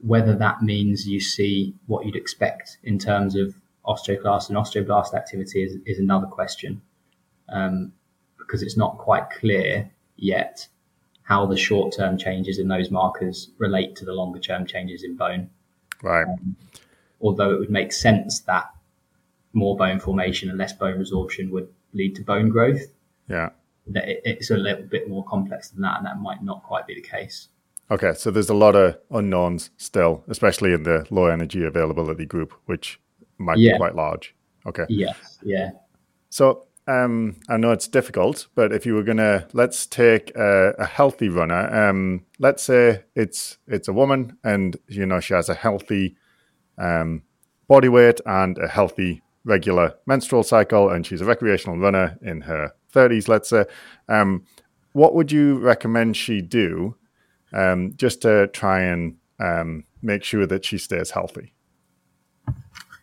whether 0.00 0.34
that 0.34 0.62
means 0.62 1.06
you 1.06 1.20
see 1.20 1.74
what 1.86 2.04
you'd 2.04 2.16
expect 2.16 2.78
in 2.82 2.98
terms 2.98 3.36
of 3.36 3.54
osteoclast 3.86 4.48
and 4.48 4.58
osteoblast 4.58 5.14
activity 5.14 5.62
is, 5.62 5.76
is 5.86 5.98
another 5.98 6.26
question, 6.26 6.80
um, 7.50 7.92
because 8.38 8.62
it's 8.62 8.76
not 8.76 8.98
quite 8.98 9.30
clear 9.30 9.90
yet 10.16 10.66
how 11.22 11.46
the 11.46 11.56
short-term 11.56 12.18
changes 12.18 12.58
in 12.58 12.68
those 12.68 12.90
markers 12.90 13.50
relate 13.58 13.94
to 13.96 14.04
the 14.04 14.12
longer-term 14.12 14.66
changes 14.66 15.04
in 15.04 15.16
bone. 15.16 15.48
Right. 16.02 16.26
Um, 16.26 16.56
although 17.20 17.52
it 17.52 17.58
would 17.60 17.70
make 17.70 17.92
sense 17.92 18.40
that 18.40 18.70
more 19.52 19.76
bone 19.76 20.00
formation 20.00 20.48
and 20.48 20.58
less 20.58 20.72
bone 20.72 20.98
resorption 20.98 21.50
would 21.50 21.68
lead 21.92 22.16
to 22.16 22.22
bone 22.22 22.48
growth. 22.48 22.82
Yeah. 23.28 23.50
That 23.86 24.08
it, 24.08 24.22
it's 24.24 24.50
a 24.50 24.56
little 24.56 24.84
bit 24.84 25.08
more 25.08 25.24
complex 25.24 25.70
than 25.70 25.82
that, 25.82 25.98
and 25.98 26.06
that 26.06 26.20
might 26.20 26.42
not 26.42 26.62
quite 26.62 26.86
be 26.86 26.94
the 26.94 27.00
case. 27.00 27.48
Okay, 27.90 28.12
so 28.14 28.30
there's 28.30 28.48
a 28.48 28.54
lot 28.54 28.76
of 28.76 28.98
unknowns 29.10 29.70
still, 29.76 30.22
especially 30.28 30.72
in 30.72 30.84
the 30.84 31.06
low 31.10 31.26
energy 31.26 31.64
availability 31.64 32.24
group, 32.24 32.52
which 32.66 33.00
might 33.38 33.58
yeah. 33.58 33.72
be 33.72 33.78
quite 33.78 33.96
large. 33.96 34.34
Okay. 34.66 34.84
Yes. 34.88 35.38
Yeah. 35.42 35.70
So 36.28 36.66
um, 36.86 37.36
I 37.48 37.56
know 37.56 37.72
it's 37.72 37.88
difficult, 37.88 38.48
but 38.54 38.72
if 38.72 38.84
you 38.84 38.94
were 38.94 39.02
gonna, 39.02 39.46
let's 39.52 39.86
take 39.86 40.34
a, 40.36 40.74
a 40.78 40.86
healthy 40.86 41.28
runner. 41.28 41.88
Um, 41.88 42.26
let's 42.38 42.62
say 42.62 43.04
it's 43.14 43.58
it's 43.66 43.88
a 43.88 43.92
woman, 43.92 44.36
and 44.42 44.76
you 44.88 45.06
know 45.06 45.20
she 45.20 45.34
has 45.34 45.48
a 45.48 45.54
healthy 45.54 46.16
um, 46.78 47.22
body 47.68 47.88
weight 47.88 48.20
and 48.26 48.58
a 48.58 48.68
healthy 48.68 49.22
regular 49.44 49.94
menstrual 50.06 50.42
cycle 50.42 50.90
and 50.90 51.06
she's 51.06 51.20
a 51.20 51.24
recreational 51.24 51.78
runner 51.78 52.18
in 52.22 52.42
her 52.42 52.72
30s, 52.92 53.28
let's 53.28 53.48
say, 53.48 53.64
um, 54.08 54.44
what 54.92 55.14
would 55.14 55.30
you 55.30 55.58
recommend 55.58 56.16
she 56.16 56.40
do 56.40 56.96
um, 57.52 57.92
just 57.96 58.22
to 58.22 58.48
try 58.48 58.80
and 58.80 59.16
um, 59.38 59.84
make 60.02 60.24
sure 60.24 60.46
that 60.46 60.64
she 60.64 60.78
stays 60.78 61.12
healthy? 61.12 61.54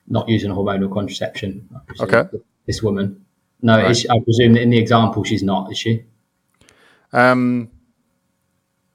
Not 0.07 0.27
using 0.27 0.51
hormonal 0.51 0.91
contraception. 0.91 1.69
Okay. 1.99 2.23
This 2.65 2.83
woman. 2.83 3.25
No, 3.61 3.77
right. 3.77 4.05
I 4.09 4.19
presume 4.19 4.53
that 4.53 4.61
in 4.61 4.69
the 4.69 4.77
example 4.77 5.23
she's 5.23 5.43
not, 5.43 5.71
is 5.71 5.77
she? 5.77 6.03
Um, 7.11 7.71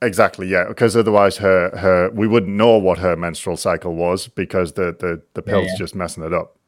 exactly, 0.01 0.47
yeah. 0.47 0.67
Because 0.69 0.97
otherwise, 0.97 1.39
her 1.39 1.77
her 1.77 2.11
we 2.11 2.27
wouldn't 2.27 2.53
know 2.53 2.79
what 2.79 2.99
her 2.99 3.17
menstrual 3.17 3.57
cycle 3.57 3.95
was 3.95 4.29
because 4.29 4.75
the 4.75 4.97
the 4.99 5.23
the 5.35 5.43
pills 5.43 5.65
yeah, 5.65 5.73
yeah. 5.73 5.79
just 5.79 5.95
messing 5.95 6.23
it 6.23 6.33
up 6.33 6.59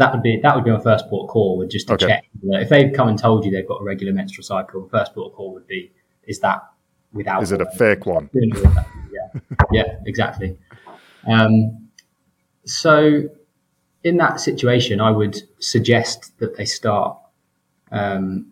that 0.00 0.12
would 0.12 0.22
be 0.22 0.40
that 0.42 0.54
would 0.54 0.64
be 0.64 0.70
my 0.70 0.80
first 0.80 1.08
port 1.08 1.24
of 1.24 1.30
call 1.30 1.58
would 1.58 1.70
just 1.70 1.86
to 1.86 1.94
okay. 1.94 2.06
check 2.06 2.24
if 2.42 2.68
they've 2.68 2.92
come 2.92 3.08
and 3.08 3.18
told 3.18 3.44
you 3.44 3.50
they've 3.50 3.68
got 3.68 3.80
a 3.80 3.84
regular 3.84 4.12
menstrual 4.12 4.42
cycle 4.42 4.88
first 4.88 5.14
port 5.14 5.30
of 5.30 5.36
call 5.36 5.52
would 5.52 5.66
be 5.66 5.92
is 6.24 6.40
that 6.40 6.62
without 7.12 7.42
is 7.42 7.52
it 7.52 7.60
a 7.60 7.70
fake 7.72 8.06
one 8.06 8.30
yeah 8.32 9.40
yeah 9.72 9.96
exactly 10.06 10.56
um, 11.28 11.88
so 12.64 13.28
in 14.04 14.16
that 14.16 14.40
situation 14.40 15.00
i 15.00 15.10
would 15.10 15.42
suggest 15.58 16.32
that 16.38 16.56
they 16.56 16.64
start 16.64 17.18
um, 17.90 18.46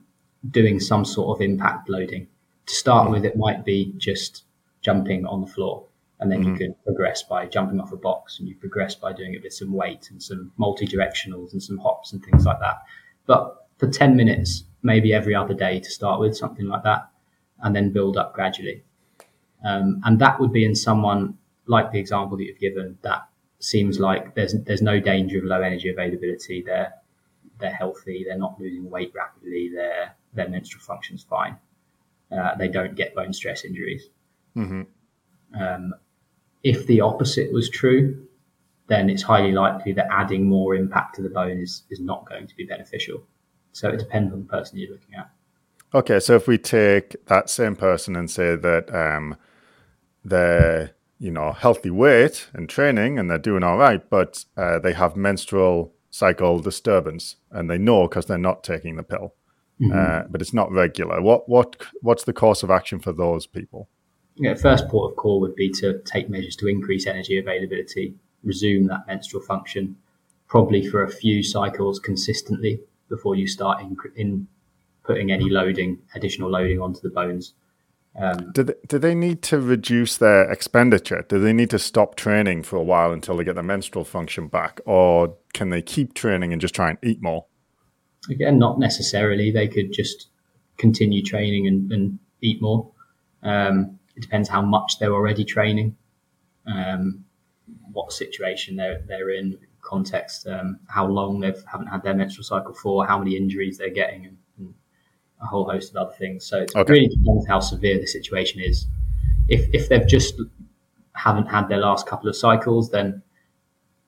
doing 0.51 0.81
some 0.81 1.05
sort 1.05 1.37
of 1.37 1.43
impact 1.43 1.89
loading 1.89 2.27
to 2.67 2.75
start 2.75 3.09
mm. 3.09 3.13
with 3.13 3.25
it 3.25 3.37
might 3.37 3.65
be 3.65 3.93
just 3.97 4.45
jumping 4.83 5.27
on 5.27 5.41
the 5.41 5.47
floor 5.47 5.85
and 6.21 6.31
then 6.31 6.41
mm-hmm. 6.41 6.53
you 6.53 6.59
can 6.59 6.75
progress 6.85 7.23
by 7.23 7.47
jumping 7.47 7.81
off 7.81 7.93
a 7.93 7.97
box 7.97 8.39
and 8.39 8.49
you 8.49 8.55
progress 8.57 8.95
by 8.95 9.13
doing 9.13 9.35
it 9.35 9.43
with 9.43 9.53
some 9.53 9.73
weight 9.73 10.09
and 10.11 10.23
some 10.23 10.53
multi-directionals 10.57 11.53
and 11.53 11.63
some 11.63 11.79
hops 11.79 12.13
and 12.13 12.25
things 12.25 12.45
like 12.45 12.59
that 12.61 12.83
but 13.27 13.67
for 13.79 13.89
10 13.89 14.17
minutes 14.17 14.65
maybe 14.83 15.13
every 15.13 15.35
other 15.35 15.55
day 15.55 15.81
to 15.81 15.91
start 15.91 16.21
with 16.21 16.37
something 16.37 16.67
like 16.67 16.83
that 16.83 17.09
and 17.63 17.75
then 17.75 17.91
build 17.91 18.17
up 18.17 18.35
gradually 18.35 18.83
um, 19.65 20.01
and 20.05 20.21
that 20.21 20.39
would 20.39 20.53
be 20.53 20.65
in 20.65 20.75
someone 20.75 21.37
like 21.67 21.91
the 21.93 21.99
example 21.99 22.37
that 22.37 22.45
you've 22.45 22.59
given 22.59 22.97
that 23.03 23.29
seems 23.61 23.99
like 23.99 24.35
there's 24.35 24.55
there's 24.65 24.83
no 24.83 25.01
danger 25.01 25.39
of 25.39 25.45
low 25.45 25.61
energy 25.61 25.89
availability 25.89 26.63
they're 26.65 26.93
they're 27.59 27.73
healthy 27.73 28.25
they're 28.27 28.39
not 28.39 28.59
losing 28.61 28.89
weight 28.91 29.13
rapidly 29.15 29.71
their 29.75 30.15
their 30.35 30.49
menstrual 30.49 30.83
function's 30.83 31.23
fine 31.23 31.57
uh, 32.31 32.55
they 32.57 32.69
don't 32.69 32.95
get 32.95 33.15
bone 33.15 33.33
stress 33.33 33.65
injuries 33.65 34.09
mm-hmm. 34.57 34.83
um, 35.61 35.95
if 36.63 36.87
the 36.87 37.01
opposite 37.01 37.53
was 37.53 37.71
true, 37.71 38.27
then 38.89 39.11
it's 39.11 39.23
highly 39.23 39.53
likely 39.53 39.93
that 39.93 40.09
adding 40.11 40.47
more 40.47 40.75
impact 40.75 41.15
to 41.17 41.23
the 41.23 41.29
bone 41.29 41.59
is, 41.59 41.83
is 41.91 42.01
not 42.01 42.29
going 42.29 42.47
to 42.47 42.57
be 42.57 42.65
beneficial. 42.65 43.23
So 43.73 43.89
it 43.89 43.99
depends 43.99 44.33
on 44.33 44.41
the 44.41 44.47
person 44.47 44.79
you're 44.79 44.91
looking 44.91 45.15
at. 45.15 45.31
Okay, 45.95 46.21
so 46.21 46.35
if 46.35 46.47
we 46.47 46.59
take 46.59 47.17
that 47.27 47.49
same 47.49 47.77
person 47.77 48.17
and 48.17 48.31
say 48.31 48.57
that 48.57 48.95
um, 48.95 49.37
they're 50.25 50.95
you 51.21 51.33
know, 51.33 51.53
healthy 51.53 51.91
weight 51.91 52.49
and 52.53 52.69
training 52.69 53.19
and 53.19 53.29
they're 53.29 53.39
doing 53.39 53.65
all 53.65 53.77
right, 53.77 54.09
but 54.09 54.45
uh, 54.57 54.79
they 54.79 54.93
have 54.93 55.17
menstrual 55.17 55.93
cycle 56.19 56.59
disturbance 56.59 57.37
and 57.53 57.71
they 57.71 57.79
know 57.79 58.09
because 58.09 58.27
they're 58.27 58.39
not 58.39 58.65
taking 58.65 58.97
the 58.97 59.03
pill, 59.05 59.35
mm-hmm. 59.81 59.97
uh, 59.97 60.23
but 60.29 60.43
it's 60.43 60.53
not 60.53 60.71
regular. 60.73 61.23
What 61.23 61.49
what 61.49 61.77
what's 62.03 62.25
the 62.25 62.33
course 62.33 62.63
of 62.65 62.71
action 62.71 62.99
for 62.99 63.13
those 63.13 63.47
people? 63.47 63.89
Yeah, 64.37 64.55
first 64.55 64.89
port 64.89 65.13
of 65.13 65.17
call 65.17 65.41
would 65.41 65.55
be 65.55 65.71
to 65.81 66.01
take 66.05 66.29
measures 66.29 66.57
to 66.57 66.67
increase 66.67 67.07
energy 67.07 67.39
availability, 67.39 68.15
resume 68.45 68.87
that 68.89 69.07
menstrual 69.07 69.43
function, 69.43 69.97
probably 70.49 70.87
for 70.87 71.03
a 71.03 71.11
few 71.11 71.43
cycles 71.43 71.99
consistently 71.99 72.81
before 73.09 73.35
you 73.35 73.47
start 73.47 73.81
in, 73.81 73.97
in 74.17 74.47
putting 75.05 75.33
any 75.33 75.49
loading, 75.49 75.99
additional 76.15 76.51
loading 76.51 76.81
onto 76.81 77.01
the 77.01 77.11
bones. 77.11 77.55
Um, 78.17 78.51
do, 78.53 78.65
they, 78.65 78.75
do 78.87 78.99
they 78.99 79.15
need 79.15 79.43
to 79.43 79.61
reduce 79.61 80.17
their 80.17 80.51
expenditure? 80.51 81.25
Do 81.29 81.39
they 81.39 81.53
need 81.53 81.71
to 81.71 81.79
stop 81.79 82.17
training 82.17 82.65
for 82.65 82.77
a 82.77 82.83
while 82.83 83.13
until 83.13 83.37
they 83.37 83.45
get 83.45 83.55
their 83.55 83.63
menstrual 83.63 84.05
function 84.05 84.49
back? 84.49 84.81
Or 84.87 85.37
can 85.53 85.71
they 85.71 85.83
keep 85.83 86.15
training 86.15 86.53
and 86.53 86.61
just 86.61 86.75
try 86.75 86.91
and 86.91 86.99
eat 87.03 87.23
more? 87.23 87.47
Again, 88.29 88.59
not 88.59 88.79
necessarily. 88.79 89.51
They 89.53 89.69
could 89.69 89.93
just 89.93 90.29
continue 90.79 91.23
training 91.23 91.67
and, 91.67 91.93
and 91.93 92.19
eat 92.41 92.61
more. 92.61 92.91
Um, 93.43 93.99
it 94.17 94.23
depends 94.23 94.49
how 94.49 94.63
much 94.63 94.99
they're 94.99 95.13
already 95.13 95.45
training, 95.45 95.97
um, 96.67 97.25
what 97.93 98.13
situation 98.13 98.75
they're, 98.75 99.01
they're 99.07 99.31
in, 99.31 99.59
context, 99.81 100.47
um, 100.47 100.79
how 100.89 101.07
long 101.07 101.41
they 101.41 101.53
haven't 101.71 101.87
had 101.87 102.03
their 102.03 102.15
menstrual 102.15 102.45
cycle 102.45 102.75
for, 102.75 103.07
how 103.07 103.19
many 103.19 103.37
injuries 103.37 103.79
they're 103.79 103.91
getting, 103.91 104.27
and 104.27 104.37
a 105.41 105.47
whole 105.47 105.69
host 105.69 105.91
of 105.91 105.97
other 105.97 106.17
things. 106.17 106.45
So 106.45 106.61
it 106.61 106.73
okay. 106.75 106.93
really 106.93 107.09
depends 107.09 107.47
how 107.47 107.61
severe 107.61 107.99
the 107.99 108.07
situation 108.07 108.61
is. 108.61 108.87
If 109.49 109.69
if 109.73 109.89
they've 109.89 110.07
just 110.07 110.35
haven't 111.13 111.47
had 111.47 111.69
their 111.69 111.79
last 111.79 112.07
couple 112.07 112.29
of 112.29 112.37
cycles, 112.37 112.91
then 112.91 113.23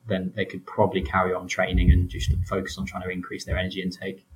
then 0.06 0.32
they 0.34 0.44
could 0.44 0.66
probably 0.66 1.02
carry 1.02 1.32
on 1.32 1.46
training 1.46 1.90
and 1.90 2.08
just 2.08 2.32
focus 2.46 2.76
on 2.78 2.84
trying 2.84 3.02
to 3.02 3.10
increase 3.10 3.44
their 3.44 3.56
energy 3.56 3.82
intake. 3.82 4.26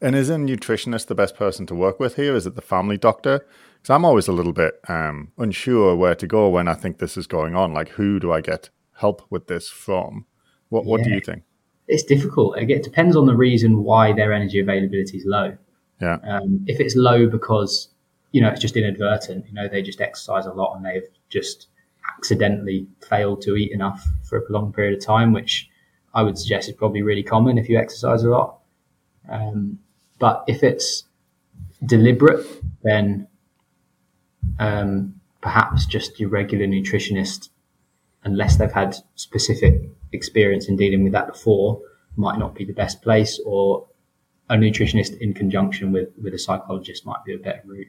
And 0.00 0.16
is 0.16 0.28
a 0.28 0.34
nutritionist 0.34 1.06
the 1.06 1.14
best 1.14 1.36
person 1.36 1.64
to 1.66 1.74
work 1.74 2.00
with 2.00 2.16
here? 2.16 2.34
Is 2.34 2.46
it 2.46 2.56
the 2.56 2.62
family 2.62 2.98
doctor? 2.98 3.46
Because 3.76 3.94
I'm 3.94 4.04
always 4.04 4.28
a 4.28 4.32
little 4.32 4.52
bit 4.52 4.74
um, 4.88 5.30
unsure 5.38 5.94
where 5.94 6.16
to 6.16 6.26
go 6.26 6.48
when 6.48 6.68
I 6.68 6.74
think 6.74 6.98
this 6.98 7.16
is 7.16 7.26
going 7.26 7.54
on. 7.54 7.72
Like, 7.72 7.90
who 7.90 8.18
do 8.18 8.32
I 8.32 8.40
get 8.40 8.70
help 8.94 9.22
with 9.30 9.46
this 9.46 9.68
from? 9.68 10.26
What 10.68 10.84
What 10.84 11.00
yeah. 11.00 11.04
do 11.04 11.14
you 11.14 11.20
think? 11.20 11.42
It's 11.88 12.04
difficult. 12.04 12.58
It 12.58 12.82
depends 12.82 13.16
on 13.16 13.26
the 13.26 13.36
reason 13.36 13.82
why 13.82 14.12
their 14.12 14.32
energy 14.32 14.60
availability 14.60 15.18
is 15.18 15.24
low. 15.26 15.56
Yeah. 16.02 16.18
Um, 16.24 16.64
if 16.66 16.80
it's 16.80 16.96
low 16.96 17.28
because 17.28 17.88
you 18.32 18.42
know 18.42 18.48
it's 18.48 18.60
just 18.60 18.76
inadvertent, 18.76 19.46
you 19.46 19.54
know 19.54 19.68
they 19.68 19.82
just 19.82 20.00
exercise 20.00 20.46
a 20.46 20.52
lot 20.52 20.74
and 20.74 20.84
they've 20.84 21.08
just 21.28 21.68
accidentally 22.16 22.88
failed 23.08 23.40
to 23.42 23.56
eat 23.56 23.70
enough 23.70 24.04
for 24.24 24.36
a 24.36 24.42
prolonged 24.42 24.74
period 24.74 24.98
of 24.98 25.04
time, 25.04 25.32
which 25.32 25.68
I 26.12 26.22
would 26.22 26.36
suggest 26.36 26.68
is 26.68 26.74
probably 26.74 27.02
really 27.02 27.22
common 27.22 27.56
if 27.56 27.68
you 27.68 27.78
exercise 27.78 28.24
a 28.24 28.30
lot. 28.30 28.58
Um, 29.28 29.78
but 30.18 30.44
if 30.48 30.62
it's 30.62 31.04
deliberate, 31.86 32.44
then 32.82 33.28
um, 34.58 35.20
perhaps 35.40 35.86
just 35.86 36.18
your 36.18 36.28
regular 36.28 36.66
nutritionist, 36.66 37.48
unless 38.24 38.56
they've 38.56 38.72
had 38.72 38.96
specific 39.14 39.88
experience 40.12 40.68
in 40.68 40.76
dealing 40.76 41.04
with 41.04 41.12
that 41.12 41.28
before, 41.28 41.80
might 42.16 42.38
not 42.38 42.54
be 42.54 42.64
the 42.64 42.72
best 42.72 43.02
place, 43.02 43.40
or 43.46 43.86
a 44.52 44.56
nutritionist 44.56 45.18
in 45.18 45.32
conjunction 45.32 45.92
with 45.92 46.10
with 46.22 46.34
a 46.34 46.38
psychologist 46.38 47.06
might 47.06 47.24
be 47.24 47.34
a 47.34 47.38
better 47.38 47.62
route. 47.64 47.88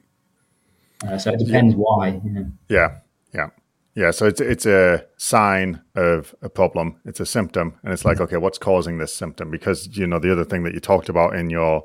Uh, 1.05 1.17
so 1.17 1.31
it 1.31 1.39
depends 1.39 1.75
why. 1.75 2.21
You 2.23 2.29
know. 2.29 2.51
Yeah, 2.69 2.99
yeah, 3.33 3.49
yeah. 3.95 4.11
So 4.11 4.25
it's 4.25 4.39
it's 4.39 4.65
a 4.65 5.05
sign 5.17 5.81
of 5.95 6.33
a 6.41 6.49
problem. 6.49 6.95
It's 7.05 7.19
a 7.19 7.25
symptom, 7.25 7.77
and 7.83 7.91
it's 7.91 8.05
like, 8.05 8.21
okay, 8.21 8.37
what's 8.37 8.57
causing 8.57 8.97
this 8.97 9.13
symptom? 9.13 9.51
Because 9.51 9.95
you 9.97 10.07
know 10.07 10.19
the 10.19 10.31
other 10.31 10.45
thing 10.45 10.63
that 10.63 10.73
you 10.73 10.79
talked 10.79 11.09
about 11.09 11.35
in 11.35 11.49
your 11.49 11.83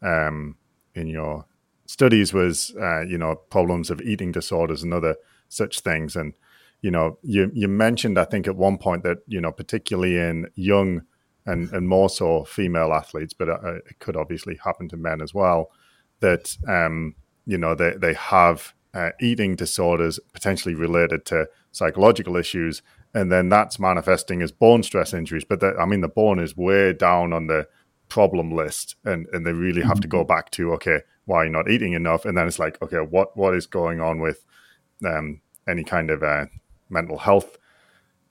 um, 0.00 0.56
in 0.94 1.08
your 1.08 1.46
studies 1.86 2.32
was 2.32 2.72
uh, 2.80 3.00
you 3.00 3.18
know 3.18 3.34
problems 3.50 3.90
of 3.90 4.00
eating 4.00 4.30
disorders 4.30 4.84
and 4.84 4.94
other 4.94 5.16
such 5.48 5.80
things, 5.80 6.14
and 6.14 6.34
you 6.82 6.92
know 6.92 7.18
you 7.22 7.50
you 7.52 7.66
mentioned 7.66 8.16
I 8.16 8.26
think 8.26 8.46
at 8.46 8.54
one 8.54 8.78
point 8.78 9.02
that 9.02 9.18
you 9.26 9.40
know 9.40 9.50
particularly 9.50 10.16
in 10.16 10.48
young 10.54 11.02
and 11.46 11.70
and 11.72 11.88
more 11.88 12.08
so 12.08 12.44
female 12.44 12.92
athletes, 12.92 13.34
but 13.34 13.48
uh, 13.48 13.76
it 13.76 13.98
could 13.98 14.16
obviously 14.16 14.58
happen 14.62 14.88
to 14.88 14.96
men 14.96 15.20
as 15.20 15.34
well. 15.34 15.70
That 16.20 16.56
um, 16.68 17.14
you 17.46 17.58
know 17.58 17.74
they 17.74 17.94
they 17.96 18.14
have 18.14 18.74
uh, 18.94 19.10
eating 19.20 19.56
disorders 19.56 20.18
potentially 20.32 20.74
related 20.74 21.24
to 21.26 21.48
psychological 21.72 22.36
issues, 22.36 22.82
and 23.14 23.30
then 23.30 23.48
that's 23.48 23.78
manifesting 23.78 24.42
as 24.42 24.52
bone 24.52 24.82
stress 24.82 25.14
injuries. 25.14 25.44
But 25.44 25.60
the, 25.60 25.74
I 25.78 25.86
mean, 25.86 26.00
the 26.00 26.08
bone 26.08 26.38
is 26.38 26.56
way 26.56 26.92
down 26.92 27.32
on 27.32 27.46
the 27.46 27.66
problem 28.08 28.52
list, 28.52 28.96
and 29.04 29.26
and 29.32 29.46
they 29.46 29.52
really 29.52 29.82
have 29.82 29.92
mm-hmm. 29.92 30.00
to 30.00 30.08
go 30.08 30.18
mm-hmm. 30.18 30.28
back 30.28 30.50
to 30.52 30.72
okay, 30.74 31.00
why 31.24 31.38
are 31.38 31.44
you 31.46 31.52
not 31.52 31.70
eating 31.70 31.94
enough? 31.94 32.24
And 32.24 32.36
then 32.36 32.46
it's 32.46 32.58
like 32.58 32.80
okay, 32.82 32.98
what 32.98 33.36
what 33.36 33.54
is 33.54 33.66
going 33.66 34.00
on 34.00 34.20
with 34.20 34.44
um, 35.06 35.40
any 35.68 35.84
kind 35.84 36.10
of 36.10 36.22
uh, 36.22 36.46
mental 36.90 37.18
health 37.18 37.56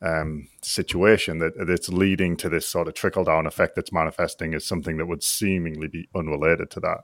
um, 0.02 0.48
situation 0.62 1.40
that 1.40 1.54
that's 1.68 1.90
leading 1.90 2.38
to 2.38 2.50
this 2.50 2.68
sort 2.68 2.88
of 2.88 2.94
trickle 2.94 3.24
down 3.24 3.46
effect 3.46 3.76
that's 3.76 3.92
manifesting 3.92 4.54
as 4.54 4.66
something 4.66 4.98
that 4.98 5.06
would 5.08 5.24
seemingly 5.24 5.88
be 5.88 6.08
unrelated 6.16 6.70
to 6.72 6.80
that. 6.80 7.00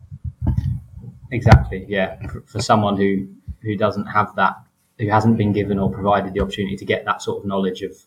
Exactly. 1.32 1.86
Yeah. 1.88 2.18
For, 2.46 2.62
someone 2.62 2.98
who 2.98 3.28
who 3.62 3.76
doesn't 3.76 4.06
have 4.06 4.36
that, 4.36 4.56
who 5.00 5.10
hasn't 5.10 5.38
been 5.38 5.52
given 5.52 5.80
or 5.80 5.92
provided 5.92 6.34
the 6.34 6.40
opportunity 6.40 6.78
to 6.78 6.86
get 6.86 7.04
that 7.06 7.22
sort 7.22 7.40
of 7.40 7.46
knowledge 7.46 7.82
of 7.82 7.98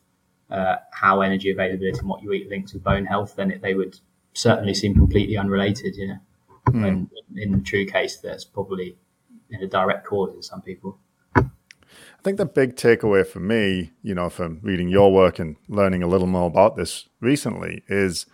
uh, 0.51 0.77
how 0.93 1.21
energy 1.21 1.51
availability 1.51 1.99
and 1.99 2.09
what 2.09 2.23
you 2.23 2.33
eat 2.33 2.49
links 2.49 2.73
with 2.73 2.83
bone 2.83 3.05
health, 3.05 3.37
then 3.37 3.51
it, 3.51 3.61
they 3.61 3.75
would 3.75 3.99
certainly 4.33 4.73
seem 4.73 4.95
completely 4.95 5.37
unrelated. 5.37 5.97
You 5.97 6.09
know, 6.09 6.19
mm. 6.69 6.83
when 6.83 7.11
in 7.37 7.53
the 7.53 7.59
true 7.59 7.85
case, 7.85 8.17
there's 8.19 8.45
probably 8.45 8.97
in 9.51 9.63
a 9.63 9.67
direct 9.67 10.07
cause 10.07 10.35
in 10.35 10.43
some 10.43 10.63
people. 10.63 10.99
I 12.19 12.23
think 12.23 12.37
the 12.37 12.47
big 12.47 12.75
takeaway 12.75 13.25
for 13.27 13.39
me, 13.39 13.93
you 14.03 14.15
know, 14.15 14.29
from 14.29 14.59
reading 14.63 14.89
your 14.89 15.13
work 15.13 15.39
and 15.39 15.57
learning 15.69 16.03
a 16.03 16.09
little 16.09 16.27
more 16.27 16.49
about 16.49 16.77
this 16.77 17.09
recently 17.21 17.85
is 17.89 18.27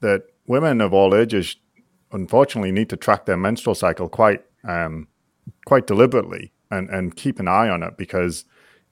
that 0.00 0.24
women 0.46 0.80
of 0.80 0.92
all 0.92 1.14
ages 1.14 1.56
unfortunately 2.10 2.72
need 2.72 2.88
to 2.90 2.96
track 2.96 3.26
their 3.26 3.36
menstrual 3.36 3.74
cycle 3.76 4.08
quite 4.08 4.42
um, 4.64 5.06
quite 5.64 5.86
deliberately 5.86 6.52
and, 6.70 6.90
and 6.90 7.16
keep 7.16 7.38
an 7.38 7.46
eye 7.46 7.68
on 7.68 7.82
it 7.82 7.96
because 7.96 8.44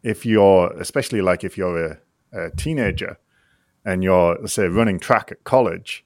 if 0.02 0.24
you're 0.24 0.72
especially 0.78 1.20
like 1.20 1.42
if 1.42 1.58
you're 1.58 1.84
a, 1.84 1.98
a 2.32 2.50
teenager 2.52 3.18
and 3.84 4.04
you're 4.04 4.46
say 4.46 4.68
running 4.68 5.00
track 5.00 5.32
at 5.32 5.42
college 5.42 6.04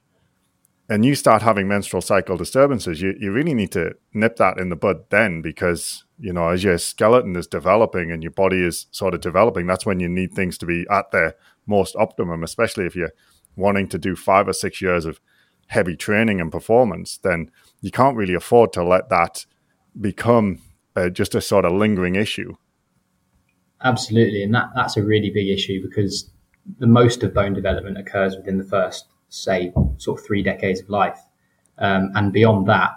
and 0.93 1.03
you 1.03 1.15
start 1.15 1.41
having 1.41 1.67
menstrual 1.67 2.03
cycle 2.03 2.37
disturbances, 2.37 3.01
you, 3.01 3.15
you 3.19 3.31
really 3.31 3.55
need 3.55 3.71
to 3.71 3.95
nip 4.13 4.35
that 4.35 4.59
in 4.59 4.69
the 4.69 4.75
bud 4.75 5.09
then 5.09 5.41
because, 5.41 6.03
you 6.19 6.31
know, 6.31 6.49
as 6.49 6.63
your 6.63 6.77
skeleton 6.77 7.35
is 7.35 7.47
developing 7.47 8.11
and 8.11 8.21
your 8.21 8.31
body 8.31 8.63
is 8.63 8.85
sort 8.91 9.15
of 9.15 9.21
developing, 9.21 9.65
that's 9.65 9.87
when 9.87 9.99
you 9.99 10.07
need 10.07 10.33
things 10.33 10.55
to 10.59 10.67
be 10.67 10.85
at 10.91 11.09
their 11.09 11.33
most 11.65 11.95
optimum, 11.95 12.43
especially 12.43 12.85
if 12.85 12.95
you're 12.95 13.13
wanting 13.55 13.87
to 13.87 13.97
do 13.97 14.15
five 14.15 14.47
or 14.47 14.53
six 14.53 14.83
years 14.83 15.03
of 15.03 15.19
heavy 15.65 15.95
training 15.95 16.39
and 16.39 16.51
performance, 16.51 17.17
then 17.17 17.49
you 17.81 17.89
can't 17.89 18.15
really 18.15 18.35
afford 18.35 18.71
to 18.73 18.83
let 18.83 19.09
that 19.09 19.47
become 19.99 20.61
uh, 20.95 21.09
just 21.09 21.33
a 21.33 21.41
sort 21.41 21.65
of 21.65 21.71
lingering 21.71 22.13
issue. 22.13 22.53
Absolutely. 23.83 24.43
And 24.43 24.53
that, 24.53 24.69
that's 24.75 24.95
a 24.95 25.01
really 25.01 25.31
big 25.31 25.47
issue 25.47 25.81
because 25.81 26.29
the 26.77 26.85
most 26.85 27.23
of 27.23 27.33
bone 27.33 27.55
development 27.55 27.97
occurs 27.97 28.35
within 28.37 28.59
the 28.59 28.63
first 28.63 29.07
say, 29.33 29.73
sort 29.97 30.19
of 30.19 30.25
three 30.25 30.43
decades 30.43 30.81
of 30.81 30.89
life. 30.89 31.19
Um, 31.79 32.11
and 32.15 32.31
beyond 32.31 32.67
that, 32.67 32.91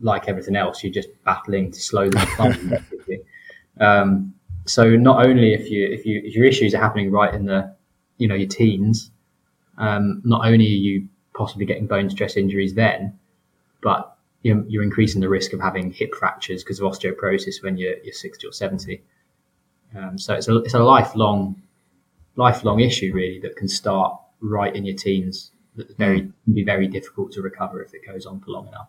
like 0.00 0.28
everything 0.28 0.54
else, 0.54 0.82
you're 0.84 0.92
just 0.92 1.08
battling 1.24 1.72
to 1.72 1.80
slow 1.80 2.08
the 2.08 2.18
decline. 2.18 2.84
um, 3.80 4.34
so 4.66 4.96
not 4.96 5.24
only 5.26 5.54
if 5.54 5.70
you 5.70 5.88
if 5.90 6.04
you 6.04 6.20
if 6.24 6.34
your 6.34 6.44
issues 6.44 6.74
are 6.74 6.78
happening 6.78 7.10
right 7.10 7.32
in 7.32 7.46
the 7.46 7.74
you 8.18 8.28
know 8.28 8.34
your 8.34 8.48
teens, 8.48 9.10
um, 9.78 10.20
not 10.24 10.44
only 10.44 10.66
are 10.66 10.82
you 10.88 11.08
possibly 11.32 11.64
getting 11.64 11.86
bone 11.86 12.10
stress 12.10 12.36
injuries 12.36 12.74
then, 12.74 13.18
but 13.82 14.16
you're, 14.42 14.62
you're 14.68 14.82
increasing 14.82 15.20
the 15.20 15.28
risk 15.28 15.52
of 15.52 15.60
having 15.60 15.92
hip 15.92 16.14
fractures 16.14 16.62
because 16.62 16.80
of 16.80 16.90
osteoporosis 16.90 17.62
when 17.62 17.76
you're, 17.76 17.96
you're 18.04 18.12
60 18.12 18.46
or 18.46 18.52
70. 18.52 19.02
Um, 19.96 20.18
so 20.18 20.34
it's 20.34 20.48
a, 20.48 20.58
it's 20.58 20.74
a 20.74 20.80
lifelong, 20.80 21.62
lifelong 22.36 22.80
issue 22.80 23.12
really 23.14 23.40
that 23.40 23.56
can 23.56 23.68
start 23.68 24.20
right 24.40 24.74
in 24.74 24.84
your 24.84 24.96
teens 24.96 25.52
very 25.98 26.22
mm. 26.22 26.32
can 26.44 26.54
be 26.54 26.64
very 26.64 26.88
difficult 26.88 27.32
to 27.32 27.42
recover 27.42 27.82
if 27.82 27.94
it 27.94 28.06
goes 28.06 28.26
on 28.26 28.40
for 28.40 28.50
long 28.50 28.68
enough. 28.68 28.88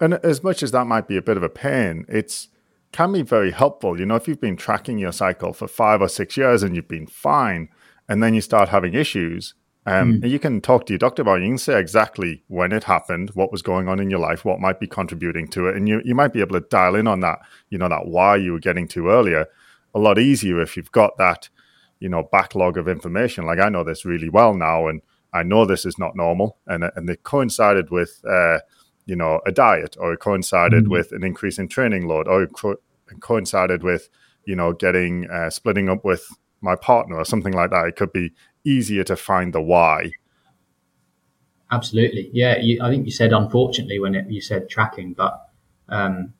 And 0.00 0.14
as 0.14 0.42
much 0.42 0.62
as 0.62 0.72
that 0.72 0.86
might 0.86 1.06
be 1.06 1.16
a 1.16 1.22
bit 1.22 1.36
of 1.36 1.42
a 1.42 1.48
pain, 1.48 2.04
it's 2.08 2.48
can 2.92 3.12
be 3.12 3.22
very 3.22 3.52
helpful. 3.52 3.98
You 3.98 4.06
know, 4.06 4.16
if 4.16 4.28
you've 4.28 4.40
been 4.40 4.56
tracking 4.56 4.98
your 4.98 5.12
cycle 5.12 5.52
for 5.52 5.66
five 5.66 6.02
or 6.02 6.08
six 6.08 6.36
years 6.36 6.62
and 6.62 6.76
you've 6.76 6.88
been 6.88 7.06
fine, 7.06 7.68
and 8.08 8.22
then 8.22 8.34
you 8.34 8.40
start 8.40 8.68
having 8.68 8.94
issues, 8.94 9.54
um, 9.86 10.20
mm. 10.20 10.28
you 10.28 10.38
can 10.38 10.60
talk 10.60 10.86
to 10.86 10.92
your 10.92 10.98
doctor 10.98 11.22
about 11.22 11.38
it. 11.40 11.44
You 11.44 11.50
can 11.50 11.58
say 11.58 11.80
exactly 11.80 12.44
when 12.48 12.72
it 12.72 12.84
happened, 12.84 13.30
what 13.30 13.50
was 13.50 13.62
going 13.62 13.88
on 13.88 13.98
in 13.98 14.10
your 14.10 14.20
life, 14.20 14.44
what 14.44 14.60
might 14.60 14.78
be 14.78 14.86
contributing 14.86 15.48
to 15.48 15.68
it, 15.68 15.76
and 15.76 15.88
you 15.88 16.00
you 16.04 16.14
might 16.14 16.32
be 16.32 16.40
able 16.40 16.60
to 16.60 16.68
dial 16.68 16.94
in 16.94 17.06
on 17.06 17.20
that. 17.20 17.38
You 17.70 17.78
know, 17.78 17.88
that 17.88 18.06
why 18.06 18.36
you 18.36 18.52
were 18.52 18.60
getting 18.60 18.86
to 18.88 19.08
earlier, 19.08 19.46
a 19.94 19.98
lot 19.98 20.18
easier 20.18 20.60
if 20.60 20.76
you've 20.76 20.92
got 20.92 21.16
that, 21.18 21.48
you 21.98 22.08
know, 22.08 22.28
backlog 22.30 22.76
of 22.76 22.86
information. 22.86 23.44
Like 23.44 23.58
I 23.58 23.70
know 23.70 23.82
this 23.82 24.04
really 24.04 24.28
well 24.28 24.54
now, 24.54 24.86
and 24.86 25.00
I 25.32 25.42
know 25.42 25.64
this 25.64 25.86
is 25.86 25.98
not 25.98 26.16
normal, 26.16 26.58
and 26.66 26.84
and 26.96 27.08
it 27.08 27.22
coincided 27.22 27.90
with, 27.90 28.20
uh, 28.28 28.58
you 29.06 29.16
know, 29.16 29.40
a 29.46 29.52
diet, 29.52 29.96
or 29.98 30.12
it 30.12 30.20
coincided 30.20 30.84
mm-hmm. 30.84 30.92
with 30.92 31.12
an 31.12 31.24
increase 31.24 31.58
in 31.58 31.68
training 31.68 32.06
load, 32.06 32.28
or 32.28 32.42
it, 32.42 32.52
co- 32.52 32.72
it 33.10 33.20
coincided 33.20 33.82
with, 33.82 34.08
you 34.44 34.54
know, 34.54 34.72
getting 34.72 35.28
uh, 35.30 35.50
splitting 35.50 35.88
up 35.88 36.04
with 36.04 36.26
my 36.60 36.76
partner 36.76 37.16
or 37.16 37.24
something 37.24 37.52
like 37.52 37.70
that. 37.70 37.86
It 37.86 37.96
could 37.96 38.12
be 38.12 38.32
easier 38.64 39.04
to 39.04 39.16
find 39.16 39.52
the 39.52 39.60
why. 39.60 40.12
Absolutely, 41.70 42.30
yeah. 42.32 42.58
You, 42.58 42.82
I 42.82 42.90
think 42.90 43.06
you 43.06 43.12
said 43.12 43.32
unfortunately 43.32 43.98
when 43.98 44.14
it, 44.14 44.30
you 44.30 44.42
said 44.42 44.68
tracking, 44.68 45.14
but 45.14 45.48
um, 45.88 46.34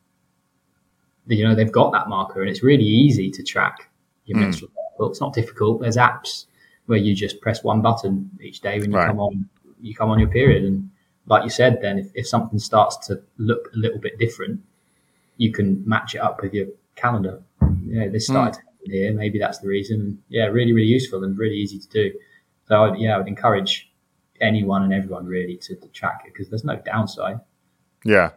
you 1.26 1.44
know 1.48 1.54
they've 1.54 1.72
got 1.72 1.92
that 1.92 2.08
marker, 2.08 2.42
and 2.42 2.50
it's 2.50 2.62
really 2.62 2.84
easy 2.84 3.30
to 3.30 3.42
track 3.42 3.90
your 4.26 4.36
mm. 4.36 4.42
menstrual 4.42 4.70
cycle. 4.70 5.10
It's 5.10 5.20
not 5.20 5.32
difficult. 5.32 5.80
There's 5.80 5.96
apps 5.96 6.44
where 6.86 6.98
you 6.98 7.14
just 7.14 7.40
press 7.40 7.62
one 7.62 7.80
button 7.80 8.30
each 8.40 8.60
day 8.60 8.78
when 8.80 8.90
you 8.90 8.96
right. 8.96 9.06
come 9.06 9.20
on 9.20 9.48
you 9.82 9.94
come 9.94 10.10
on 10.10 10.18
your 10.18 10.28
period, 10.28 10.64
and 10.64 10.90
like 11.26 11.44
you 11.44 11.50
said, 11.50 11.80
then 11.82 11.98
if, 11.98 12.06
if 12.14 12.26
something 12.28 12.58
starts 12.58 12.96
to 13.08 13.20
look 13.36 13.70
a 13.74 13.78
little 13.78 13.98
bit 13.98 14.18
different, 14.18 14.60
you 15.36 15.52
can 15.52 15.82
match 15.86 16.14
it 16.14 16.18
up 16.18 16.40
with 16.40 16.54
your 16.54 16.68
calendar. 16.94 17.42
Yeah, 17.84 18.08
this 18.08 18.26
hmm. 18.26 18.34
started 18.34 18.62
mm. 18.88 18.92
here. 18.92 19.12
Maybe 19.12 19.38
that's 19.38 19.58
the 19.58 19.68
reason. 19.68 20.22
Yeah, 20.28 20.46
really, 20.46 20.72
really 20.72 20.86
useful 20.88 21.24
and 21.24 21.36
really 21.36 21.56
easy 21.56 21.78
to 21.78 21.88
do. 21.88 22.12
So 22.68 22.76
I 22.76 22.88
would, 22.88 22.98
yeah, 22.98 23.14
I 23.14 23.18
would 23.18 23.28
encourage 23.28 23.92
anyone 24.40 24.82
and 24.82 24.92
everyone 24.92 25.26
really 25.26 25.56
to, 25.56 25.74
to 25.74 25.88
track 25.88 26.22
it 26.26 26.32
because 26.32 26.48
there's 26.48 26.64
no 26.64 26.76
downside. 26.76 27.40
Yeah, 28.04 28.30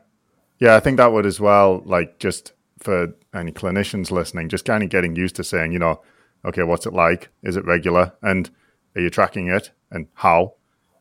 yeah, 0.60 0.76
I 0.76 0.80
think 0.80 0.98
that 0.98 1.12
would 1.12 1.26
as 1.26 1.40
well. 1.40 1.82
Like 1.86 2.20
just 2.20 2.54
for 2.80 3.14
any 3.34 3.52
clinicians 3.52 4.12
listening, 4.12 4.50
just 4.50 4.66
kind 4.66 4.84
of 4.84 4.90
getting 4.90 5.16
used 5.16 5.36
to 5.38 5.44
saying, 5.44 5.72
you 5.72 5.80
know, 5.80 6.02
okay, 6.46 6.64
what's 6.64 6.86
it 6.86 6.94
like? 6.94 7.30
Is 7.44 7.58
it 7.58 7.66
regular? 7.66 8.14
And 8.22 8.50
are 8.96 9.02
you 9.02 9.10
tracking 9.10 9.48
it? 9.48 9.72
And 9.92 10.08
how? 10.14 10.56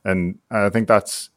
And 0.04 0.38
I 0.50 0.68
think 0.68 0.88
that's 0.88 1.30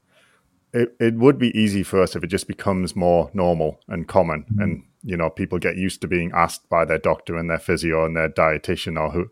it. 0.73 0.95
It 0.99 1.15
would 1.15 1.37
be 1.37 1.57
easy 1.57 1.83
for 1.83 2.01
us 2.01 2.15
if 2.15 2.23
it 2.23 2.27
just 2.27 2.47
becomes 2.47 2.95
more 2.95 3.29
normal 3.33 3.79
and 3.87 4.07
common, 4.07 4.43
mm-hmm. 4.43 4.61
and 4.61 4.83
you 5.03 5.15
know, 5.15 5.29
people 5.29 5.59
get 5.59 5.77
used 5.77 6.01
to 6.01 6.07
being 6.07 6.31
asked 6.33 6.67
by 6.69 6.83
their 6.83 6.97
doctor 6.97 7.37
and 7.37 7.49
their 7.49 7.59
physio 7.59 8.05
and 8.05 8.15
their 8.15 8.29
dietitian 8.29 8.99
or 8.99 9.11
who 9.11 9.29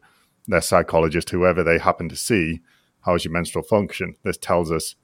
their 0.47 0.61
psychologist, 0.61 1.31
whoever 1.31 1.63
they 1.63 1.79
happen 1.79 2.07
to 2.07 2.15
see, 2.15 2.61
how's 3.01 3.25
your 3.25 3.33
menstrual 3.33 3.63
function? 3.63 4.15
This 4.23 4.37
tells 4.37 4.71
us 4.71 4.95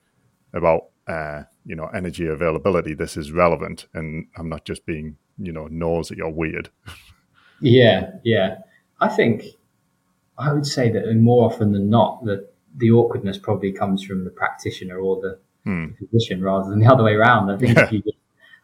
about 0.54 0.88
uh, 1.08 1.44
you 1.66 1.76
know 1.76 1.88
energy 1.88 2.28
availability. 2.28 2.94
This 2.94 3.18
is 3.18 3.32
relevant, 3.32 3.88
and 3.94 4.28
I'm 4.38 4.50
not 4.50 4.66
just 4.66 4.86
being 4.86 5.18
you 5.38 5.52
know 5.52 5.68
nosy 5.68 6.22
or 6.22 6.32
weird. 6.32 6.70
yeah, 7.62 8.12
yeah. 8.24 8.60
I 9.00 9.08
think 9.08 9.46
I 10.42 10.54
would 10.54 10.66
say 10.66 10.90
that 10.92 11.14
more 11.16 11.46
often 11.46 11.72
than 11.72 11.90
not, 11.90 12.24
the 12.26 12.48
the 12.76 12.92
awkwardness 12.92 13.38
probably 13.38 13.72
comes 13.72 14.04
from 14.04 14.24
the 14.24 14.30
practitioner 14.30 14.98
or 14.98 15.22
the, 15.22 15.40
hmm. 15.66 15.88
physician 16.00 16.42
rather 16.42 16.70
than 16.70 16.80
the 16.80 16.88
other 16.88 17.04
way 17.04 17.14
around. 17.14 17.50
I 17.50 17.58
think 17.58 17.78
yeah. 17.78 17.86
if 17.86 17.92
you 17.92 18.04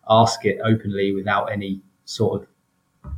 ask 0.10 0.46
it 0.46 0.60
openly 0.64 1.14
without 1.14 1.52
any 1.52 1.82
sort 2.06 2.42
of 2.42 3.12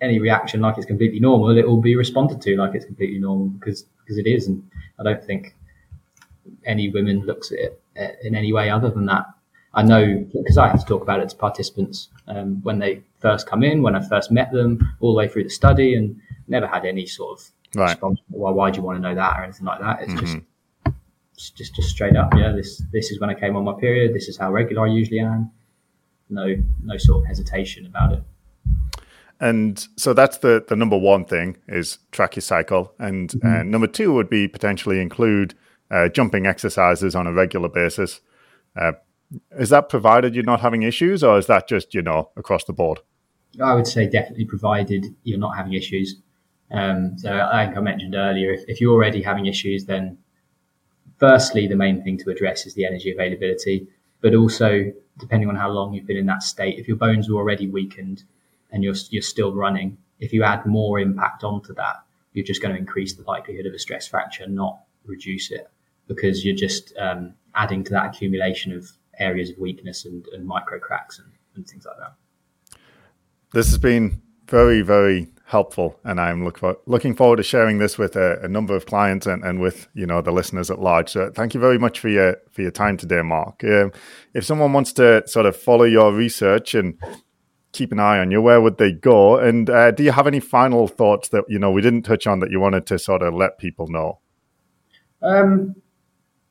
any 0.00 0.20
reaction 0.20 0.60
like 0.60 0.76
it's 0.76 0.86
completely 0.86 1.18
normal, 1.18 1.56
it 1.56 1.66
will 1.66 1.80
be 1.80 1.96
responded 1.96 2.40
to 2.42 2.56
like 2.56 2.74
it's 2.74 2.84
completely 2.84 3.18
normal 3.18 3.48
because 3.48 3.84
because 4.00 4.18
it 4.18 4.26
is. 4.26 4.46
And 4.46 4.62
I 4.98 5.02
don't 5.02 5.24
think 5.24 5.54
any 6.64 6.88
women 6.88 7.26
looks 7.26 7.52
at 7.52 7.58
it 7.58 7.82
in 8.22 8.34
any 8.34 8.52
way 8.52 8.70
other 8.70 8.90
than 8.90 9.06
that. 9.06 9.26
I 9.74 9.82
know 9.82 10.26
because 10.32 10.56
I 10.56 10.68
have 10.68 10.80
to 10.80 10.86
talk 10.86 11.02
about 11.02 11.20
it 11.20 11.28
to 11.30 11.36
participants 11.36 12.08
um, 12.26 12.62
when 12.62 12.78
they 12.78 13.02
first 13.18 13.46
come 13.46 13.62
in, 13.62 13.82
when 13.82 13.94
I 13.94 14.00
first 14.00 14.30
met 14.30 14.50
them, 14.50 14.80
all 15.00 15.12
the 15.12 15.18
way 15.18 15.28
through 15.28 15.44
the 15.44 15.50
study, 15.50 15.94
and 15.94 16.20
never 16.46 16.66
had 16.66 16.86
any 16.86 17.06
sort 17.06 17.38
of 17.38 17.50
right. 17.74 17.90
response. 17.90 18.20
Well, 18.30 18.54
why 18.54 18.70
do 18.70 18.78
you 18.78 18.82
want 18.82 18.96
to 18.96 19.02
know 19.02 19.14
that 19.14 19.38
or 19.38 19.44
anything 19.44 19.66
like 19.66 19.80
that? 19.80 20.02
It's 20.02 20.12
mm-hmm. 20.12 20.38
just 21.36 21.56
just 21.56 21.74
just 21.74 21.88
straight 21.88 22.16
up. 22.16 22.32
Yeah, 22.34 22.52
this 22.52 22.82
this 22.92 23.10
is 23.10 23.20
when 23.20 23.30
I 23.30 23.34
came 23.34 23.56
on 23.56 23.64
my 23.64 23.74
period. 23.78 24.14
This 24.14 24.28
is 24.28 24.36
how 24.36 24.50
regular 24.52 24.86
I 24.86 24.90
usually 24.90 25.20
am. 25.20 25.50
No 26.30 26.54
no 26.82 26.96
sort 26.96 27.22
of 27.22 27.26
hesitation 27.26 27.86
about 27.86 28.12
it. 28.12 28.22
And 29.40 29.86
so 29.96 30.12
that's 30.12 30.38
the 30.38 30.64
the 30.66 30.76
number 30.76 30.98
one 30.98 31.24
thing 31.24 31.56
is 31.68 31.98
track 32.10 32.36
your 32.36 32.42
cycle, 32.42 32.92
and 32.98 33.30
mm-hmm. 33.30 33.60
uh, 33.60 33.62
number 33.62 33.86
two 33.86 34.12
would 34.14 34.28
be 34.28 34.48
potentially 34.48 35.00
include 35.00 35.54
uh, 35.90 36.08
jumping 36.08 36.46
exercises 36.46 37.14
on 37.14 37.26
a 37.26 37.32
regular 37.32 37.68
basis. 37.68 38.20
Uh, 38.76 38.92
is 39.52 39.68
that 39.68 39.88
provided 39.88 40.34
you're 40.34 40.44
not 40.44 40.60
having 40.60 40.82
issues, 40.82 41.22
or 41.22 41.38
is 41.38 41.46
that 41.46 41.68
just 41.68 41.94
you 41.94 42.02
know 42.02 42.30
across 42.36 42.64
the 42.64 42.72
board? 42.72 43.00
I 43.62 43.74
would 43.74 43.86
say 43.86 44.08
definitely 44.08 44.44
provided 44.44 45.06
you're 45.22 45.38
not 45.38 45.56
having 45.56 45.72
issues. 45.72 46.16
Um, 46.70 47.16
so 47.18 47.48
I 47.50 47.64
think 47.64 47.78
I 47.78 47.80
mentioned 47.80 48.14
earlier, 48.14 48.52
if, 48.52 48.64
if, 48.68 48.80
you're 48.80 48.92
already 48.92 49.22
having 49.22 49.46
issues, 49.46 49.86
then 49.86 50.18
firstly 51.18 51.66
the 51.66 51.76
main 51.76 52.02
thing 52.02 52.18
to 52.18 52.30
address 52.30 52.66
is 52.66 52.74
the 52.74 52.84
energy 52.84 53.10
availability, 53.10 53.88
but 54.20 54.34
also 54.34 54.92
depending 55.18 55.48
on 55.48 55.56
how 55.56 55.70
long 55.70 55.94
you've 55.94 56.06
been 56.06 56.16
in 56.16 56.26
that 56.26 56.42
state, 56.42 56.78
if 56.78 56.86
your 56.86 56.96
bones 56.96 57.28
are 57.28 57.34
already 57.34 57.68
weakened 57.68 58.24
and 58.70 58.84
you're 58.84 58.94
you're 59.10 59.22
still 59.22 59.54
running, 59.54 59.96
if 60.20 60.32
you 60.32 60.42
add 60.42 60.66
more 60.66 60.98
impact 60.98 61.42
onto 61.42 61.74
that, 61.74 61.96
you're 62.32 62.44
just 62.44 62.60
going 62.62 62.74
to 62.74 62.78
increase 62.78 63.14
the 63.14 63.22
likelihood 63.22 63.66
of 63.66 63.74
a 63.74 63.78
stress 63.78 64.06
fracture, 64.06 64.46
not 64.46 64.80
reduce 65.06 65.50
it, 65.50 65.70
because 66.06 66.44
you're 66.44 66.56
just 66.56 66.92
um, 66.98 67.34
adding 67.54 67.82
to 67.84 67.90
that 67.92 68.14
accumulation 68.14 68.72
of 68.72 68.90
areas 69.18 69.50
of 69.50 69.58
weakness 69.58 70.04
and, 70.04 70.26
and 70.28 70.46
micro 70.46 70.78
cracks 70.78 71.18
and, 71.18 71.28
and 71.56 71.66
things 71.66 71.86
like 71.86 71.96
that. 71.98 72.12
This 73.52 73.68
has 73.68 73.78
been 73.78 74.20
very, 74.48 74.82
very 74.82 75.28
helpful, 75.48 75.98
and 76.04 76.20
I'm 76.20 76.44
look 76.44 76.58
for, 76.58 76.76
looking 76.86 77.14
forward 77.14 77.36
to 77.36 77.42
sharing 77.42 77.78
this 77.78 77.96
with 77.96 78.16
a, 78.16 78.38
a, 78.42 78.48
number 78.48 78.76
of 78.76 78.84
clients 78.84 79.26
and, 79.26 79.42
and 79.42 79.60
with 79.60 79.88
you 79.94 80.06
know 80.06 80.20
the 80.20 80.30
listeners 80.30 80.70
at 80.70 80.78
large. 80.78 81.10
So 81.10 81.30
thank 81.34 81.54
you 81.54 81.60
very 81.60 81.78
much 81.78 81.98
for 82.00 82.08
your 82.08 82.36
for 82.50 82.62
your 82.62 82.70
time 82.70 82.96
today, 82.96 83.22
Mark. 83.22 83.64
Um, 83.64 83.92
if 84.34 84.44
someone 84.44 84.72
wants 84.72 84.92
to 84.94 85.26
sort 85.26 85.46
of 85.46 85.56
follow 85.56 85.84
your 85.84 86.12
research 86.12 86.74
and 86.74 86.98
keep 87.72 87.92
an 87.92 87.98
eye 87.98 88.18
on 88.18 88.30
you, 88.30 88.42
where 88.42 88.60
would 88.60 88.78
they 88.78 88.92
go? 88.92 89.38
And 89.38 89.70
uh, 89.70 89.90
do 89.90 90.02
you 90.02 90.12
have 90.12 90.26
any 90.26 90.40
final 90.40 90.86
thoughts 90.86 91.28
that 91.30 91.44
you 91.48 91.58
know 91.58 91.70
we 91.70 91.82
didn't 91.82 92.02
touch 92.02 92.26
on 92.26 92.40
that 92.40 92.50
you 92.50 92.60
wanted 92.60 92.86
to 92.86 92.98
sort 92.98 93.22
of 93.22 93.34
let 93.34 93.58
people 93.58 93.88
know? 93.88 94.18
Um, 95.22 95.76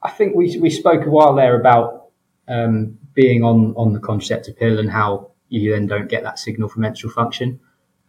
I 0.02 0.10
think 0.10 0.36
we 0.36 0.58
we 0.60 0.70
spoke 0.70 1.06
a 1.06 1.10
while 1.10 1.36
there 1.36 1.60
about 1.60 2.10
um, 2.48 2.98
being 3.14 3.44
on 3.44 3.76
on 3.76 3.94
the 3.94 4.00
contraceptive 4.00 4.58
pill 4.58 4.80
and 4.80 4.90
how 4.90 5.32
you 5.50 5.72
then 5.72 5.88
don't 5.88 6.10
get 6.10 6.24
that 6.24 6.40
signal 6.40 6.68
for 6.68 6.80
menstrual 6.80 7.14
function. 7.14 7.60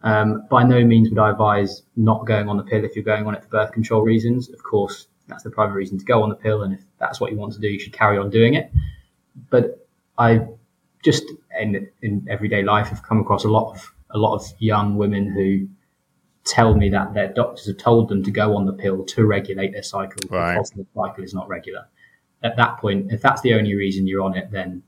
Um, 0.01 0.45
by 0.49 0.63
no 0.63 0.83
means 0.83 1.09
would 1.09 1.19
I 1.19 1.31
advise 1.31 1.83
not 1.95 2.25
going 2.25 2.47
on 2.47 2.57
the 2.57 2.63
pill 2.63 2.85
if 2.85 2.95
you're 2.95 3.03
going 3.03 3.27
on 3.27 3.35
it 3.35 3.43
for 3.43 3.49
birth 3.49 3.73
control 3.73 4.01
reasons. 4.01 4.49
Of 4.49 4.63
course, 4.63 5.07
that's 5.27 5.43
the 5.43 5.49
primary 5.49 5.79
reason 5.79 5.97
to 5.97 6.05
go 6.05 6.23
on 6.23 6.29
the 6.29 6.35
pill, 6.35 6.63
and 6.63 6.73
if 6.73 6.81
that's 6.99 7.19
what 7.19 7.31
you 7.31 7.37
want 7.37 7.53
to 7.53 7.59
do, 7.59 7.67
you 7.67 7.79
should 7.79 7.93
carry 7.93 8.17
on 8.17 8.29
doing 8.29 8.53
it. 8.53 8.71
But 9.49 9.87
I 10.17 10.47
just 11.03 11.23
in 11.59 11.87
in 12.01 12.27
everyday 12.29 12.63
life 12.63 12.87
have 12.87 13.03
come 13.03 13.19
across 13.19 13.43
a 13.43 13.49
lot 13.49 13.73
of 13.73 13.93
a 14.11 14.17
lot 14.17 14.35
of 14.35 14.45
young 14.59 14.97
women 14.97 15.31
who 15.33 15.67
tell 16.45 16.73
me 16.75 16.89
that 16.89 17.13
their 17.13 17.31
doctors 17.33 17.67
have 17.67 17.77
told 17.77 18.09
them 18.09 18.23
to 18.23 18.31
go 18.31 18.55
on 18.55 18.65
the 18.65 18.73
pill 18.73 19.03
to 19.05 19.25
regulate 19.25 19.71
their 19.71 19.83
cycle 19.83 20.17
right. 20.29 20.53
because 20.53 20.71
the 20.71 20.85
cycle 20.95 21.23
is 21.23 21.33
not 21.33 21.47
regular. 21.47 21.87
At 22.41 22.55
that 22.57 22.77
point, 22.77 23.11
if 23.11 23.21
that's 23.21 23.41
the 23.41 23.53
only 23.53 23.75
reason 23.75 24.07
you're 24.07 24.21
on 24.21 24.35
it, 24.35 24.49
then 24.49 24.81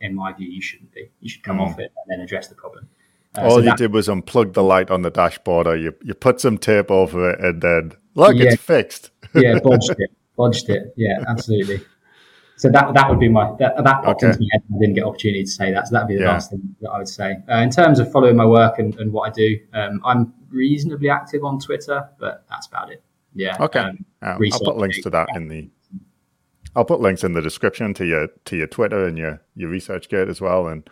in 0.00 0.14
my 0.14 0.32
view, 0.32 0.48
you 0.48 0.60
shouldn't 0.60 0.92
be. 0.92 1.10
You 1.20 1.28
should 1.28 1.42
come 1.42 1.58
mm. 1.58 1.62
off 1.62 1.78
it 1.78 1.92
and 1.96 2.10
then 2.10 2.20
address 2.20 2.48
the 2.48 2.54
problem. 2.54 2.88
Uh, 3.36 3.42
All 3.42 3.50
so 3.50 3.58
you 3.58 3.64
that, 3.64 3.78
did 3.78 3.92
was 3.92 4.08
unplug 4.08 4.54
the 4.54 4.62
light 4.62 4.90
on 4.90 5.02
the 5.02 5.10
dashboard, 5.10 5.66
or 5.66 5.76
you 5.76 5.94
you 6.02 6.14
put 6.14 6.40
some 6.40 6.58
tape 6.58 6.90
over 6.90 7.30
it, 7.30 7.40
and 7.40 7.62
then 7.62 7.92
look, 8.14 8.36
yeah, 8.36 8.52
it's 8.52 8.62
fixed. 8.62 9.10
yeah, 9.34 9.58
bodged 9.62 9.90
it, 9.90 10.10
bodged 10.36 10.68
it. 10.68 10.94
Yeah, 10.96 11.24
absolutely. 11.28 11.80
So 12.56 12.68
that 12.70 12.92
that 12.94 13.08
would 13.08 13.20
be 13.20 13.28
my 13.28 13.54
that, 13.60 13.76
that 13.76 14.02
popped 14.02 14.22
okay. 14.22 14.26
into 14.28 14.40
my 14.40 14.48
head. 14.52 14.62
I 14.74 14.78
didn't 14.80 14.94
get 14.94 15.04
opportunity 15.04 15.44
to 15.44 15.50
say 15.50 15.72
that, 15.72 15.86
so 15.86 15.94
that'd 15.94 16.08
be 16.08 16.16
the 16.16 16.22
yeah. 16.22 16.32
last 16.32 16.50
thing 16.50 16.74
that 16.80 16.90
I 16.90 16.98
would 16.98 17.08
say. 17.08 17.36
Uh, 17.48 17.58
in 17.58 17.70
terms 17.70 18.00
of 18.00 18.10
following 18.10 18.34
my 18.34 18.46
work 18.46 18.80
and, 18.80 18.98
and 18.98 19.12
what 19.12 19.30
I 19.30 19.32
do, 19.32 19.58
um, 19.74 20.00
I'm 20.04 20.34
reasonably 20.50 21.08
active 21.08 21.44
on 21.44 21.60
Twitter, 21.60 22.08
but 22.18 22.44
that's 22.48 22.66
about 22.66 22.90
it. 22.90 23.02
Yeah. 23.32 23.56
Okay. 23.60 23.78
Um, 23.78 24.04
I'll 24.22 24.38
put 24.38 24.76
links 24.76 25.00
to 25.02 25.10
that 25.10 25.28
in 25.36 25.48
the. 25.48 25.70
I'll 26.74 26.84
put 26.84 27.00
links 27.00 27.22
in 27.22 27.34
the 27.34 27.42
description 27.42 27.94
to 27.94 28.04
your 28.04 28.28
to 28.46 28.56
your 28.56 28.66
Twitter 28.66 29.06
and 29.06 29.16
your 29.16 29.40
your 29.54 29.70
ResearchGate 29.70 30.28
as 30.28 30.40
well. 30.40 30.66
And 30.66 30.90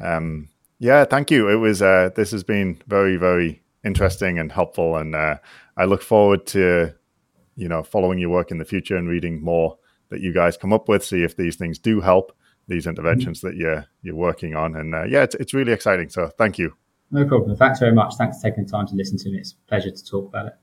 um, 0.00 0.48
yeah, 0.82 1.04
thank 1.04 1.30
you. 1.30 1.48
It 1.48 1.54
was 1.54 1.80
uh, 1.80 2.10
this 2.16 2.32
has 2.32 2.42
been 2.42 2.82
very 2.88 3.16
very 3.16 3.62
interesting 3.84 4.40
and 4.40 4.50
helpful, 4.50 4.96
and 4.96 5.14
uh, 5.14 5.36
I 5.76 5.84
look 5.84 6.02
forward 6.02 6.44
to 6.48 6.92
you 7.54 7.68
know 7.68 7.84
following 7.84 8.18
your 8.18 8.30
work 8.30 8.50
in 8.50 8.58
the 8.58 8.64
future 8.64 8.96
and 8.96 9.08
reading 9.08 9.44
more 9.44 9.78
that 10.08 10.20
you 10.20 10.34
guys 10.34 10.56
come 10.56 10.72
up 10.72 10.88
with. 10.88 11.04
See 11.04 11.22
if 11.22 11.36
these 11.36 11.54
things 11.54 11.78
do 11.78 12.00
help 12.00 12.36
these 12.66 12.88
interventions 12.88 13.38
mm-hmm. 13.38 13.48
that 13.48 13.56
you're 13.56 13.86
you're 14.02 14.16
working 14.16 14.56
on. 14.56 14.74
And 14.74 14.92
uh, 14.92 15.04
yeah, 15.04 15.22
it's 15.22 15.36
it's 15.36 15.54
really 15.54 15.72
exciting. 15.72 16.08
So 16.08 16.30
thank 16.36 16.58
you. 16.58 16.74
No 17.12 17.26
problem. 17.26 17.54
Thanks 17.56 17.78
very 17.78 17.92
much. 17.92 18.16
Thanks 18.16 18.38
for 18.40 18.48
taking 18.48 18.64
the 18.64 18.70
time 18.70 18.88
to 18.88 18.96
listen 18.96 19.18
to 19.18 19.30
me. 19.30 19.38
It's 19.38 19.52
a 19.52 19.68
pleasure 19.68 19.92
to 19.92 20.04
talk 20.04 20.26
about 20.26 20.46
it. 20.46 20.54